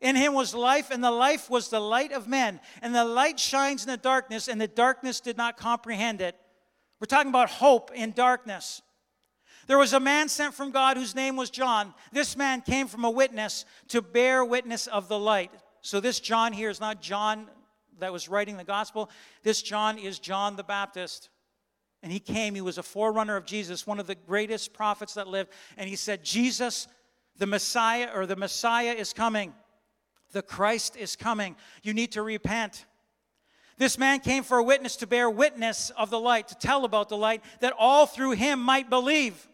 In 0.00 0.16
him 0.16 0.34
was 0.34 0.52
life, 0.52 0.90
and 0.90 1.02
the 1.02 1.12
life 1.12 1.48
was 1.48 1.68
the 1.68 1.80
light 1.80 2.10
of 2.12 2.26
men. 2.26 2.60
And 2.82 2.92
the 2.92 3.04
light 3.04 3.38
shines 3.38 3.84
in 3.84 3.90
the 3.90 3.96
darkness, 3.96 4.48
and 4.48 4.60
the 4.60 4.66
darkness 4.66 5.20
did 5.20 5.36
not 5.36 5.56
comprehend 5.56 6.20
it. 6.20 6.36
We're 7.00 7.06
talking 7.06 7.30
about 7.30 7.50
hope 7.50 7.92
in 7.94 8.10
darkness. 8.10 8.82
There 9.68 9.78
was 9.78 9.92
a 9.92 10.00
man 10.00 10.28
sent 10.28 10.54
from 10.54 10.72
God 10.72 10.96
whose 10.96 11.14
name 11.14 11.36
was 11.36 11.50
John. 11.50 11.94
This 12.10 12.36
man 12.36 12.62
came 12.62 12.88
from 12.88 13.04
a 13.04 13.10
witness 13.10 13.64
to 13.88 14.02
bear 14.02 14.44
witness 14.44 14.88
of 14.88 15.08
the 15.08 15.18
light. 15.18 15.52
So, 15.82 16.00
this 16.00 16.18
John 16.20 16.52
here 16.52 16.70
is 16.70 16.80
not 16.80 17.00
John 17.00 17.46
that 18.00 18.12
was 18.12 18.28
writing 18.28 18.56
the 18.56 18.64
gospel. 18.64 19.08
This 19.44 19.62
John 19.62 19.98
is 19.98 20.18
John 20.18 20.56
the 20.56 20.64
Baptist. 20.64 21.28
And 22.02 22.10
he 22.10 22.18
came, 22.18 22.54
he 22.54 22.60
was 22.60 22.78
a 22.78 22.82
forerunner 22.82 23.36
of 23.36 23.44
Jesus, 23.44 23.86
one 23.86 24.00
of 24.00 24.06
the 24.06 24.16
greatest 24.16 24.72
prophets 24.72 25.14
that 25.14 25.28
lived. 25.28 25.50
And 25.76 25.88
he 25.88 25.96
said, 25.96 26.24
Jesus, 26.24 26.88
the 27.38 27.46
Messiah, 27.46 28.10
or 28.14 28.26
the 28.26 28.36
Messiah 28.36 28.92
is 28.92 29.12
coming. 29.12 29.52
The 30.32 30.42
Christ 30.42 30.96
is 30.96 31.14
coming. 31.14 31.56
You 31.82 31.94
need 31.94 32.12
to 32.12 32.22
repent. 32.22 32.86
This 33.78 33.98
man 33.98 34.20
came 34.20 34.42
for 34.42 34.58
a 34.58 34.62
witness 34.62 34.96
to 34.96 35.06
bear 35.06 35.30
witness 35.30 35.90
of 35.90 36.10
the 36.10 36.18
light, 36.18 36.48
to 36.48 36.54
tell 36.56 36.84
about 36.84 37.08
the 37.08 37.16
light, 37.16 37.42
that 37.60 37.74
all 37.78 38.06
through 38.06 38.32
him 38.32 38.60
might 38.60 38.90
believe. 38.90 39.48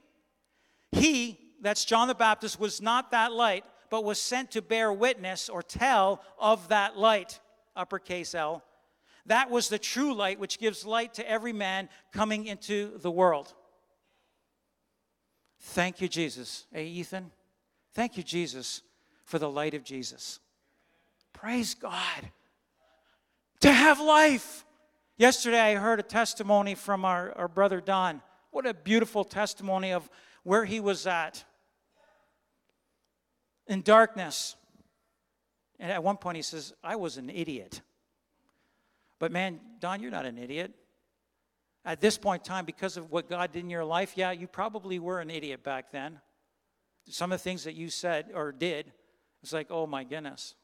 He, 0.93 1.39
that's 1.61 1.85
John 1.85 2.09
the 2.09 2.15
Baptist, 2.15 2.59
was 2.59 2.81
not 2.81 3.11
that 3.11 3.33
light, 3.33 3.65
but 3.91 4.05
was 4.05 4.21
sent 4.21 4.53
to 4.53 4.63
bear 4.63 4.93
witness 4.93 5.49
or 5.49 5.63
tell 5.63 6.23
of 6.39 6.69
that 6.69 6.97
light, 6.97 7.41
uppercase 7.77 8.35
L. 8.35 8.63
That 9.29 9.51
was 9.51 9.69
the 9.69 9.79
true 9.79 10.15
light 10.15 10.41
which 10.41 10.59
gives 10.59 10.87
light 10.87 11.15
to 11.15 11.31
every 11.31 11.53
man 11.53 11.91
coming 12.13 12.47
into 12.47 12.97
the 12.99 13.11
world. 13.11 13.53
Thank 15.61 16.01
you, 16.01 16.09
Jesus. 16.09 16.67
Hey, 16.73 16.87
Ethan, 16.87 17.31
thank 17.93 18.17
you, 18.17 18.23
Jesus, 18.23 18.83
for 19.25 19.39
the 19.39 19.51
light 19.51 19.75
of 19.75 19.85
Jesus. 19.85 20.41
Praise 21.35 21.75
God. 21.75 22.31
To 23.61 23.71
have 23.71 24.01
life. 24.01 24.65
Yesterday, 25.19 25.61
I 25.61 25.75
heard 25.75 26.01
a 26.01 26.05
testimony 26.05 26.75
from 26.75 27.05
our, 27.05 27.33
our 27.37 27.49
brother 27.49 27.83
Don. 27.83 28.23
What 28.51 28.67
a 28.67 28.73
beautiful 28.73 29.25
testimony 29.25 29.93
of 29.93 30.09
where 30.43 30.65
he 30.65 30.81
was 30.81 31.07
at 31.07 31.45
in 33.67 33.83
darkness. 33.83 34.57
And 35.79 35.93
at 35.93 36.03
one 36.03 36.17
point, 36.17 36.37
he 36.37 36.43
says, 36.43 36.73
I 36.83 36.97
was 36.97 37.19
an 37.19 37.29
idiot. 37.29 37.83
But 39.19 39.33
man, 39.33 39.61
Don, 39.81 40.01
you're 40.01 40.11
not 40.11 40.27
an 40.27 40.39
idiot. 40.39 40.73
At 41.85 42.01
this 42.01 42.19
point 42.19 42.43
in 42.43 42.49
time, 42.49 42.65
because 42.65 42.97
of 42.97 43.11
what 43.11 43.29
God 43.29 43.53
did 43.53 43.61
in 43.61 43.71
your 43.71 43.85
life, 43.85 44.13
yeah, 44.17 44.31
you 44.31 44.47
probably 44.47 44.99
were 44.99 45.21
an 45.21 45.31
idiot 45.31 45.63
back 45.63 45.91
then. 45.91 46.21
Some 47.09 47.33
of 47.33 47.39
the 47.39 47.43
things 47.43 47.65
that 47.65 47.75
you 47.75 47.89
said 47.89 48.27
or 48.35 48.53
did, 48.53 48.93
it's 49.43 49.53
like, 49.53 49.69
oh 49.71 49.87
my 49.87 50.05
goodness. 50.05 50.55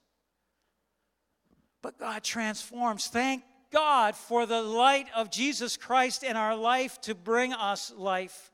But 1.82 1.98
God 1.98 2.22
transforms. 2.22 3.06
Thank 3.06 3.42
God 3.70 4.14
for 4.14 4.46
the 4.46 4.62
light 4.62 5.06
of 5.16 5.30
Jesus 5.30 5.76
Christ 5.76 6.22
in 6.22 6.36
our 6.36 6.54
life 6.54 7.00
to 7.02 7.14
bring 7.14 7.52
us 7.52 7.92
life. 7.96 8.52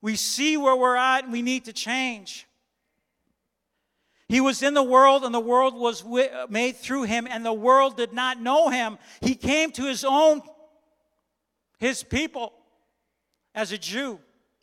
We 0.00 0.16
see 0.16 0.56
where 0.56 0.76
we're 0.76 0.96
at 0.96 1.24
and 1.24 1.32
we 1.32 1.42
need 1.42 1.64
to 1.66 1.72
change. 1.72 2.46
He 4.28 4.42
was 4.42 4.62
in 4.62 4.74
the 4.74 4.82
world 4.82 5.24
and 5.24 5.34
the 5.34 5.40
world 5.40 5.74
was 5.74 6.04
made 6.50 6.76
through 6.76 7.04
him 7.04 7.26
and 7.28 7.44
the 7.44 7.52
world 7.52 7.96
did 7.96 8.12
not 8.12 8.40
know 8.40 8.68
him. 8.68 8.98
He 9.22 9.34
came 9.34 9.70
to 9.72 9.86
his 9.86 10.04
own, 10.04 10.42
his 11.78 12.02
people, 12.02 12.52
as 13.54 13.72
a 13.72 13.78
Jew, 13.78 14.20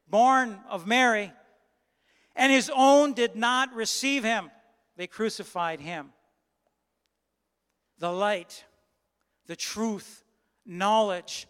born 0.07 0.59
of 0.69 0.85
Mary, 0.85 1.33
and 2.35 2.51
his 2.51 2.71
own 2.73 3.13
did 3.13 3.35
not 3.35 3.73
receive 3.73 4.23
him. 4.23 4.51
They 4.97 5.07
crucified 5.07 5.79
him 5.79 6.11
the 7.97 8.11
light, 8.11 8.65
the 9.47 9.55
truth, 9.55 10.23
knowledge, 10.63 11.47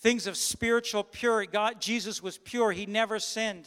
things 0.00 0.26
of 0.26 0.36
spiritual 0.36 1.04
purity. 1.04 1.50
God, 1.50 1.80
Jesus 1.80 2.22
was 2.22 2.36
pure, 2.36 2.72
he 2.72 2.84
never 2.84 3.18
sinned. 3.18 3.66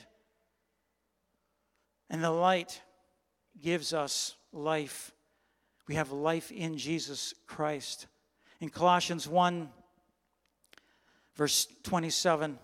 And 2.09 2.23
the 2.23 2.29
light 2.29 2.82
gives 3.61 3.93
us 3.93 4.35
life. 4.51 5.11
We 5.87 5.95
have 5.95 6.11
life 6.11 6.51
in 6.51 6.77
Jesus 6.77 7.33
Christ. 7.47 8.07
In 8.59 8.69
Colossians 8.69 9.27
1, 9.27 9.69
verse 11.35 11.67
27, 11.83 12.57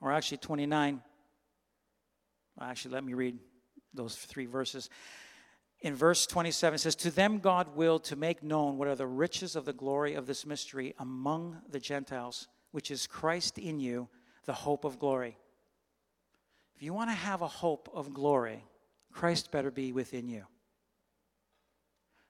or 0.00 0.12
actually 0.12 0.38
29, 0.38 1.00
actually, 2.60 2.94
let 2.94 3.04
me 3.04 3.14
read 3.14 3.38
those 3.94 4.16
three 4.16 4.46
verses 4.46 4.90
in 5.84 5.94
verse 5.94 6.26
27 6.26 6.74
it 6.74 6.78
says 6.78 6.96
to 6.96 7.10
them 7.10 7.38
god 7.38 7.76
willed 7.76 8.02
to 8.02 8.16
make 8.16 8.42
known 8.42 8.76
what 8.76 8.88
are 8.88 8.96
the 8.96 9.06
riches 9.06 9.54
of 9.54 9.64
the 9.64 9.72
glory 9.72 10.14
of 10.14 10.26
this 10.26 10.44
mystery 10.44 10.94
among 10.98 11.58
the 11.70 11.78
gentiles 11.78 12.48
which 12.72 12.90
is 12.90 13.06
christ 13.06 13.58
in 13.58 13.78
you 13.78 14.08
the 14.46 14.52
hope 14.52 14.84
of 14.84 14.98
glory 14.98 15.36
if 16.74 16.82
you 16.82 16.92
want 16.92 17.10
to 17.10 17.14
have 17.14 17.42
a 17.42 17.48
hope 17.48 17.88
of 17.94 18.12
glory 18.12 18.64
christ 19.14 19.50
better 19.50 19.70
be 19.70 19.92
within 19.92 20.28
you. 20.28 20.44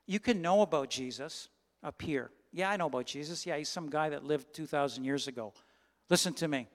You 0.07 0.21
can 0.21 0.41
know 0.41 0.61
about 0.63 0.91
jesus 0.91 1.49
up 1.83 2.01
here. 2.01 2.31
Yeah 2.53 2.71
i 2.71 2.77
know 2.77 2.87
about 2.87 3.07
jesus. 3.07 3.45
Yeah 3.47 3.57
he's 3.57 3.69
some 3.69 3.91
guy 3.91 4.11
that 4.11 4.25
lived 4.25 4.55
2000 4.55 5.03
years 5.03 5.27
ago. 5.27 5.53
Listen 6.09 6.35
to 6.35 6.47
me. 6.47 6.69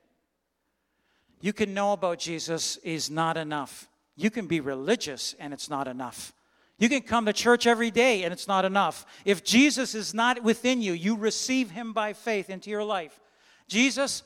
You 1.40 1.54
can 1.54 1.74
know 1.74 1.94
about 1.94 2.20
jesus 2.20 2.78
is 2.78 3.10
not 3.10 3.38
enough. 3.38 3.88
You 4.16 4.30
can 4.30 4.48
be 4.48 4.60
religious 4.60 5.36
and 5.40 5.54
it's 5.54 5.70
not 5.70 5.88
enough. 5.88 6.34
You 6.80 6.88
can 6.88 7.02
come 7.02 7.26
to 7.26 7.34
church 7.34 7.68
every 7.68 7.92
day 7.92 8.24
and 8.24 8.34
it's 8.34 8.48
not 8.48 8.64
enough. 8.64 9.06
If 9.26 9.44
Jesus 9.44 9.94
is 9.94 10.14
not 10.14 10.42
within 10.44 10.82
you, 10.82 10.94
you 10.94 11.18
receive 11.18 11.72
him 11.72 11.92
by 11.92 12.14
faith 12.14 12.50
into 12.50 12.70
your 12.70 12.86
life. 12.86 13.20
Jesus, 13.68 14.24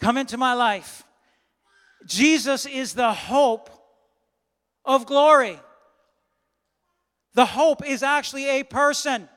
come 0.00 0.16
into 0.16 0.36
my 0.36 0.54
life. 0.54 1.04
Jesus 2.06 2.66
is 2.66 2.94
the 2.94 3.12
hope 3.12 3.68
of 4.86 5.04
glory. 5.04 5.60
The 7.34 7.44
hope 7.44 7.86
is 7.86 8.02
actually 8.02 8.48
a 8.48 8.62
person. 8.62 9.28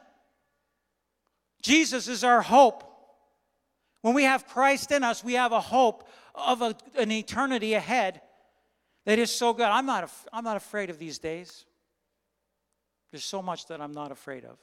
Jesus 1.61 2.07
is 2.07 2.23
our 2.23 2.41
hope. 2.41 2.83
When 4.01 4.13
we 4.13 4.23
have 4.23 4.47
Christ 4.47 4.91
in 4.91 5.03
us, 5.03 5.23
we 5.23 5.33
have 5.33 5.51
a 5.51 5.59
hope 5.59 6.07
of 6.33 6.61
a, 6.61 6.75
an 6.97 7.11
eternity 7.11 7.73
ahead 7.73 8.21
that 9.05 9.19
is 9.19 9.31
so 9.31 9.53
good. 9.53 9.65
I'm 9.65 9.85
not, 9.85 10.09
I'm 10.31 10.45
not 10.45 10.55
afraid 10.55 10.89
of 10.89 10.99
these 10.99 11.19
days. 11.19 11.65
There's 13.11 13.25
so 13.25 13.41
much 13.41 13.67
that 13.67 13.81
I'm 13.81 13.91
not 13.91 14.11
afraid 14.11 14.45
of. 14.45 14.57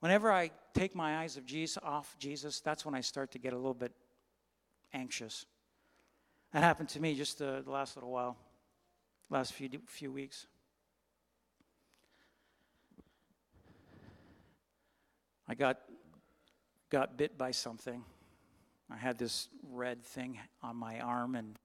Whenever 0.00 0.30
I 0.30 0.50
take 0.74 0.94
my 0.94 1.18
eyes 1.18 1.36
of 1.36 1.46
Jesus 1.46 1.78
off 1.82 2.14
Jesus, 2.18 2.60
that's 2.60 2.84
when 2.84 2.94
I 2.94 3.00
start 3.00 3.32
to 3.32 3.38
get 3.38 3.52
a 3.52 3.56
little 3.56 3.74
bit 3.74 3.92
anxious. 4.92 5.46
That 6.52 6.62
happened 6.62 6.90
to 6.90 7.00
me 7.00 7.14
just 7.14 7.38
the 7.38 7.64
last 7.66 7.96
little 7.96 8.10
while, 8.10 8.36
last 9.30 9.52
few 9.52 9.68
few 9.86 10.12
weeks. 10.12 10.46
I 15.48 15.54
got 15.54 15.78
got 16.90 17.16
bit 17.16 17.36
by 17.38 17.50
something. 17.50 18.04
I 18.90 18.96
had 18.96 19.18
this 19.18 19.48
red 19.70 20.04
thing 20.04 20.38
on 20.62 20.76
my 20.76 21.00
arm, 21.00 21.34
and 21.34 21.58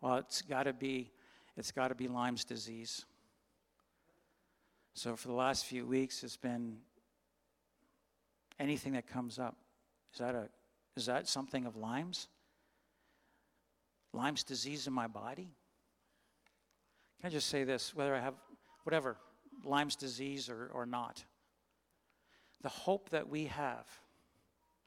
well, 0.00 0.16
it's 0.16 0.42
got 0.42 0.64
to 0.64 0.72
be 0.72 1.10
it's 1.56 1.72
got 1.72 1.88
to 1.88 1.94
be 1.94 2.08
Lyme's 2.08 2.44
disease. 2.44 3.04
So 4.94 5.16
for 5.16 5.28
the 5.28 5.34
last 5.34 5.66
few 5.66 5.86
weeks, 5.86 6.22
it's 6.24 6.36
been 6.36 6.78
anything 8.58 8.92
that 8.94 9.06
comes 9.06 9.38
up. 9.38 9.56
Is 10.12 10.20
that 10.20 10.34
a 10.34 10.48
is 10.96 11.06
that 11.06 11.28
something 11.28 11.66
of 11.66 11.76
Lyme's? 11.76 12.28
Lyme's 14.12 14.44
disease 14.44 14.86
in 14.86 14.94
my 14.94 15.06
body? 15.06 15.50
Can 17.20 17.28
I 17.28 17.30
just 17.30 17.48
say 17.48 17.64
this? 17.64 17.94
Whether 17.94 18.14
I 18.14 18.20
have 18.20 18.34
whatever, 18.84 19.16
Lyme's 19.64 19.96
disease 19.96 20.48
or, 20.48 20.70
or 20.72 20.86
not. 20.86 21.24
The 22.62 22.68
hope 22.68 23.10
that 23.10 23.28
we 23.28 23.46
have, 23.46 23.86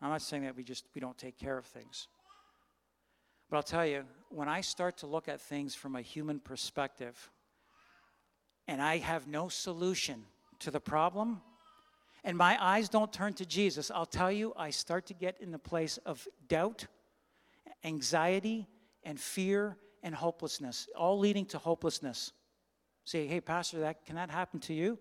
I'm 0.02 0.10
not 0.10 0.22
saying 0.22 0.44
that 0.44 0.56
we 0.56 0.64
just 0.64 0.86
we 0.96 1.02
don't 1.02 1.18
take 1.18 1.38
care 1.38 1.58
of 1.58 1.66
things. 1.66 2.08
But 3.50 3.58
I'll 3.58 3.64
tell 3.64 3.86
you, 3.86 4.06
when 4.30 4.48
I 4.48 4.62
start 4.62 4.98
to 4.98 5.08
look 5.08 5.28
at 5.28 5.42
things 5.42 5.74
from 5.74 5.96
a 5.96 6.02
human 6.02 6.40
perspective, 6.40 7.32
and 8.68 8.82
I 8.82 8.98
have 8.98 9.28
no 9.28 9.50
solution 9.50 10.24
to 10.60 10.72
the 10.72 10.80
problem, 10.80 11.42
and 12.24 12.38
my 12.38 12.58
eyes 12.64 12.90
don't 12.90 13.12
turn 13.12 13.34
to 13.34 13.46
Jesus, 13.46 13.90
I'll 13.90 14.06
tell 14.06 14.32
you, 14.32 14.54
I 14.56 14.70
start 14.70 15.08
to 15.08 15.14
get 15.14 15.42
in 15.42 15.52
the 15.52 15.60
place 15.60 15.98
of 16.06 16.28
doubt, 16.48 16.86
anxiety, 17.84 18.68
and 19.04 19.20
fear 19.20 19.78
and 20.04 20.14
hopelessness, 20.16 20.88
all 20.96 21.20
leading 21.20 21.46
to 21.48 21.58
hopelessness. 21.58 22.32
Say, 23.06 23.28
hey, 23.28 23.42
Pastor, 23.42 23.80
that 23.82 24.06
can 24.06 24.16
that 24.16 24.30
happen 24.30 24.60
to 24.62 24.74
you? 24.74 25.00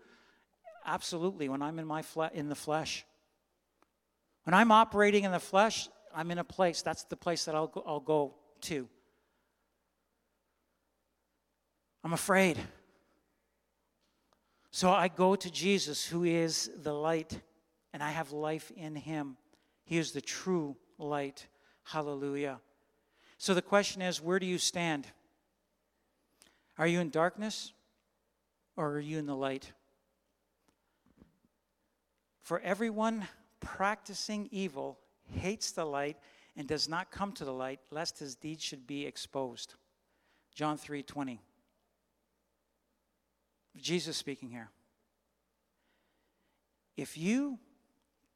Absolutely. 0.86 1.48
When 1.48 1.62
I'm 1.62 1.78
in 1.78 1.86
my 1.86 2.02
fle- 2.02 2.32
in 2.32 2.48
the 2.48 2.54
flesh, 2.54 3.04
when 4.44 4.54
I'm 4.54 4.72
operating 4.72 5.24
in 5.24 5.32
the 5.32 5.38
flesh, 5.38 5.88
I'm 6.14 6.30
in 6.30 6.38
a 6.38 6.44
place. 6.44 6.82
That's 6.82 7.04
the 7.04 7.16
place 7.16 7.44
that 7.44 7.54
I'll 7.54 7.66
go, 7.66 7.84
I'll 7.86 8.00
go 8.00 8.34
to. 8.62 8.88
I'm 12.02 12.12
afraid. 12.12 12.58
So 14.70 14.90
I 14.90 15.08
go 15.08 15.34
to 15.36 15.50
Jesus, 15.50 16.06
who 16.06 16.24
is 16.24 16.70
the 16.82 16.92
light, 16.92 17.40
and 17.92 18.02
I 18.02 18.10
have 18.10 18.32
life 18.32 18.70
in 18.76 18.94
him. 18.94 19.36
He 19.84 19.98
is 19.98 20.12
the 20.12 20.20
true 20.20 20.76
light. 20.98 21.46
Hallelujah. 21.84 22.60
So 23.38 23.54
the 23.54 23.62
question 23.62 24.02
is 24.02 24.20
where 24.20 24.40
do 24.40 24.46
you 24.46 24.58
stand? 24.58 25.06
Are 26.76 26.86
you 26.86 27.00
in 27.00 27.10
darkness 27.10 27.72
or 28.76 28.90
are 28.90 29.00
you 29.00 29.18
in 29.18 29.26
the 29.26 29.36
light? 29.36 29.72
For 32.42 32.60
everyone 32.60 33.28
practicing 33.60 34.48
evil 34.50 34.98
hates 35.32 35.70
the 35.70 35.84
light 35.84 36.16
and 36.56 36.66
does 36.66 36.88
not 36.88 37.10
come 37.10 37.32
to 37.32 37.44
the 37.44 37.52
light 37.52 37.80
lest 37.90 38.18
his 38.18 38.34
deeds 38.34 38.62
should 38.62 38.86
be 38.86 39.06
exposed. 39.06 39.74
John 40.52 40.76
3:20. 40.76 41.38
Jesus 43.76 44.16
speaking 44.16 44.50
here. 44.50 44.70
If 46.96 47.16
you 47.16 47.60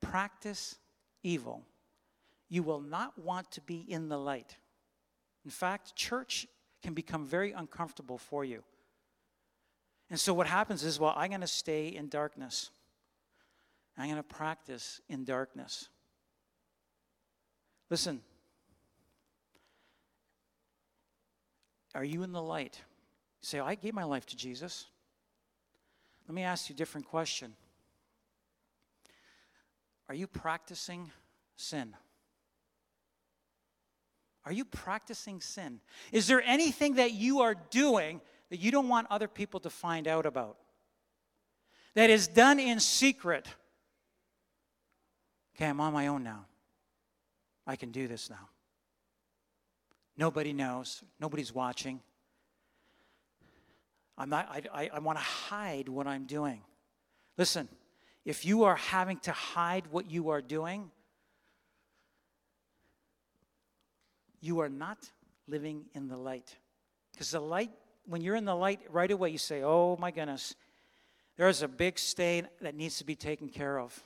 practice 0.00 0.76
evil, 1.24 1.64
you 2.48 2.62
will 2.62 2.80
not 2.80 3.18
want 3.18 3.50
to 3.52 3.60
be 3.60 3.80
in 3.80 4.08
the 4.08 4.18
light. 4.18 4.56
In 5.44 5.50
fact, 5.50 5.94
church 5.96 6.46
can 6.82 6.94
become 6.94 7.24
very 7.24 7.52
uncomfortable 7.52 8.18
for 8.18 8.44
you. 8.44 8.62
And 10.10 10.18
so 10.20 10.34
what 10.34 10.46
happens 10.46 10.84
is, 10.84 11.00
well, 11.00 11.14
I'm 11.16 11.30
going 11.30 11.40
to 11.40 11.46
stay 11.46 11.88
in 11.88 12.08
darkness. 12.08 12.70
I'm 13.96 14.06
going 14.06 14.16
to 14.16 14.22
practice 14.22 15.00
in 15.08 15.24
darkness. 15.24 15.88
Listen, 17.90 18.20
are 21.94 22.04
you 22.04 22.22
in 22.22 22.32
the 22.32 22.42
light? 22.42 22.80
Say, 23.40 23.60
I 23.60 23.74
gave 23.74 23.94
my 23.94 24.04
life 24.04 24.26
to 24.26 24.36
Jesus. 24.36 24.86
Let 26.28 26.34
me 26.34 26.42
ask 26.42 26.68
you 26.68 26.74
a 26.74 26.76
different 26.76 27.06
question. 27.06 27.54
Are 30.08 30.14
you 30.14 30.26
practicing 30.26 31.10
sin? 31.56 31.94
Are 34.44 34.52
you 34.52 34.64
practicing 34.64 35.40
sin? 35.40 35.80
Is 36.10 36.26
there 36.26 36.42
anything 36.42 36.94
that 36.94 37.12
you 37.12 37.40
are 37.40 37.54
doing 37.70 38.20
that 38.50 38.58
you 38.58 38.70
don't 38.70 38.88
want 38.88 39.06
other 39.10 39.28
people 39.28 39.60
to 39.60 39.70
find 39.70 40.08
out 40.08 40.26
about? 40.26 40.56
That 41.94 42.10
is 42.10 42.26
done 42.26 42.58
in 42.58 42.80
secret. 42.80 43.46
Okay, 45.54 45.66
I'm 45.66 45.80
on 45.80 45.92
my 45.92 46.08
own 46.08 46.22
now. 46.22 46.46
I 47.66 47.76
can 47.76 47.90
do 47.90 48.08
this 48.08 48.30
now. 48.30 48.48
Nobody 50.16 50.52
knows, 50.52 51.02
nobody's 51.20 51.54
watching. 51.54 52.00
I'm 54.18 54.28
not, 54.28 54.48
I, 54.50 54.62
I, 54.72 54.90
I 54.94 54.98
want 54.98 55.18
to 55.18 55.24
hide 55.24 55.88
what 55.88 56.06
I'm 56.06 56.24
doing. 56.26 56.60
Listen, 57.38 57.68
if 58.24 58.44
you 58.44 58.64
are 58.64 58.76
having 58.76 59.18
to 59.20 59.32
hide 59.32 59.86
what 59.90 60.10
you 60.10 60.28
are 60.30 60.42
doing, 60.42 60.90
you 64.42 64.58
are 64.58 64.68
not 64.68 64.98
living 65.48 65.86
in 65.94 66.08
the 66.08 66.16
light. 66.16 66.54
Because 67.12 67.30
the 67.30 67.40
light, 67.40 67.70
when 68.06 68.20
you're 68.20 68.36
in 68.36 68.44
the 68.44 68.54
light, 68.54 68.80
right 68.90 69.10
away 69.10 69.30
you 69.30 69.38
say, 69.38 69.62
Oh 69.62 69.96
my 69.98 70.10
goodness, 70.10 70.54
there's 71.38 71.62
a 71.62 71.68
big 71.68 71.98
stain 71.98 72.48
that 72.60 72.74
needs 72.74 72.98
to 72.98 73.04
be 73.04 73.14
taken 73.14 73.48
care 73.48 73.78
of. 73.78 73.98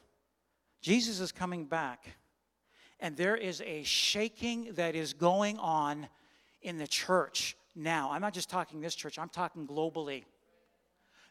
Jesus 0.80 1.18
is 1.18 1.32
coming 1.32 1.64
back, 1.64 2.06
and 3.00 3.16
there 3.16 3.36
is 3.36 3.60
a 3.62 3.82
shaking 3.82 4.74
that 4.74 4.94
is 4.94 5.14
going 5.14 5.58
on 5.58 6.06
in 6.62 6.78
the 6.78 6.86
church 6.86 7.56
now. 7.74 8.10
I'm 8.12 8.20
not 8.20 8.34
just 8.34 8.48
talking 8.48 8.80
this 8.80 8.94
church, 8.94 9.18
I'm 9.18 9.28
talking 9.28 9.66
globally. 9.66 10.24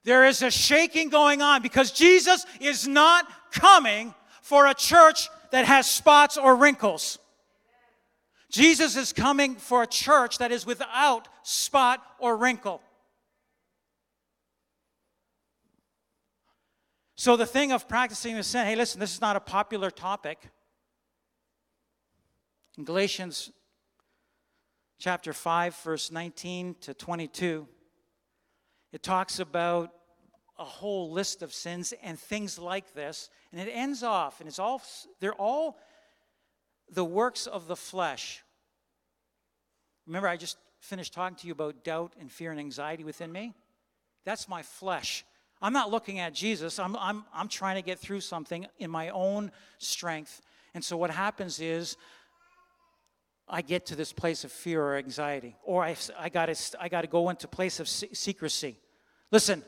There 0.04 0.26
is 0.26 0.42
a 0.42 0.52
shaking 0.52 1.10
going 1.10 1.42
on 1.42 1.62
because 1.62 1.92
Jesus 1.92 2.46
is 2.60 2.88
not 2.88 3.26
coming 3.52 4.14
for 4.42 4.68
a 4.68 4.74
church 4.74 5.30
that 5.52 5.66
has 5.66 5.90
spots 5.90 6.38
or 6.38 6.56
wrinkles. 6.56 7.18
Jesus 8.50 8.96
is 8.96 9.12
coming 9.12 9.56
for 9.56 9.84
a 9.84 9.88
church 9.88 10.38
that 10.38 10.52
is 10.52 10.66
without 10.66 11.28
spot 11.44 12.02
or 12.20 12.38
wrinkle. 12.38 12.82
So, 17.18 17.38
the 17.38 17.46
thing 17.46 17.72
of 17.72 17.88
practicing 17.88 18.36
the 18.36 18.44
sin, 18.44 18.66
hey, 18.66 18.76
listen, 18.76 19.00
this 19.00 19.14
is 19.14 19.22
not 19.22 19.36
a 19.36 19.40
popular 19.40 19.90
topic. 19.90 20.50
In 22.78 22.84
Galatians 22.84 23.52
chapter 25.00 25.32
5, 25.32 25.76
verse 25.78 26.12
19 26.12 26.76
to 26.82 26.94
22, 26.94 27.68
it 28.92 29.02
talks 29.02 29.40
about 29.40 29.92
a 30.58 30.64
whole 30.64 31.12
list 31.12 31.42
of 31.42 31.54
sins 31.54 31.94
and 32.04 32.20
things 32.20 32.60
like 32.60 32.94
this. 32.94 33.30
And 33.52 33.62
it 33.62 33.72
ends 33.72 34.04
off, 34.04 34.40
and 34.40 34.48
it's 34.48 34.60
all, 34.60 34.82
they're 35.20 35.34
all 35.34 35.78
the 36.90 37.06
works 37.06 37.48
of 37.48 37.68
the 37.68 37.76
flesh. 37.76 38.44
Remember, 40.06 40.28
I 40.28 40.38
just 40.38 40.58
finished 40.80 41.14
talking 41.14 41.36
to 41.38 41.48
you 41.48 41.54
about 41.54 41.84
doubt 41.84 42.14
and 42.20 42.32
fear 42.32 42.52
and 42.52 42.60
anxiety 42.60 43.04
within 43.04 43.32
me? 43.32 43.54
That's 44.24 44.48
my 44.48 44.62
flesh. 44.62 45.26
I'm 45.62 45.74
not 45.74 45.90
looking 45.90 46.20
at 46.20 46.34
Jesus. 46.34 46.80
I'm, 46.80 46.96
I'm, 46.98 47.26
I'm 47.34 47.48
trying 47.48 47.76
to 47.76 47.82
get 47.82 48.00
through 48.00 48.22
something 48.22 48.68
in 48.78 48.92
my 48.92 49.10
own 49.10 49.52
strength. 49.78 50.42
And 50.74 50.84
so 50.84 50.98
what 50.98 51.10
happens 51.10 51.60
is 51.60 51.98
I 53.48 53.62
get 53.62 53.86
to 53.88 53.96
this 53.96 54.12
place 54.12 54.44
of 54.44 54.52
fear 54.52 54.82
or 54.82 54.96
anxiety, 54.96 55.56
or 55.64 55.84
I, 55.84 55.96
I 56.20 56.30
got 56.30 56.48
to 56.48 56.82
I 56.82 56.90
gotta 56.90 57.08
go 57.08 57.30
into 57.30 57.48
place 57.48 57.80
of 57.80 57.88
secrecy. 57.88 58.78
Listen, 59.32 59.64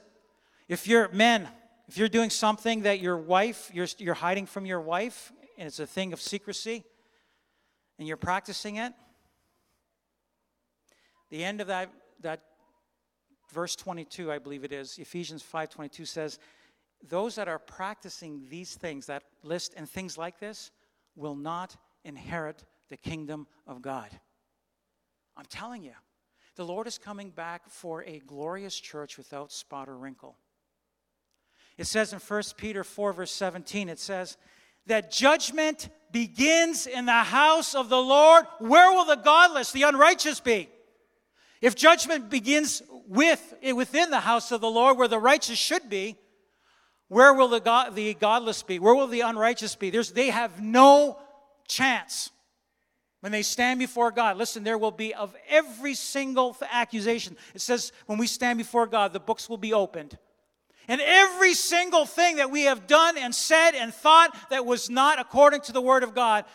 if 0.67 0.87
you're 0.87 1.09
men, 1.09 1.47
if 1.87 1.97
you're 1.97 2.09
doing 2.09 2.29
something 2.29 2.81
that 2.81 2.99
your 2.99 3.17
wife, 3.17 3.69
you're, 3.73 3.87
you're 3.99 4.15
hiding 4.15 4.45
from 4.47 4.65
your 4.65 4.81
wife, 4.81 5.31
and 5.57 5.67
it's 5.67 5.79
a 5.79 5.87
thing 5.87 6.11
of 6.11 6.21
secrecy, 6.21 6.83
and 7.97 8.07
you're 8.07 8.17
practicing 8.17 8.77
it, 8.77 8.93
the 11.29 11.43
end 11.43 11.61
of 11.61 11.67
that, 11.67 11.91
that 12.21 12.41
verse 13.51 13.75
22, 13.75 14.31
I 14.31 14.39
believe 14.39 14.63
it 14.63 14.71
is, 14.71 14.97
Ephesians 14.97 15.43
5:22 15.43 16.07
says, 16.07 16.39
those 17.07 17.35
that 17.35 17.47
are 17.47 17.59
practicing 17.59 18.47
these 18.49 18.75
things, 18.75 19.05
that 19.05 19.23
list 19.43 19.73
and 19.77 19.87
things 19.87 20.17
like 20.17 20.39
this, 20.39 20.71
will 21.15 21.35
not 21.35 21.75
inherit 22.03 22.63
the 22.89 22.97
kingdom 22.97 23.47
of 23.67 23.81
God. 23.81 24.09
I'm 25.35 25.45
telling 25.45 25.83
you, 25.83 25.93
the 26.55 26.65
Lord 26.65 26.87
is 26.87 26.97
coming 26.97 27.29
back 27.29 27.69
for 27.69 28.03
a 28.03 28.19
glorious 28.19 28.79
church 28.79 29.17
without 29.17 29.51
spot 29.51 29.87
or 29.87 29.97
wrinkle. 29.97 30.37
It 31.77 31.85
says 31.85 32.13
in 32.13 32.19
1 32.19 32.43
Peter 32.57 32.83
4, 32.83 33.13
verse 33.13 33.31
17, 33.31 33.89
it 33.89 33.99
says, 33.99 34.37
that 34.87 35.11
judgment 35.11 35.89
begins 36.11 36.87
in 36.87 37.05
the 37.05 37.11
house 37.11 37.75
of 37.75 37.89
the 37.89 38.01
Lord. 38.01 38.45
Where 38.59 38.91
will 38.91 39.05
the 39.05 39.15
godless, 39.15 39.71
the 39.71 39.83
unrighteous 39.83 40.39
be? 40.39 40.69
If 41.61 41.75
judgment 41.75 42.29
begins 42.29 42.81
with 43.07 43.53
within 43.73 44.09
the 44.09 44.19
house 44.19 44.51
of 44.51 44.61
the 44.61 44.69
Lord, 44.69 44.97
where 44.97 45.07
the 45.07 45.19
righteous 45.19 45.57
should 45.57 45.89
be, 45.89 46.17
where 47.07 47.33
will 47.33 47.47
the, 47.47 47.59
God, 47.59 47.95
the 47.95 48.13
godless 48.13 48.63
be? 48.63 48.79
Where 48.79 48.93
will 48.93 49.07
the 49.07 49.21
unrighteous 49.21 49.75
be? 49.75 49.89
There's, 49.89 50.11
they 50.11 50.29
have 50.29 50.61
no 50.61 51.17
chance 51.67 52.31
when 53.21 53.31
they 53.31 53.41
stand 53.41 53.79
before 53.79 54.11
God. 54.11 54.37
Listen, 54.37 54.63
there 54.63 54.77
will 54.77 54.91
be 54.91 55.13
of 55.13 55.35
every 55.49 55.95
single 55.95 56.55
accusation. 56.69 57.37
It 57.55 57.61
says 57.61 57.91
when 58.05 58.17
we 58.17 58.27
stand 58.27 58.57
before 58.57 58.87
God, 58.87 59.13
the 59.13 59.19
books 59.19 59.49
will 59.49 59.57
be 59.57 59.73
opened. 59.73 60.17
And 60.87 61.01
every 61.01 61.53
single 61.53 62.05
thing 62.05 62.37
that 62.37 62.49
we 62.49 62.63
have 62.63 62.87
done 62.87 63.17
and 63.17 63.35
said 63.35 63.71
and 63.75 63.93
thought 63.93 64.35
that 64.49 64.65
was 64.65 64.89
not 64.89 65.19
according 65.19 65.61
to 65.61 65.73
the 65.73 65.81
Word 65.81 66.03
of 66.03 66.15
God 66.15 66.45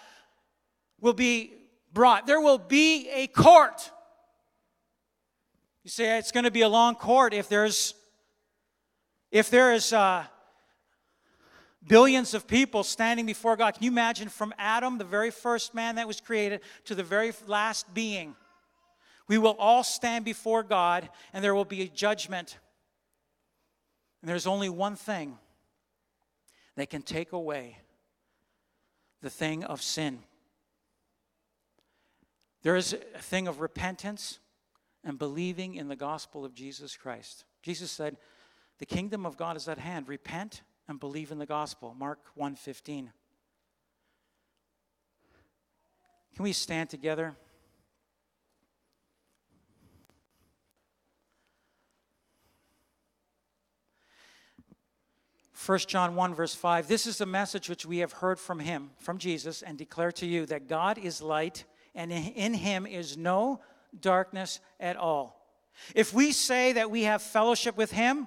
will 1.01 1.13
be 1.13 1.53
brought. 1.93 2.27
There 2.27 2.41
will 2.41 2.59
be 2.59 3.09
a 3.11 3.27
court. 3.27 3.91
You 5.85 5.91
say 5.91 6.19
it's 6.19 6.33
going 6.33 6.45
to 6.45 6.51
be 6.51 6.63
a 6.63 6.69
long 6.69 6.95
court 6.95 7.35
if 7.35 7.49
there's 7.49 7.95
if 9.31 9.49
there 9.49 9.73
is 9.73 9.93
uh, 9.93 10.25
billions 11.87 12.35
of 12.35 12.47
people 12.47 12.85
standing 12.85 13.27
before 13.27 13.57
God. 13.57 13.75
Can 13.75 13.83
you 13.83 13.91
imagine 13.91 14.29
from 14.29 14.55
Adam, 14.59 14.99
the 14.99 15.05
very 15.05 15.31
first 15.31 15.75
man 15.75 15.97
that 15.97 16.07
was 16.07 16.21
created, 16.21 16.61
to 16.85 16.95
the 16.95 17.03
very 17.03 17.33
last 17.47 17.93
being? 17.95 18.37
We 19.29 19.39
will 19.39 19.57
all 19.59 19.83
stand 19.83 20.25
before 20.25 20.63
God, 20.63 21.09
and 21.33 21.43
there 21.43 21.55
will 21.55 21.65
be 21.65 21.83
a 21.83 21.89
judgment. 21.89 22.59
And 24.23 24.29
there's 24.31 24.47
only 24.47 24.69
one 24.69 24.97
thing 24.97 25.39
that 26.77 26.89
can 26.89 27.03
take 27.03 27.33
away 27.33 27.79
the 29.21 29.29
thing 29.29 29.65
of 29.65 29.83
sin. 29.83 30.23
There 32.63 32.77
is 32.77 32.93
a 32.93 33.19
thing 33.19 33.49
of 33.49 33.61
repentance 33.61 34.39
and 35.05 35.19
believing 35.19 35.75
in 35.75 35.89
the 35.89 35.97
gospel 35.97 36.45
of 36.45 36.55
Jesus 36.55 36.97
Christ. 36.97 37.45
Jesus 37.61 37.91
said, 37.91 38.17
"The 38.79 38.87
kingdom 38.87 39.27
of 39.27 39.37
God 39.37 39.57
is 39.57 39.69
at 39.69 39.79
hand. 39.79 40.09
Repent 40.09 40.63
and 40.87 41.01
believe 41.01 41.33
in 41.33 41.39
the 41.39 41.47
gospel." 41.47 41.93
Mark 41.95 42.25
1:15. 42.37 43.13
Can 46.35 46.45
we 46.45 46.53
stand 46.53 46.89
together? 46.89 47.37
1 55.65 55.79
John 55.81 56.17
1, 56.17 56.35
verse 56.35 56.55
5 56.55 56.89
This 56.89 57.07
is 57.07 57.19
the 57.19 57.27
message 57.27 57.69
which 57.69 57.87
we 57.87 57.99
have 57.99 58.13
heard 58.13 58.41
from 58.41 58.59
him, 58.59 58.91
from 58.99 59.19
Jesus, 59.19 59.63
and 59.63 59.79
declare 59.79 60.11
to 60.13 60.27
you 60.27 60.45
that 60.47 60.69
God 60.69 60.99
is 60.99 61.23
light, 61.23 61.65
and 61.95 62.11
in 62.11 62.55
him 62.55 62.85
is 62.85 63.17
no 63.17 63.61
darkness 64.01 64.59
at 64.81 64.97
all. 64.97 65.47
If 65.95 66.13
we 66.13 66.33
say 66.33 66.73
that 66.73 66.91
we 66.91 67.05
have 67.05 67.23
fellowship 67.23 67.77
with 67.77 67.93
him 67.93 68.27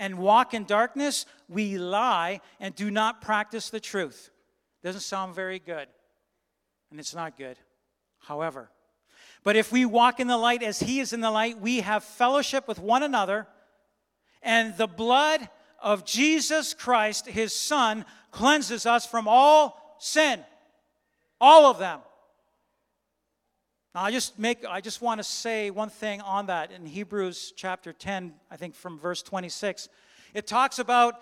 and 0.00 0.18
walk 0.18 0.52
in 0.52 0.64
darkness, 0.64 1.26
we 1.48 1.78
lie 1.78 2.40
and 2.58 2.74
do 2.74 2.90
not 2.90 3.20
practice 3.20 3.70
the 3.70 3.80
truth. 3.80 4.30
Doesn't 4.82 5.02
sound 5.02 5.34
very 5.34 5.60
good, 5.60 5.86
and 6.90 6.98
it's 6.98 7.14
not 7.14 7.38
good. 7.38 7.56
However, 8.18 8.68
but 9.44 9.54
if 9.54 9.70
we 9.70 9.84
walk 9.84 10.18
in 10.18 10.26
the 10.26 10.38
light 10.38 10.62
as 10.62 10.80
he 10.80 10.98
is 10.98 11.12
in 11.12 11.20
the 11.20 11.30
light, 11.30 11.60
we 11.60 11.80
have 11.80 12.02
fellowship 12.02 12.66
with 12.66 12.80
one 12.80 13.04
another, 13.04 13.46
and 14.42 14.76
the 14.76 14.88
blood 14.88 15.48
of 15.84 16.04
Jesus 16.04 16.74
Christ, 16.74 17.28
his 17.28 17.54
Son, 17.54 18.04
cleanses 18.32 18.86
us 18.86 19.06
from 19.06 19.28
all 19.28 19.96
sin. 20.00 20.40
All 21.40 21.66
of 21.66 21.78
them. 21.78 22.00
Now, 23.94 24.02
I 24.02 24.10
just 24.10 24.38
make 24.38 24.64
I 24.64 24.80
just 24.80 25.00
want 25.02 25.20
to 25.20 25.24
say 25.24 25.70
one 25.70 25.90
thing 25.90 26.20
on 26.22 26.46
that 26.46 26.72
in 26.72 26.84
Hebrews 26.86 27.52
chapter 27.54 27.92
10, 27.92 28.32
I 28.50 28.56
think 28.56 28.74
from 28.74 28.98
verse 28.98 29.22
26. 29.22 29.88
It 30.32 30.48
talks 30.48 30.80
about 30.80 31.14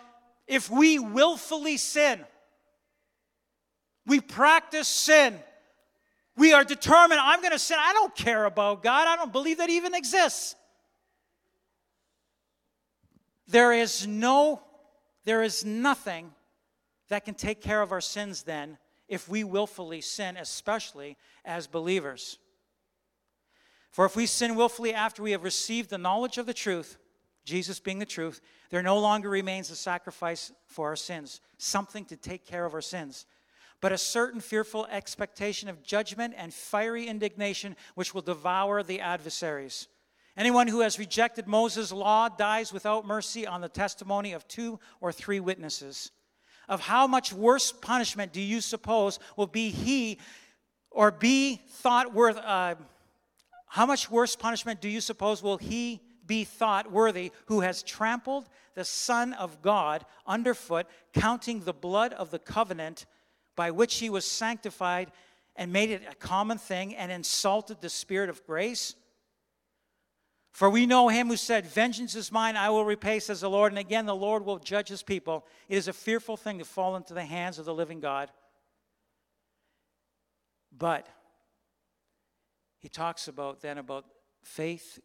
if 0.46 0.70
we 0.70 0.98
willfully 0.98 1.76
sin, 1.76 2.20
we 4.06 4.20
practice 4.20 4.88
sin. 4.88 5.38
We 6.34 6.54
are 6.54 6.64
determined, 6.64 7.20
I'm 7.20 7.40
going 7.40 7.52
to 7.52 7.58
sin. 7.58 7.76
I 7.78 7.92
don't 7.92 8.14
care 8.14 8.46
about 8.46 8.82
God. 8.82 9.06
I 9.06 9.16
don't 9.16 9.32
believe 9.32 9.58
that 9.58 9.68
even 9.68 9.94
exists. 9.94 10.54
There 13.46 13.72
is 13.72 14.06
no, 14.06 14.62
there 15.24 15.42
is 15.42 15.64
nothing 15.64 16.32
that 17.08 17.24
can 17.24 17.34
take 17.34 17.60
care 17.60 17.82
of 17.82 17.92
our 17.92 18.00
sins 18.00 18.42
then 18.42 18.78
if 19.08 19.28
we 19.28 19.44
willfully 19.44 20.00
sin, 20.00 20.36
especially 20.36 21.16
as 21.44 21.66
believers. 21.66 22.38
For 23.90 24.06
if 24.06 24.16
we 24.16 24.24
sin 24.24 24.56
willfully 24.56 24.94
after 24.94 25.22
we 25.22 25.32
have 25.32 25.44
received 25.44 25.90
the 25.90 25.98
knowledge 25.98 26.38
of 26.38 26.46
the 26.46 26.54
truth, 26.54 26.96
Jesus 27.44 27.78
being 27.78 27.98
the 27.98 28.06
truth, 28.06 28.40
there 28.70 28.82
no 28.82 28.98
longer 28.98 29.28
remains 29.28 29.70
a 29.70 29.76
sacrifice 29.76 30.52
for 30.66 30.88
our 30.88 30.96
sins, 30.96 31.40
something 31.58 32.06
to 32.06 32.16
take 32.16 32.46
care 32.46 32.64
of 32.64 32.72
our 32.72 32.80
sins, 32.80 33.26
but 33.82 33.92
a 33.92 33.98
certain 33.98 34.40
fearful 34.40 34.86
expectation 34.86 35.68
of 35.68 35.82
judgment 35.82 36.34
and 36.36 36.54
fiery 36.54 37.06
indignation 37.06 37.76
which 37.94 38.14
will 38.14 38.22
devour 38.22 38.82
the 38.82 39.00
adversaries. 39.00 39.88
Anyone 40.36 40.66
who 40.66 40.80
has 40.80 40.98
rejected 40.98 41.46
Moses' 41.46 41.92
law 41.92 42.28
dies 42.28 42.72
without 42.72 43.06
mercy 43.06 43.46
on 43.46 43.60
the 43.60 43.68
testimony 43.68 44.32
of 44.32 44.48
two 44.48 44.80
or 45.00 45.12
three 45.12 45.40
witnesses. 45.40 46.10
Of 46.68 46.80
how 46.80 47.06
much 47.06 47.32
worse 47.32 47.70
punishment 47.70 48.32
do 48.32 48.40
you 48.40 48.60
suppose 48.60 49.18
will 49.36 49.46
be 49.46 49.70
he 49.70 50.18
or 50.90 51.10
be 51.10 51.60
thought 51.68 52.14
worth? 52.14 52.38
Uh, 52.38 52.76
how 53.66 53.84
much 53.84 54.10
worse 54.10 54.34
punishment 54.36 54.80
do 54.80 54.88
you 54.88 55.00
suppose 55.00 55.42
will 55.42 55.58
he 55.58 56.00
be 56.26 56.44
thought 56.44 56.90
worthy 56.90 57.30
who 57.46 57.60
has 57.60 57.82
trampled 57.82 58.48
the 58.74 58.84
Son 58.84 59.34
of 59.34 59.60
God 59.60 60.06
underfoot, 60.26 60.86
counting 61.12 61.60
the 61.60 61.72
blood 61.74 62.14
of 62.14 62.30
the 62.30 62.38
covenant 62.38 63.04
by 63.54 63.70
which 63.70 63.96
he 63.96 64.08
was 64.08 64.24
sanctified 64.24 65.12
and 65.56 65.72
made 65.72 65.90
it 65.90 66.02
a 66.10 66.14
common 66.14 66.56
thing 66.56 66.94
and 66.94 67.12
insulted 67.12 67.80
the 67.80 67.90
Spirit 67.90 68.30
of 68.30 68.46
grace? 68.46 68.94
For 70.52 70.68
we 70.68 70.84
know 70.84 71.08
him 71.08 71.28
who 71.28 71.36
said, 71.36 71.66
Vengeance 71.66 72.14
is 72.14 72.30
mine, 72.30 72.56
I 72.56 72.68
will 72.68 72.84
repay, 72.84 73.18
says 73.20 73.40
the 73.40 73.48
Lord. 73.48 73.72
And 73.72 73.78
again, 73.78 74.04
the 74.04 74.14
Lord 74.14 74.44
will 74.44 74.58
judge 74.58 74.88
his 74.88 75.02
people. 75.02 75.46
It 75.68 75.76
is 75.76 75.88
a 75.88 75.94
fearful 75.94 76.36
thing 76.36 76.58
to 76.58 76.64
fall 76.64 76.94
into 76.94 77.14
the 77.14 77.24
hands 77.24 77.58
of 77.58 77.64
the 77.64 77.74
living 77.74 78.00
God. 78.00 78.30
But 80.76 81.06
he 82.80 82.88
talks 82.88 83.28
about 83.28 83.62
then 83.62 83.78
about 83.78 84.04
faith 84.42 85.00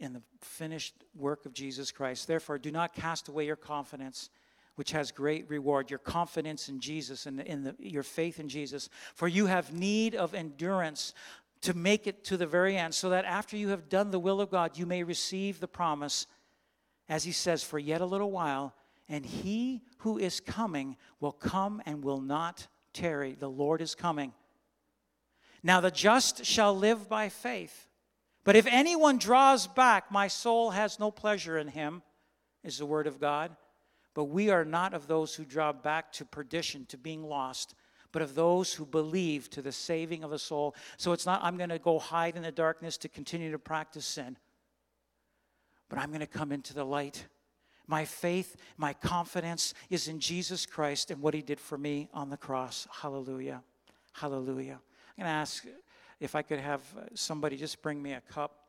in 0.00 0.12
the 0.12 0.22
finished 0.40 0.94
work 1.14 1.46
of 1.46 1.52
Jesus 1.52 1.92
Christ. 1.92 2.26
Therefore, 2.26 2.58
do 2.58 2.72
not 2.72 2.92
cast 2.92 3.28
away 3.28 3.46
your 3.46 3.56
confidence, 3.56 4.30
which 4.74 4.92
has 4.92 5.12
great 5.12 5.48
reward, 5.48 5.90
your 5.90 5.98
confidence 5.98 6.68
in 6.68 6.80
Jesus 6.80 7.26
and 7.26 7.40
in, 7.40 7.64
the, 7.64 7.76
your 7.78 8.02
faith 8.02 8.40
in 8.40 8.48
Jesus. 8.48 8.88
For 9.14 9.28
you 9.28 9.46
have 9.46 9.72
need 9.72 10.14
of 10.14 10.34
endurance 10.34 11.14
to 11.62 11.74
make 11.74 12.06
it 12.06 12.24
to 12.24 12.36
the 12.36 12.46
very 12.46 12.76
end, 12.76 12.94
so 12.94 13.10
that 13.10 13.24
after 13.24 13.56
you 13.56 13.68
have 13.68 13.88
done 13.88 14.10
the 14.10 14.18
will 14.18 14.40
of 14.40 14.50
God, 14.50 14.78
you 14.78 14.86
may 14.86 15.02
receive 15.02 15.60
the 15.60 15.68
promise, 15.68 16.26
as 17.08 17.24
he 17.24 17.32
says, 17.32 17.62
for 17.62 17.78
yet 17.78 18.00
a 18.00 18.06
little 18.06 18.30
while, 18.30 18.74
and 19.08 19.24
he 19.24 19.82
who 19.98 20.18
is 20.18 20.40
coming 20.40 20.96
will 21.20 21.32
come 21.32 21.82
and 21.86 22.04
will 22.04 22.20
not 22.20 22.68
tarry. 22.92 23.34
The 23.34 23.50
Lord 23.50 23.80
is 23.80 23.94
coming. 23.94 24.32
Now 25.62 25.80
the 25.80 25.90
just 25.90 26.44
shall 26.44 26.76
live 26.76 27.08
by 27.08 27.28
faith. 27.28 27.88
But 28.44 28.56
if 28.56 28.66
anyone 28.66 29.18
draws 29.18 29.66
back, 29.66 30.10
my 30.10 30.28
soul 30.28 30.70
has 30.70 31.00
no 31.00 31.10
pleasure 31.10 31.58
in 31.58 31.68
him, 31.68 32.02
is 32.62 32.78
the 32.78 32.86
word 32.86 33.06
of 33.06 33.20
God. 33.20 33.56
But 34.14 34.24
we 34.24 34.50
are 34.50 34.64
not 34.64 34.94
of 34.94 35.06
those 35.06 35.34
who 35.34 35.44
draw 35.44 35.72
back 35.72 36.12
to 36.14 36.24
perdition, 36.24 36.86
to 36.86 36.96
being 36.96 37.24
lost 37.24 37.74
but 38.18 38.22
of 38.24 38.34
those 38.34 38.74
who 38.74 38.84
believe 38.84 39.48
to 39.48 39.62
the 39.62 39.70
saving 39.70 40.24
of 40.24 40.30
the 40.32 40.40
soul. 40.40 40.74
So 40.96 41.12
it's 41.12 41.24
not, 41.24 41.38
I'm 41.40 41.56
going 41.56 41.68
to 41.68 41.78
go 41.78 42.00
hide 42.00 42.34
in 42.34 42.42
the 42.42 42.50
darkness 42.50 42.96
to 42.96 43.08
continue 43.08 43.52
to 43.52 43.60
practice 43.60 44.04
sin, 44.04 44.36
but 45.88 46.00
I'm 46.00 46.08
going 46.08 46.18
to 46.18 46.26
come 46.26 46.50
into 46.50 46.74
the 46.74 46.82
light. 46.82 47.26
My 47.86 48.04
faith, 48.04 48.56
my 48.76 48.92
confidence 48.92 49.72
is 49.88 50.08
in 50.08 50.18
Jesus 50.18 50.66
Christ 50.66 51.12
and 51.12 51.22
what 51.22 51.32
he 51.32 51.42
did 51.42 51.60
for 51.60 51.78
me 51.78 52.08
on 52.12 52.28
the 52.28 52.36
cross. 52.36 52.88
Hallelujah. 52.90 53.62
Hallelujah. 54.14 54.80
I'm 55.16 55.22
going 55.22 55.26
to 55.26 55.38
ask 55.38 55.64
if 56.18 56.34
I 56.34 56.42
could 56.42 56.58
have 56.58 56.82
somebody 57.14 57.56
just 57.56 57.80
bring 57.82 58.02
me 58.02 58.14
a 58.14 58.20
cup 58.22 58.64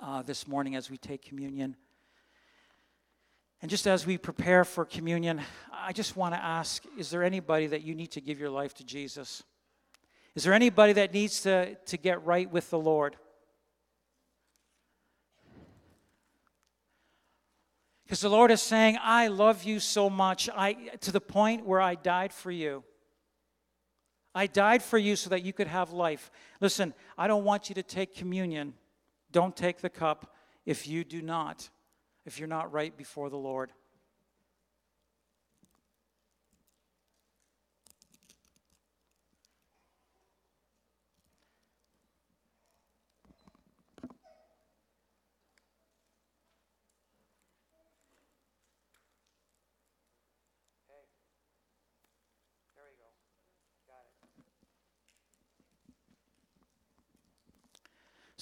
uh, 0.00 0.22
this 0.22 0.48
morning 0.48 0.76
as 0.76 0.90
we 0.90 0.96
take 0.96 1.20
communion. 1.20 1.76
And 3.62 3.70
just 3.70 3.86
as 3.86 4.04
we 4.04 4.18
prepare 4.18 4.64
for 4.64 4.84
communion, 4.84 5.40
I 5.72 5.92
just 5.92 6.16
want 6.16 6.34
to 6.34 6.42
ask 6.42 6.82
is 6.98 7.10
there 7.10 7.22
anybody 7.22 7.68
that 7.68 7.82
you 7.82 7.94
need 7.94 8.08
to 8.08 8.20
give 8.20 8.40
your 8.40 8.50
life 8.50 8.74
to 8.74 8.84
Jesus? 8.84 9.44
Is 10.34 10.42
there 10.42 10.52
anybody 10.52 10.94
that 10.94 11.14
needs 11.14 11.42
to, 11.42 11.76
to 11.76 11.96
get 11.96 12.24
right 12.24 12.50
with 12.50 12.70
the 12.70 12.78
Lord? 12.78 13.16
Because 18.04 18.20
the 18.20 18.28
Lord 18.28 18.50
is 18.50 18.60
saying, 18.60 18.98
I 19.00 19.28
love 19.28 19.62
you 19.62 19.78
so 19.78 20.10
much, 20.10 20.50
I, 20.54 20.72
to 21.00 21.12
the 21.12 21.20
point 21.20 21.64
where 21.64 21.80
I 21.80 21.94
died 21.94 22.32
for 22.32 22.50
you. 22.50 22.82
I 24.34 24.48
died 24.48 24.82
for 24.82 24.98
you 24.98 25.14
so 25.14 25.30
that 25.30 25.44
you 25.44 25.52
could 25.52 25.66
have 25.66 25.92
life. 25.92 26.30
Listen, 26.60 26.94
I 27.16 27.26
don't 27.26 27.44
want 27.44 27.68
you 27.68 27.74
to 27.76 27.82
take 27.82 28.16
communion. 28.16 28.74
Don't 29.30 29.56
take 29.56 29.82
the 29.82 29.90
cup 29.90 30.34
if 30.66 30.88
you 30.88 31.04
do 31.04 31.22
not 31.22 31.70
if 32.24 32.38
you're 32.38 32.48
not 32.48 32.72
right 32.72 32.96
before 32.96 33.30
the 33.30 33.36
Lord. 33.36 33.72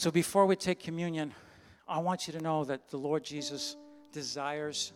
So 0.00 0.10
before 0.10 0.46
we 0.46 0.56
take 0.56 0.80
communion, 0.80 1.34
I 1.90 1.98
want 1.98 2.28
you 2.28 2.32
to 2.34 2.40
know 2.40 2.64
that 2.64 2.88
the 2.88 2.98
Lord 2.98 3.24
Jesus 3.24 3.76
desires 4.12 4.92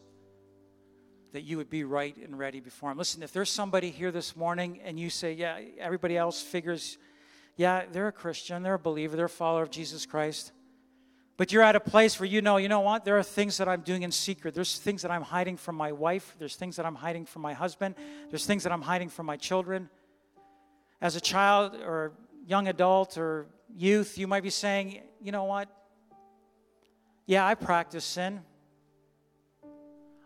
that 1.32 1.42
you 1.42 1.56
would 1.56 1.68
be 1.68 1.82
right 1.82 2.16
and 2.16 2.38
ready 2.38 2.60
before 2.60 2.92
Him. 2.92 2.98
Listen, 2.98 3.24
if 3.24 3.32
there's 3.32 3.50
somebody 3.50 3.90
here 3.90 4.12
this 4.12 4.36
morning 4.36 4.80
and 4.84 4.98
you 4.98 5.10
say, 5.10 5.32
yeah, 5.32 5.58
everybody 5.78 6.16
else 6.16 6.40
figures, 6.40 6.96
yeah, 7.56 7.82
they're 7.90 8.06
a 8.06 8.12
Christian, 8.12 8.62
they're 8.62 8.74
a 8.74 8.78
believer, 8.78 9.16
they're 9.16 9.26
a 9.26 9.28
follower 9.28 9.62
of 9.62 9.72
Jesus 9.72 10.06
Christ, 10.06 10.52
But 11.36 11.50
you're 11.50 11.62
at 11.62 11.74
a 11.74 11.80
place 11.80 12.20
where 12.20 12.28
you 12.28 12.40
know, 12.40 12.58
you 12.58 12.68
know 12.68 12.80
what? 12.80 13.04
There 13.04 13.18
are 13.18 13.22
things 13.22 13.56
that 13.56 13.68
I'm 13.68 13.80
doing 13.80 14.04
in 14.04 14.12
secret. 14.12 14.54
There's 14.54 14.78
things 14.78 15.02
that 15.02 15.10
I'm 15.10 15.22
hiding 15.22 15.56
from 15.56 15.74
my 15.74 15.90
wife. 15.90 16.36
There's 16.38 16.54
things 16.54 16.76
that 16.76 16.86
I'm 16.86 16.94
hiding 16.94 17.26
from 17.26 17.42
my 17.42 17.54
husband. 17.54 17.96
There's 18.30 18.46
things 18.46 18.62
that 18.62 18.72
I'm 18.72 18.82
hiding 18.82 19.08
from 19.08 19.26
my 19.26 19.36
children. 19.36 19.90
As 21.00 21.16
a 21.16 21.20
child 21.20 21.74
or 21.74 22.12
young 22.46 22.68
adult 22.68 23.18
or 23.18 23.46
youth, 23.76 24.16
you 24.16 24.28
might 24.28 24.44
be 24.44 24.50
saying, 24.50 25.00
you 25.20 25.32
know 25.32 25.44
what? 25.44 25.68
Yeah, 27.26 27.46
I 27.46 27.54
practice 27.54 28.04
sin. 28.04 28.40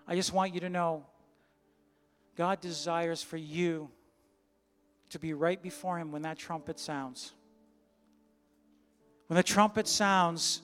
I 0.06 0.16
just 0.16 0.32
want 0.32 0.54
you 0.54 0.60
to 0.60 0.68
know 0.68 1.04
God 2.36 2.60
desires 2.60 3.22
for 3.22 3.36
you 3.36 3.90
to 5.10 5.18
be 5.18 5.32
right 5.32 5.62
before 5.62 5.98
Him 5.98 6.12
when 6.12 6.22
that 6.22 6.38
trumpet 6.38 6.78
sounds. 6.78 7.32
When 9.28 9.36
the 9.36 9.42
trumpet 9.42 9.86
sounds, 9.86 10.62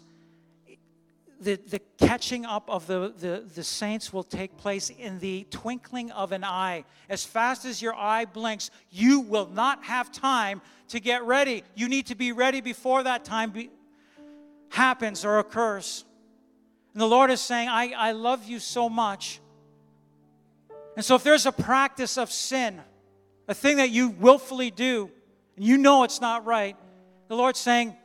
the, 1.41 1.57
the 1.57 1.81
catching 1.99 2.47
up 2.47 2.69
of 2.69 2.87
the, 2.87 3.13
the, 3.19 3.45
the 3.55 3.63
saints 3.63 4.13
will 4.13 4.25
take 4.25 4.57
place 4.57 4.91
in 4.91 5.19
the 5.19 5.47
twinkling 5.51 6.11
of 6.11 6.33
an 6.33 6.43
eye. 6.43 6.85
As 7.09 7.25
fast 7.25 7.65
as 7.65 7.83
your 7.83 7.95
eye 7.95 8.25
blinks, 8.25 8.71
you 8.91 9.21
will 9.21 9.49
not 9.49 9.85
have 9.85 10.11
time 10.11 10.63
to 10.89 11.01
get 11.01 11.23
ready. 11.25 11.63
You 11.75 11.89
need 11.89 12.07
to 12.07 12.15
be 12.15 12.33
ready 12.33 12.61
before 12.61 13.03
that 13.03 13.25
time 13.25 13.51
be, 13.51 13.71
happens 14.71 15.25
or 15.25 15.39
occurs. 15.39 16.05
And 16.95 17.01
the 17.01 17.07
Lord 17.07 17.31
is 17.31 17.41
saying, 17.41 17.69
I, 17.69 17.93
I 17.97 18.13
love 18.13 18.45
you 18.45 18.59
so 18.59 18.89
much. 18.89 19.41
And 20.97 21.05
so 21.05 21.17
if 21.17 21.25
there's 21.25 21.45
a 21.45 21.53
practice 21.53 22.17
of 22.17 22.31
sin, 22.31 22.81
a 23.49 23.55
thing 23.55 23.79
that 23.79 23.91
you 23.91 24.11
willfully 24.11 24.71
do, 24.71 25.11
and 25.57 25.65
you 25.65 25.77
know 25.77 26.05
it's 26.05 26.21
not 26.21 26.47
right, 26.47 26.77
the 27.29 27.37
Lord's 27.37 27.59
saying, 27.59 27.97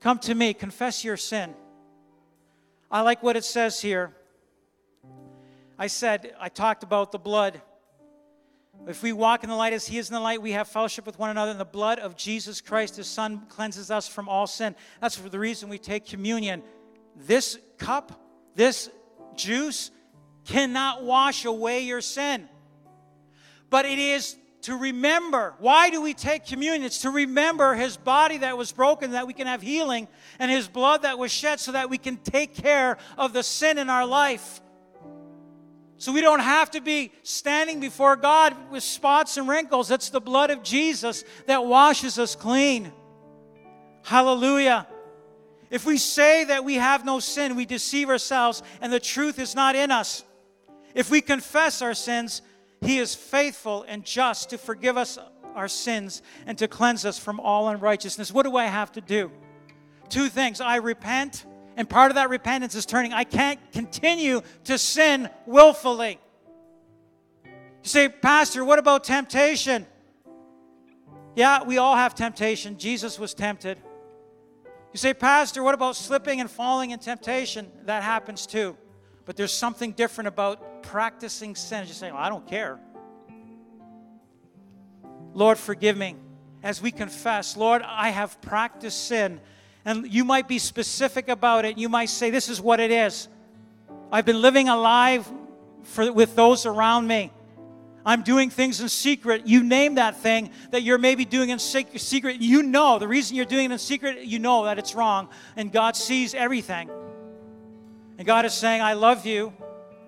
Come 0.00 0.18
to 0.20 0.34
me, 0.34 0.54
confess 0.54 1.04
your 1.04 1.16
sin. 1.16 1.54
I 2.90 3.00
like 3.00 3.22
what 3.22 3.36
it 3.36 3.44
says 3.44 3.80
here. 3.80 4.14
I 5.78 5.88
said, 5.88 6.34
I 6.38 6.48
talked 6.48 6.82
about 6.82 7.12
the 7.12 7.18
blood. 7.18 7.60
If 8.86 9.02
we 9.02 9.12
walk 9.12 9.42
in 9.42 9.50
the 9.50 9.56
light 9.56 9.72
as 9.72 9.86
He 9.86 9.98
is 9.98 10.08
in 10.08 10.14
the 10.14 10.20
light, 10.20 10.40
we 10.40 10.52
have 10.52 10.68
fellowship 10.68 11.06
with 11.06 11.18
one 11.18 11.30
another, 11.30 11.50
and 11.50 11.58
the 11.58 11.64
blood 11.64 11.98
of 11.98 12.16
Jesus 12.16 12.60
Christ, 12.60 12.96
His 12.96 13.06
Son, 13.06 13.42
cleanses 13.48 13.90
us 13.90 14.06
from 14.06 14.28
all 14.28 14.46
sin. 14.46 14.76
That's 15.00 15.16
for 15.16 15.28
the 15.28 15.38
reason 15.38 15.68
we 15.68 15.78
take 15.78 16.06
communion. 16.06 16.62
This 17.16 17.58
cup, 17.78 18.20
this 18.54 18.90
juice, 19.34 19.90
cannot 20.44 21.04
wash 21.04 21.44
away 21.44 21.80
your 21.80 22.00
sin. 22.00 22.48
But 23.70 23.84
it 23.84 23.98
is 23.98 24.36
to 24.62 24.76
remember. 24.76 25.54
Why 25.58 25.90
do 25.90 26.02
we 26.02 26.14
take 26.14 26.46
communion? 26.46 26.82
It's 26.82 27.02
to 27.02 27.10
remember 27.10 27.74
his 27.74 27.96
body 27.96 28.38
that 28.38 28.58
was 28.58 28.72
broken 28.72 29.12
that 29.12 29.26
we 29.26 29.32
can 29.32 29.46
have 29.46 29.62
healing 29.62 30.08
and 30.38 30.50
his 30.50 30.66
blood 30.66 31.02
that 31.02 31.18
was 31.18 31.30
shed 31.30 31.60
so 31.60 31.72
that 31.72 31.88
we 31.88 31.98
can 31.98 32.16
take 32.16 32.54
care 32.54 32.98
of 33.16 33.32
the 33.32 33.42
sin 33.42 33.78
in 33.78 33.90
our 33.90 34.06
life. 34.06 34.60
So 35.98 36.12
we 36.12 36.20
don't 36.20 36.40
have 36.40 36.72
to 36.72 36.80
be 36.80 37.12
standing 37.22 37.80
before 37.80 38.16
God 38.16 38.54
with 38.70 38.82
spots 38.82 39.36
and 39.36 39.48
wrinkles. 39.48 39.90
It's 39.90 40.10
the 40.10 40.20
blood 40.20 40.50
of 40.50 40.62
Jesus 40.62 41.24
that 41.46 41.64
washes 41.64 42.18
us 42.18 42.34
clean. 42.34 42.92
Hallelujah. 44.02 44.86
If 45.70 45.84
we 45.84 45.98
say 45.98 46.44
that 46.44 46.64
we 46.64 46.74
have 46.74 47.04
no 47.04 47.20
sin, 47.20 47.56
we 47.56 47.66
deceive 47.66 48.08
ourselves 48.08 48.62
and 48.80 48.92
the 48.92 49.00
truth 49.00 49.38
is 49.38 49.54
not 49.54 49.76
in 49.76 49.90
us. 49.90 50.24
If 50.94 51.10
we 51.10 51.20
confess 51.20 51.82
our 51.82 51.94
sins, 51.94 52.42
he 52.80 52.98
is 52.98 53.14
faithful 53.14 53.84
and 53.86 54.04
just 54.04 54.50
to 54.50 54.58
forgive 54.58 54.96
us 54.96 55.18
our 55.54 55.68
sins 55.68 56.22
and 56.46 56.56
to 56.58 56.68
cleanse 56.68 57.04
us 57.04 57.18
from 57.18 57.40
all 57.40 57.68
unrighteousness. 57.68 58.32
What 58.32 58.44
do 58.44 58.56
I 58.56 58.66
have 58.66 58.92
to 58.92 59.00
do? 59.00 59.32
Two 60.08 60.28
things. 60.28 60.60
I 60.60 60.76
repent, 60.76 61.44
and 61.76 61.88
part 61.88 62.10
of 62.10 62.14
that 62.14 62.30
repentance 62.30 62.74
is 62.74 62.86
turning. 62.86 63.12
I 63.12 63.24
can't 63.24 63.58
continue 63.72 64.42
to 64.64 64.78
sin 64.78 65.28
willfully. 65.46 66.20
You 67.44 67.88
say, 67.88 68.08
Pastor, 68.08 68.64
what 68.64 68.78
about 68.78 69.04
temptation? 69.04 69.86
Yeah, 71.34 71.64
we 71.64 71.78
all 71.78 71.96
have 71.96 72.14
temptation. 72.14 72.78
Jesus 72.78 73.18
was 73.18 73.34
tempted. 73.34 73.78
You 74.92 74.98
say, 74.98 75.14
Pastor, 75.14 75.62
what 75.62 75.74
about 75.74 75.96
slipping 75.96 76.40
and 76.40 76.50
falling 76.50 76.90
in 76.90 76.98
temptation? 76.98 77.70
That 77.84 78.02
happens 78.02 78.46
too. 78.46 78.76
But 79.24 79.36
there's 79.36 79.52
something 79.52 79.92
different 79.92 80.28
about 80.28 80.82
practicing 80.82 81.54
sin. 81.54 81.86
Just 81.86 82.00
saying, 82.00 82.14
well, 82.14 82.22
I 82.22 82.28
don't 82.28 82.46
care. 82.46 82.78
Lord, 85.34 85.58
forgive 85.58 85.96
me. 85.96 86.16
As 86.62 86.80
we 86.80 86.90
confess, 86.90 87.56
Lord, 87.56 87.82
I 87.82 88.08
have 88.08 88.40
practiced 88.40 89.06
sin. 89.06 89.40
And 89.84 90.12
you 90.12 90.24
might 90.24 90.48
be 90.48 90.58
specific 90.58 91.28
about 91.28 91.64
it. 91.64 91.78
You 91.78 91.88
might 91.88 92.08
say, 92.08 92.30
This 92.30 92.48
is 92.48 92.60
what 92.60 92.80
it 92.80 92.90
is. 92.90 93.28
I've 94.10 94.24
been 94.24 94.40
living 94.40 94.68
alive 94.68 95.30
for, 95.82 96.10
with 96.10 96.34
those 96.34 96.66
around 96.66 97.06
me. 97.06 97.32
I'm 98.06 98.22
doing 98.22 98.50
things 98.50 98.80
in 98.80 98.88
secret. 98.88 99.48
You 99.48 99.64
name 99.64 99.96
that 99.96 100.18
thing 100.18 100.50
that 100.70 100.82
you're 100.82 100.96
maybe 100.96 101.24
doing 101.24 101.50
in 101.50 101.58
secret. 101.58 102.40
You 102.40 102.62
know 102.62 103.00
the 103.00 103.08
reason 103.08 103.34
you're 103.34 103.44
doing 103.44 103.64
it 103.64 103.72
in 103.72 103.78
secret, 103.78 104.24
you 104.24 104.38
know 104.38 104.64
that 104.64 104.78
it's 104.78 104.94
wrong. 104.94 105.28
And 105.56 105.72
God 105.72 105.96
sees 105.96 106.32
everything. 106.32 106.88
And 108.16 108.24
God 108.24 108.44
is 108.44 108.54
saying, 108.54 108.80
I 108.80 108.92
love 108.92 109.26
you, 109.26 109.52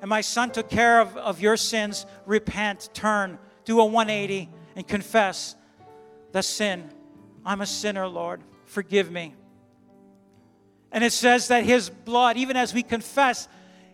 and 0.00 0.08
my 0.08 0.20
son 0.20 0.50
took 0.50 0.70
care 0.70 1.00
of, 1.00 1.16
of 1.16 1.40
your 1.40 1.56
sins. 1.56 2.06
Repent, 2.24 2.88
turn, 2.94 3.36
do 3.64 3.80
a 3.80 3.84
180, 3.84 4.48
and 4.76 4.86
confess 4.86 5.56
the 6.30 6.42
sin. 6.42 6.88
I'm 7.44 7.60
a 7.60 7.66
sinner, 7.66 8.06
Lord. 8.06 8.40
Forgive 8.64 9.10
me. 9.10 9.34
And 10.92 11.02
it 11.02 11.12
says 11.12 11.48
that 11.48 11.64
his 11.64 11.90
blood, 11.90 12.36
even 12.36 12.56
as 12.56 12.72
we 12.72 12.82
confess, 12.82 13.48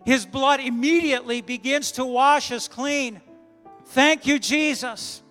his 0.05 0.25
blood 0.25 0.59
immediately 0.59 1.41
begins 1.41 1.93
to 1.93 2.05
wash 2.05 2.51
us 2.51 2.67
clean. 2.67 3.19
Thank 3.87 4.25
you, 4.25 4.39
Jesus. 4.39 5.21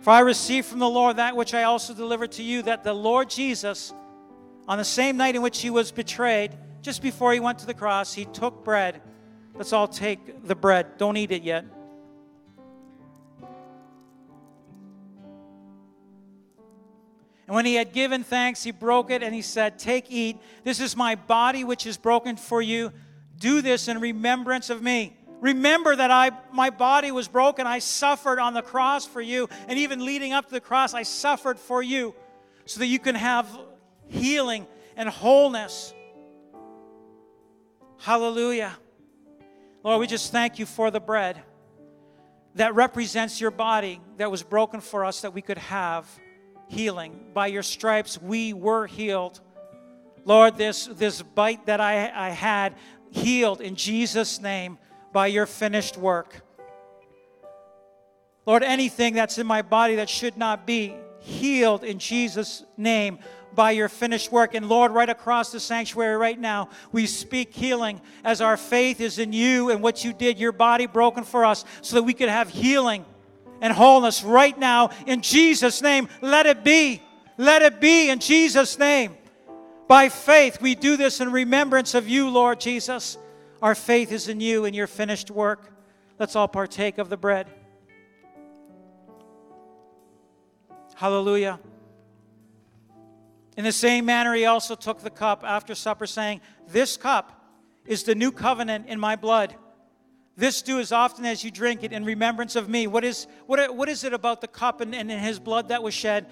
For 0.00 0.10
I 0.10 0.20
received 0.20 0.68
from 0.68 0.78
the 0.78 0.88
Lord 0.88 1.16
that 1.16 1.36
which 1.36 1.54
I 1.54 1.64
also 1.64 1.92
delivered 1.92 2.32
to 2.32 2.42
you, 2.42 2.62
that 2.62 2.84
the 2.84 2.92
Lord 2.92 3.28
Jesus, 3.28 3.92
on 4.68 4.78
the 4.78 4.84
same 4.84 5.16
night 5.16 5.34
in 5.34 5.42
which 5.42 5.60
he 5.60 5.70
was 5.70 5.90
betrayed, 5.90 6.56
just 6.82 7.02
before 7.02 7.32
he 7.32 7.40
went 7.40 7.58
to 7.58 7.66
the 7.66 7.74
cross, 7.74 8.14
he 8.14 8.24
took 8.26 8.62
bread. 8.62 9.02
Let's 9.54 9.72
all 9.72 9.88
take 9.88 10.46
the 10.46 10.54
bread. 10.54 10.98
Don't 10.98 11.16
eat 11.16 11.32
it 11.32 11.42
yet. 11.42 11.64
And 17.46 17.54
when 17.54 17.64
he 17.64 17.74
had 17.74 17.92
given 17.92 18.24
thanks, 18.24 18.62
he 18.64 18.72
broke 18.72 19.10
it 19.10 19.22
and 19.22 19.34
he 19.34 19.42
said, 19.42 19.78
Take, 19.78 20.10
eat. 20.10 20.38
This 20.64 20.80
is 20.80 20.96
my 20.96 21.14
body 21.14 21.64
which 21.64 21.86
is 21.86 21.96
broken 21.96 22.36
for 22.36 22.60
you. 22.60 22.92
Do 23.38 23.62
this 23.62 23.88
in 23.88 24.00
remembrance 24.00 24.68
of 24.68 24.82
me. 24.82 25.16
Remember 25.40 25.94
that 25.94 26.10
I 26.10 26.30
my 26.52 26.70
body 26.70 27.12
was 27.12 27.28
broken. 27.28 27.66
I 27.66 27.78
suffered 27.78 28.38
on 28.38 28.54
the 28.54 28.62
cross 28.62 29.06
for 29.06 29.20
you. 29.20 29.48
And 29.68 29.78
even 29.78 30.04
leading 30.04 30.32
up 30.32 30.46
to 30.46 30.50
the 30.50 30.60
cross, 30.60 30.94
I 30.94 31.02
suffered 31.02 31.58
for 31.58 31.82
you 31.82 32.14
so 32.64 32.80
that 32.80 32.86
you 32.86 32.98
can 32.98 33.14
have 33.14 33.46
healing 34.08 34.66
and 34.96 35.08
wholeness. 35.08 35.92
Hallelujah. 37.98 38.76
Lord, 39.82 40.00
we 40.00 40.06
just 40.06 40.32
thank 40.32 40.58
you 40.58 40.66
for 40.66 40.90
the 40.90 41.00
bread 41.00 41.42
that 42.56 42.74
represents 42.74 43.40
your 43.40 43.50
body 43.50 44.00
that 44.16 44.30
was 44.30 44.42
broken 44.42 44.80
for 44.80 45.04
us 45.04 45.20
that 45.20 45.32
we 45.32 45.42
could 45.42 45.58
have 45.58 46.08
healing. 46.68 47.26
By 47.34 47.48
your 47.48 47.62
stripes, 47.62 48.20
we 48.20 48.52
were 48.52 48.86
healed. 48.86 49.40
Lord, 50.24 50.56
this, 50.56 50.86
this 50.86 51.22
bite 51.22 51.66
that 51.66 51.80
I, 51.80 52.10
I 52.12 52.30
had 52.30 52.74
healed 53.10 53.60
in 53.60 53.76
Jesus' 53.76 54.40
name 54.40 54.78
by 55.16 55.28
your 55.28 55.46
finished 55.46 55.96
work. 55.96 56.42
Lord, 58.44 58.62
anything 58.62 59.14
that's 59.14 59.38
in 59.38 59.46
my 59.46 59.62
body 59.62 59.94
that 59.94 60.10
should 60.10 60.36
not 60.36 60.66
be, 60.66 60.94
healed 61.20 61.84
in 61.84 61.98
Jesus' 61.98 62.62
name 62.76 63.20
by 63.54 63.70
your 63.70 63.88
finished 63.88 64.30
work. 64.30 64.54
And 64.54 64.68
Lord, 64.68 64.92
right 64.92 65.08
across 65.08 65.52
the 65.52 65.58
sanctuary 65.58 66.18
right 66.18 66.38
now, 66.38 66.68
we 66.92 67.06
speak 67.06 67.54
healing 67.54 68.02
as 68.24 68.42
our 68.42 68.58
faith 68.58 69.00
is 69.00 69.18
in 69.18 69.32
you 69.32 69.70
and 69.70 69.82
what 69.82 70.04
you 70.04 70.12
did, 70.12 70.38
your 70.38 70.52
body 70.52 70.84
broken 70.86 71.24
for 71.24 71.46
us, 71.46 71.64
so 71.80 71.96
that 71.96 72.02
we 72.02 72.12
could 72.12 72.28
have 72.28 72.50
healing 72.50 73.02
and 73.62 73.72
wholeness 73.72 74.22
right 74.22 74.58
now 74.58 74.90
in 75.06 75.22
Jesus' 75.22 75.80
name. 75.80 76.10
Let 76.20 76.44
it 76.44 76.62
be. 76.62 77.00
Let 77.38 77.62
it 77.62 77.80
be 77.80 78.10
in 78.10 78.18
Jesus' 78.18 78.78
name. 78.78 79.16
By 79.88 80.10
faith, 80.10 80.60
we 80.60 80.74
do 80.74 80.98
this 80.98 81.22
in 81.22 81.32
remembrance 81.32 81.94
of 81.94 82.06
you, 82.06 82.28
Lord 82.28 82.60
Jesus. 82.60 83.16
Our 83.62 83.74
faith 83.74 84.12
is 84.12 84.28
in 84.28 84.40
you 84.40 84.64
and 84.64 84.74
your 84.74 84.86
finished 84.86 85.30
work. 85.30 85.72
Let's 86.18 86.36
all 86.36 86.48
partake 86.48 86.98
of 86.98 87.08
the 87.08 87.16
bread. 87.16 87.46
Hallelujah. 90.94 91.60
In 93.56 93.64
the 93.64 93.72
same 93.72 94.04
manner, 94.04 94.34
he 94.34 94.44
also 94.44 94.74
took 94.74 95.00
the 95.00 95.10
cup 95.10 95.42
after 95.44 95.74
supper, 95.74 96.06
saying, 96.06 96.40
This 96.68 96.96
cup 96.96 97.44
is 97.86 98.02
the 98.02 98.14
new 98.14 98.32
covenant 98.32 98.86
in 98.88 99.00
my 99.00 99.16
blood. 99.16 99.54
This 100.36 100.60
do 100.60 100.78
as 100.78 100.92
often 100.92 101.24
as 101.24 101.42
you 101.42 101.50
drink 101.50 101.82
it 101.82 101.92
in 101.92 102.04
remembrance 102.04 102.56
of 102.56 102.68
me. 102.68 102.86
What 102.86 103.04
is, 103.04 103.26
what, 103.46 103.74
what 103.74 103.88
is 103.88 104.04
it 104.04 104.12
about 104.12 104.42
the 104.42 104.48
cup 104.48 104.82
and, 104.82 104.94
and 104.94 105.10
in 105.10 105.18
his 105.18 105.38
blood 105.38 105.68
that 105.68 105.82
was 105.82 105.94
shed? 105.94 106.26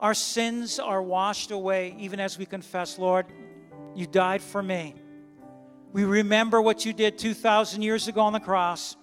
Our 0.00 0.14
sins 0.14 0.80
are 0.80 1.02
washed 1.02 1.52
away 1.52 1.94
even 1.98 2.18
as 2.18 2.38
we 2.38 2.46
confess, 2.46 2.98
Lord, 2.98 3.26
You 3.94 4.06
died 4.06 4.42
for 4.42 4.62
me. 4.62 4.94
We 5.92 6.04
remember 6.04 6.60
what 6.60 6.84
you 6.84 6.92
did 6.92 7.18
2,000 7.18 7.82
years 7.82 8.08
ago 8.08 8.20
on 8.20 8.32
the 8.32 8.40
cross. 8.40 8.96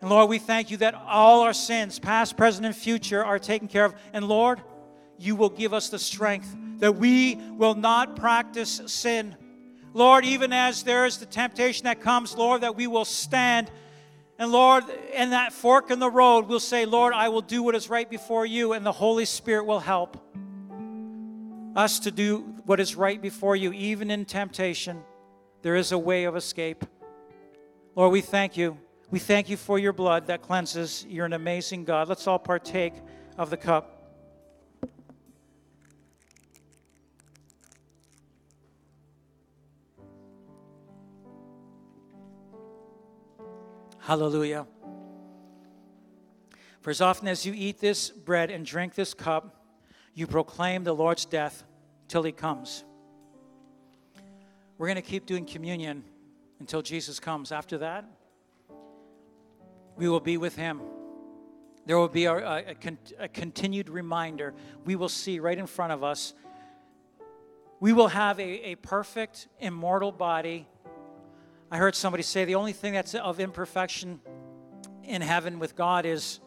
And 0.00 0.10
Lord, 0.10 0.28
we 0.28 0.38
thank 0.38 0.70
you 0.70 0.76
that 0.78 0.94
all 0.94 1.42
our 1.42 1.54
sins, 1.54 1.98
past, 1.98 2.36
present, 2.36 2.66
and 2.66 2.76
future, 2.76 3.24
are 3.24 3.38
taken 3.38 3.68
care 3.68 3.84
of. 3.84 3.94
And 4.12 4.26
Lord, 4.26 4.60
you 5.18 5.36
will 5.36 5.48
give 5.48 5.72
us 5.72 5.88
the 5.88 5.98
strength 5.98 6.54
that 6.78 6.96
we 6.96 7.36
will 7.56 7.74
not 7.74 8.16
practice 8.16 8.82
sin. 8.86 9.36
Lord, 9.94 10.24
even 10.26 10.52
as 10.52 10.82
there 10.82 11.06
is 11.06 11.16
the 11.18 11.26
temptation 11.26 11.84
that 11.84 12.00
comes, 12.00 12.36
Lord, 12.36 12.60
that 12.60 12.76
we 12.76 12.86
will 12.86 13.06
stand. 13.06 13.70
And 14.38 14.52
Lord, 14.52 14.84
in 15.14 15.30
that 15.30 15.54
fork 15.54 15.90
in 15.90 15.98
the 15.98 16.10
road, 16.10 16.48
we'll 16.48 16.60
say, 16.60 16.84
Lord, 16.84 17.14
I 17.14 17.30
will 17.30 17.40
do 17.40 17.62
what 17.62 17.74
is 17.74 17.88
right 17.88 18.08
before 18.08 18.44
you, 18.44 18.74
and 18.74 18.84
the 18.84 18.92
Holy 18.92 19.24
Spirit 19.24 19.64
will 19.64 19.80
help 19.80 20.18
us 21.74 22.00
to 22.00 22.10
do 22.10 22.40
what 22.66 22.80
is 22.80 22.94
right 22.94 23.20
before 23.20 23.56
you, 23.56 23.72
even 23.72 24.10
in 24.10 24.26
temptation. 24.26 25.02
There 25.62 25.74
is 25.74 25.92
a 25.92 25.98
way 25.98 26.24
of 26.24 26.36
escape. 26.36 26.84
Lord, 27.94 28.12
we 28.12 28.20
thank 28.20 28.56
you. 28.56 28.78
We 29.10 29.18
thank 29.18 29.48
you 29.48 29.56
for 29.56 29.78
your 29.78 29.92
blood 29.92 30.26
that 30.26 30.42
cleanses. 30.42 31.06
You're 31.08 31.26
an 31.26 31.32
amazing 31.32 31.84
God. 31.84 32.08
Let's 32.08 32.26
all 32.26 32.38
partake 32.38 32.94
of 33.38 33.50
the 33.50 33.56
cup. 33.56 33.92
Hallelujah. 44.06 44.66
For 46.80 46.90
as 46.90 47.00
often 47.00 47.26
as 47.26 47.44
you 47.44 47.52
eat 47.56 47.80
this 47.80 48.10
bread 48.10 48.52
and 48.52 48.64
drink 48.64 48.94
this 48.94 49.14
cup, 49.14 49.64
you 50.14 50.28
proclaim 50.28 50.84
the 50.84 50.92
Lord's 50.92 51.24
death 51.24 51.64
till 52.06 52.22
he 52.22 52.30
comes. 52.30 52.84
We're 54.78 54.86
going 54.86 54.96
to 54.96 55.02
keep 55.02 55.26
doing 55.26 55.46
communion 55.46 56.04
until 56.60 56.82
Jesus 56.82 57.20
comes. 57.20 57.52
After 57.52 57.78
that, 57.78 58.04
we 59.96 60.08
will 60.08 60.20
be 60.20 60.36
with 60.36 60.56
him. 60.56 60.80
There 61.86 61.96
will 61.96 62.08
be 62.08 62.24
a, 62.24 62.34
a, 62.34 62.64
a, 63.18 63.28
continued 63.28 63.88
reminder. 63.88 64.54
We 64.84 64.96
will 64.96 65.08
see 65.08 65.38
right 65.38 65.56
in 65.56 65.66
front 65.66 65.92
of 65.92 66.02
us. 66.02 66.34
We 67.78 67.92
will 67.92 68.08
have 68.08 68.40
a, 68.40 68.70
a 68.70 68.74
perfect, 68.76 69.48
immortal 69.60 70.10
body 70.12 70.66
I 71.68 71.78
heard 71.78 71.96
somebody 71.96 72.22
say 72.22 72.44
the 72.44 72.54
only 72.54 72.72
thing 72.72 72.92
that's 72.92 73.14
of 73.16 73.40
imperfection 73.40 74.20
in 75.02 75.20
heaven 75.20 75.58
with 75.58 75.74
God 75.74 76.06
is, 76.06 76.38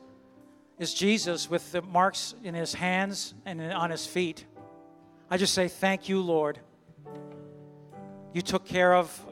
is 0.78 0.94
Jesus 0.94 1.50
with 1.50 1.74
the 1.74 1.82
marks 1.82 2.36
in 2.42 2.54
his 2.54 2.74
hands 2.74 3.34
and 3.46 3.62
on 3.62 3.90
his 3.90 4.06
feet. 4.06 4.46
I 5.30 5.36
just 5.36 5.54
say, 5.54 5.68
Thank 5.68 6.08
you, 6.08 6.22
Lord. 6.22 6.60
You 8.32 8.42
took 8.44 8.66
care 8.66 8.94
of 8.94 9.26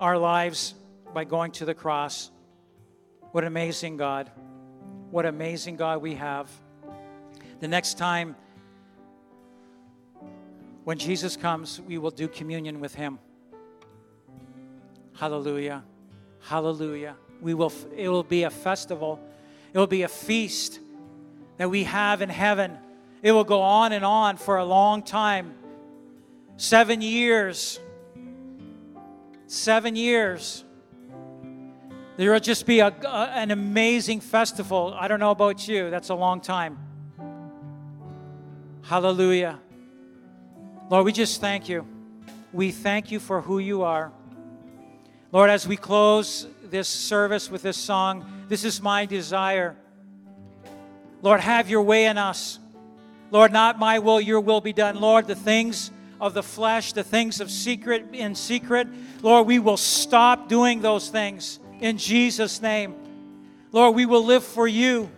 our 0.00 0.16
lives 0.16 0.74
by 1.12 1.24
going 1.24 1.50
to 1.52 1.64
the 1.64 1.74
cross. 1.74 2.30
What 3.32 3.42
amazing 3.42 3.96
God. 3.96 4.30
What 5.10 5.26
amazing 5.26 5.76
God 5.76 6.00
we 6.00 6.14
have. 6.14 6.48
The 7.60 7.66
next 7.66 7.98
time 7.98 8.36
when 10.84 10.98
Jesus 10.98 11.36
comes, 11.36 11.80
we 11.80 11.98
will 11.98 12.10
do 12.10 12.28
communion 12.28 12.78
with 12.80 12.94
him. 12.94 13.18
Hallelujah. 15.14 15.82
Hallelujah. 16.40 17.16
We 17.40 17.54
will 17.54 17.72
it 17.96 18.08
will 18.08 18.22
be 18.22 18.44
a 18.44 18.50
festival. 18.50 19.18
It 19.72 19.78
will 19.78 19.86
be 19.88 20.02
a 20.02 20.08
feast 20.08 20.78
that 21.56 21.68
we 21.68 21.84
have 21.84 22.22
in 22.22 22.28
heaven. 22.28 22.78
It 23.22 23.32
will 23.32 23.44
go 23.44 23.62
on 23.62 23.92
and 23.92 24.04
on 24.04 24.36
for 24.36 24.58
a 24.58 24.64
long 24.64 25.02
time. 25.02 25.54
7 26.56 27.00
years. 27.00 27.80
7 29.46 29.96
years. 29.96 30.64
There 32.16 32.32
will 32.32 32.40
just 32.40 32.66
be 32.66 32.80
a, 32.80 32.88
a, 32.88 33.30
an 33.34 33.50
amazing 33.50 34.20
festival. 34.20 34.94
I 34.96 35.08
don't 35.08 35.20
know 35.20 35.32
about 35.32 35.66
you, 35.66 35.90
that's 35.90 36.10
a 36.10 36.14
long 36.14 36.40
time. 36.40 36.78
Hallelujah. 38.82 39.58
Lord, 40.90 41.06
we 41.06 41.12
just 41.12 41.40
thank 41.40 41.68
you. 41.68 41.86
We 42.52 42.70
thank 42.70 43.10
you 43.10 43.18
for 43.18 43.40
who 43.40 43.58
you 43.58 43.82
are. 43.82 44.12
Lord, 45.32 45.50
as 45.50 45.66
we 45.66 45.76
close 45.76 46.46
this 46.64 46.88
service 46.88 47.50
with 47.50 47.62
this 47.62 47.76
song, 47.76 48.44
this 48.48 48.62
is 48.62 48.80
my 48.80 49.06
desire. 49.06 49.76
Lord, 51.22 51.40
have 51.40 51.68
your 51.68 51.82
way 51.82 52.04
in 52.04 52.18
us. 52.18 52.58
Lord, 53.30 53.52
not 53.52 53.78
my 53.78 53.98
will, 53.98 54.20
your 54.20 54.40
will 54.40 54.60
be 54.60 54.72
done. 54.72 55.00
Lord, 55.00 55.26
the 55.26 55.34
things 55.34 55.90
of 56.24 56.32
the 56.32 56.42
flesh, 56.42 56.94
the 56.94 57.04
things 57.04 57.38
of 57.38 57.50
secret 57.50 58.06
in 58.14 58.34
secret, 58.34 58.88
Lord, 59.20 59.46
we 59.46 59.58
will 59.58 59.76
stop 59.76 60.48
doing 60.48 60.80
those 60.80 61.10
things 61.10 61.60
in 61.80 61.98
Jesus' 61.98 62.62
name. 62.62 62.94
Lord, 63.72 63.94
we 63.94 64.06
will 64.06 64.24
live 64.24 64.42
for 64.42 64.66
you. 64.66 65.10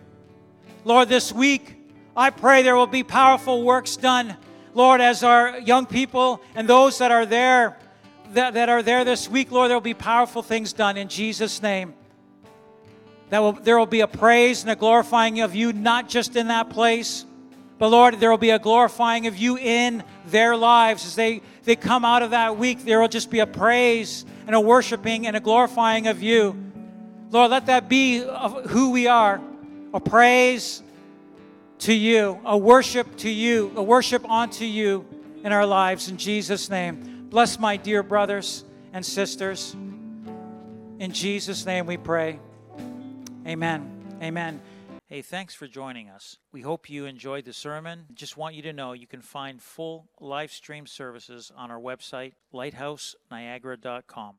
Lord, 0.83 1.07
this 1.07 1.31
week, 1.31 1.77
I 2.13 2.29
pray 2.29 2.61
there 2.61 2.75
will 2.75 2.87
be 2.87 3.03
powerful 3.03 3.63
works 3.63 3.95
done. 3.95 4.35
Lord, 4.73 4.99
as 4.99 5.23
our 5.23 5.57
young 5.59 5.85
people 5.85 6.41
and 6.55 6.67
those 6.67 6.97
that 6.97 7.11
are 7.11 7.25
there, 7.25 7.77
that, 8.33 8.55
that 8.55 8.67
are 8.67 8.83
there 8.83 9.05
this 9.05 9.29
week, 9.29 9.49
Lord, 9.49 9.69
there 9.69 9.77
will 9.77 9.81
be 9.81 9.93
powerful 9.93 10.43
things 10.43 10.73
done 10.73 10.97
in 10.97 11.07
Jesus' 11.07 11.61
name. 11.61 11.93
That 13.29 13.39
will, 13.39 13.53
there 13.53 13.79
will 13.79 13.85
be 13.85 14.01
a 14.01 14.07
praise 14.07 14.61
and 14.61 14.71
a 14.71 14.75
glorifying 14.75 15.39
of 15.39 15.55
you, 15.55 15.71
not 15.71 16.09
just 16.09 16.35
in 16.35 16.49
that 16.49 16.69
place, 16.69 17.23
but 17.77 17.89
Lord, 17.89 18.19
there 18.19 18.29
will 18.29 18.37
be 18.37 18.49
a 18.49 18.59
glorifying 18.59 19.27
of 19.27 19.37
you 19.37 19.57
in 19.57 20.03
their 20.25 20.55
lives. 20.57 21.05
As 21.05 21.15
they, 21.15 21.41
they 21.63 21.75
come 21.75 22.03
out 22.03 22.23
of 22.23 22.31
that 22.31 22.57
week, 22.57 22.83
there 22.85 22.99
will 22.99 23.07
just 23.07 23.29
be 23.29 23.39
a 23.39 23.47
praise 23.47 24.25
and 24.47 24.55
a 24.55 24.59
worshiping 24.59 25.27
and 25.27 25.35
a 25.35 25.39
glorifying 25.39 26.07
of 26.07 26.23
you. 26.23 26.55
Lord, 27.29 27.51
let 27.51 27.67
that 27.67 27.89
be 27.89 28.23
of 28.23 28.71
who 28.71 28.91
we 28.91 29.07
are 29.07 29.41
a 29.93 29.99
praise 29.99 30.81
to 31.79 31.93
you, 31.93 32.39
a 32.45 32.57
worship 32.57 33.17
to 33.17 33.29
you, 33.29 33.71
a 33.75 33.83
worship 33.83 34.29
unto 34.29 34.65
you 34.65 35.05
in 35.43 35.51
our 35.51 35.65
lives. 35.65 36.09
In 36.09 36.17
Jesus' 36.17 36.69
name. 36.69 37.17
Bless 37.29 37.59
my 37.59 37.77
dear 37.77 38.03
brothers 38.03 38.63
and 38.93 39.05
sisters. 39.05 39.73
In 39.73 41.11
Jesus' 41.11 41.65
name 41.65 41.85
we 41.85 41.97
pray. 41.97 42.39
Amen. 43.45 44.17
Amen. 44.21 44.61
Hey, 45.09 45.21
thanks 45.21 45.55
for 45.55 45.67
joining 45.67 46.09
us. 46.09 46.35
We 46.51 46.59
hope 46.63 46.89
you 46.89 47.05
enjoyed 47.05 47.45
the 47.45 47.53
sermon. 47.53 48.07
Just 48.13 48.35
want 48.35 48.55
you 48.55 48.61
to 48.63 48.73
know 48.73 48.91
you 48.91 49.07
can 49.07 49.21
find 49.21 49.61
full 49.61 50.09
live 50.19 50.51
stream 50.51 50.85
services 50.85 51.49
on 51.55 51.71
our 51.71 51.79
website, 51.79 52.33
lighthouseniagara.com. 52.53 54.35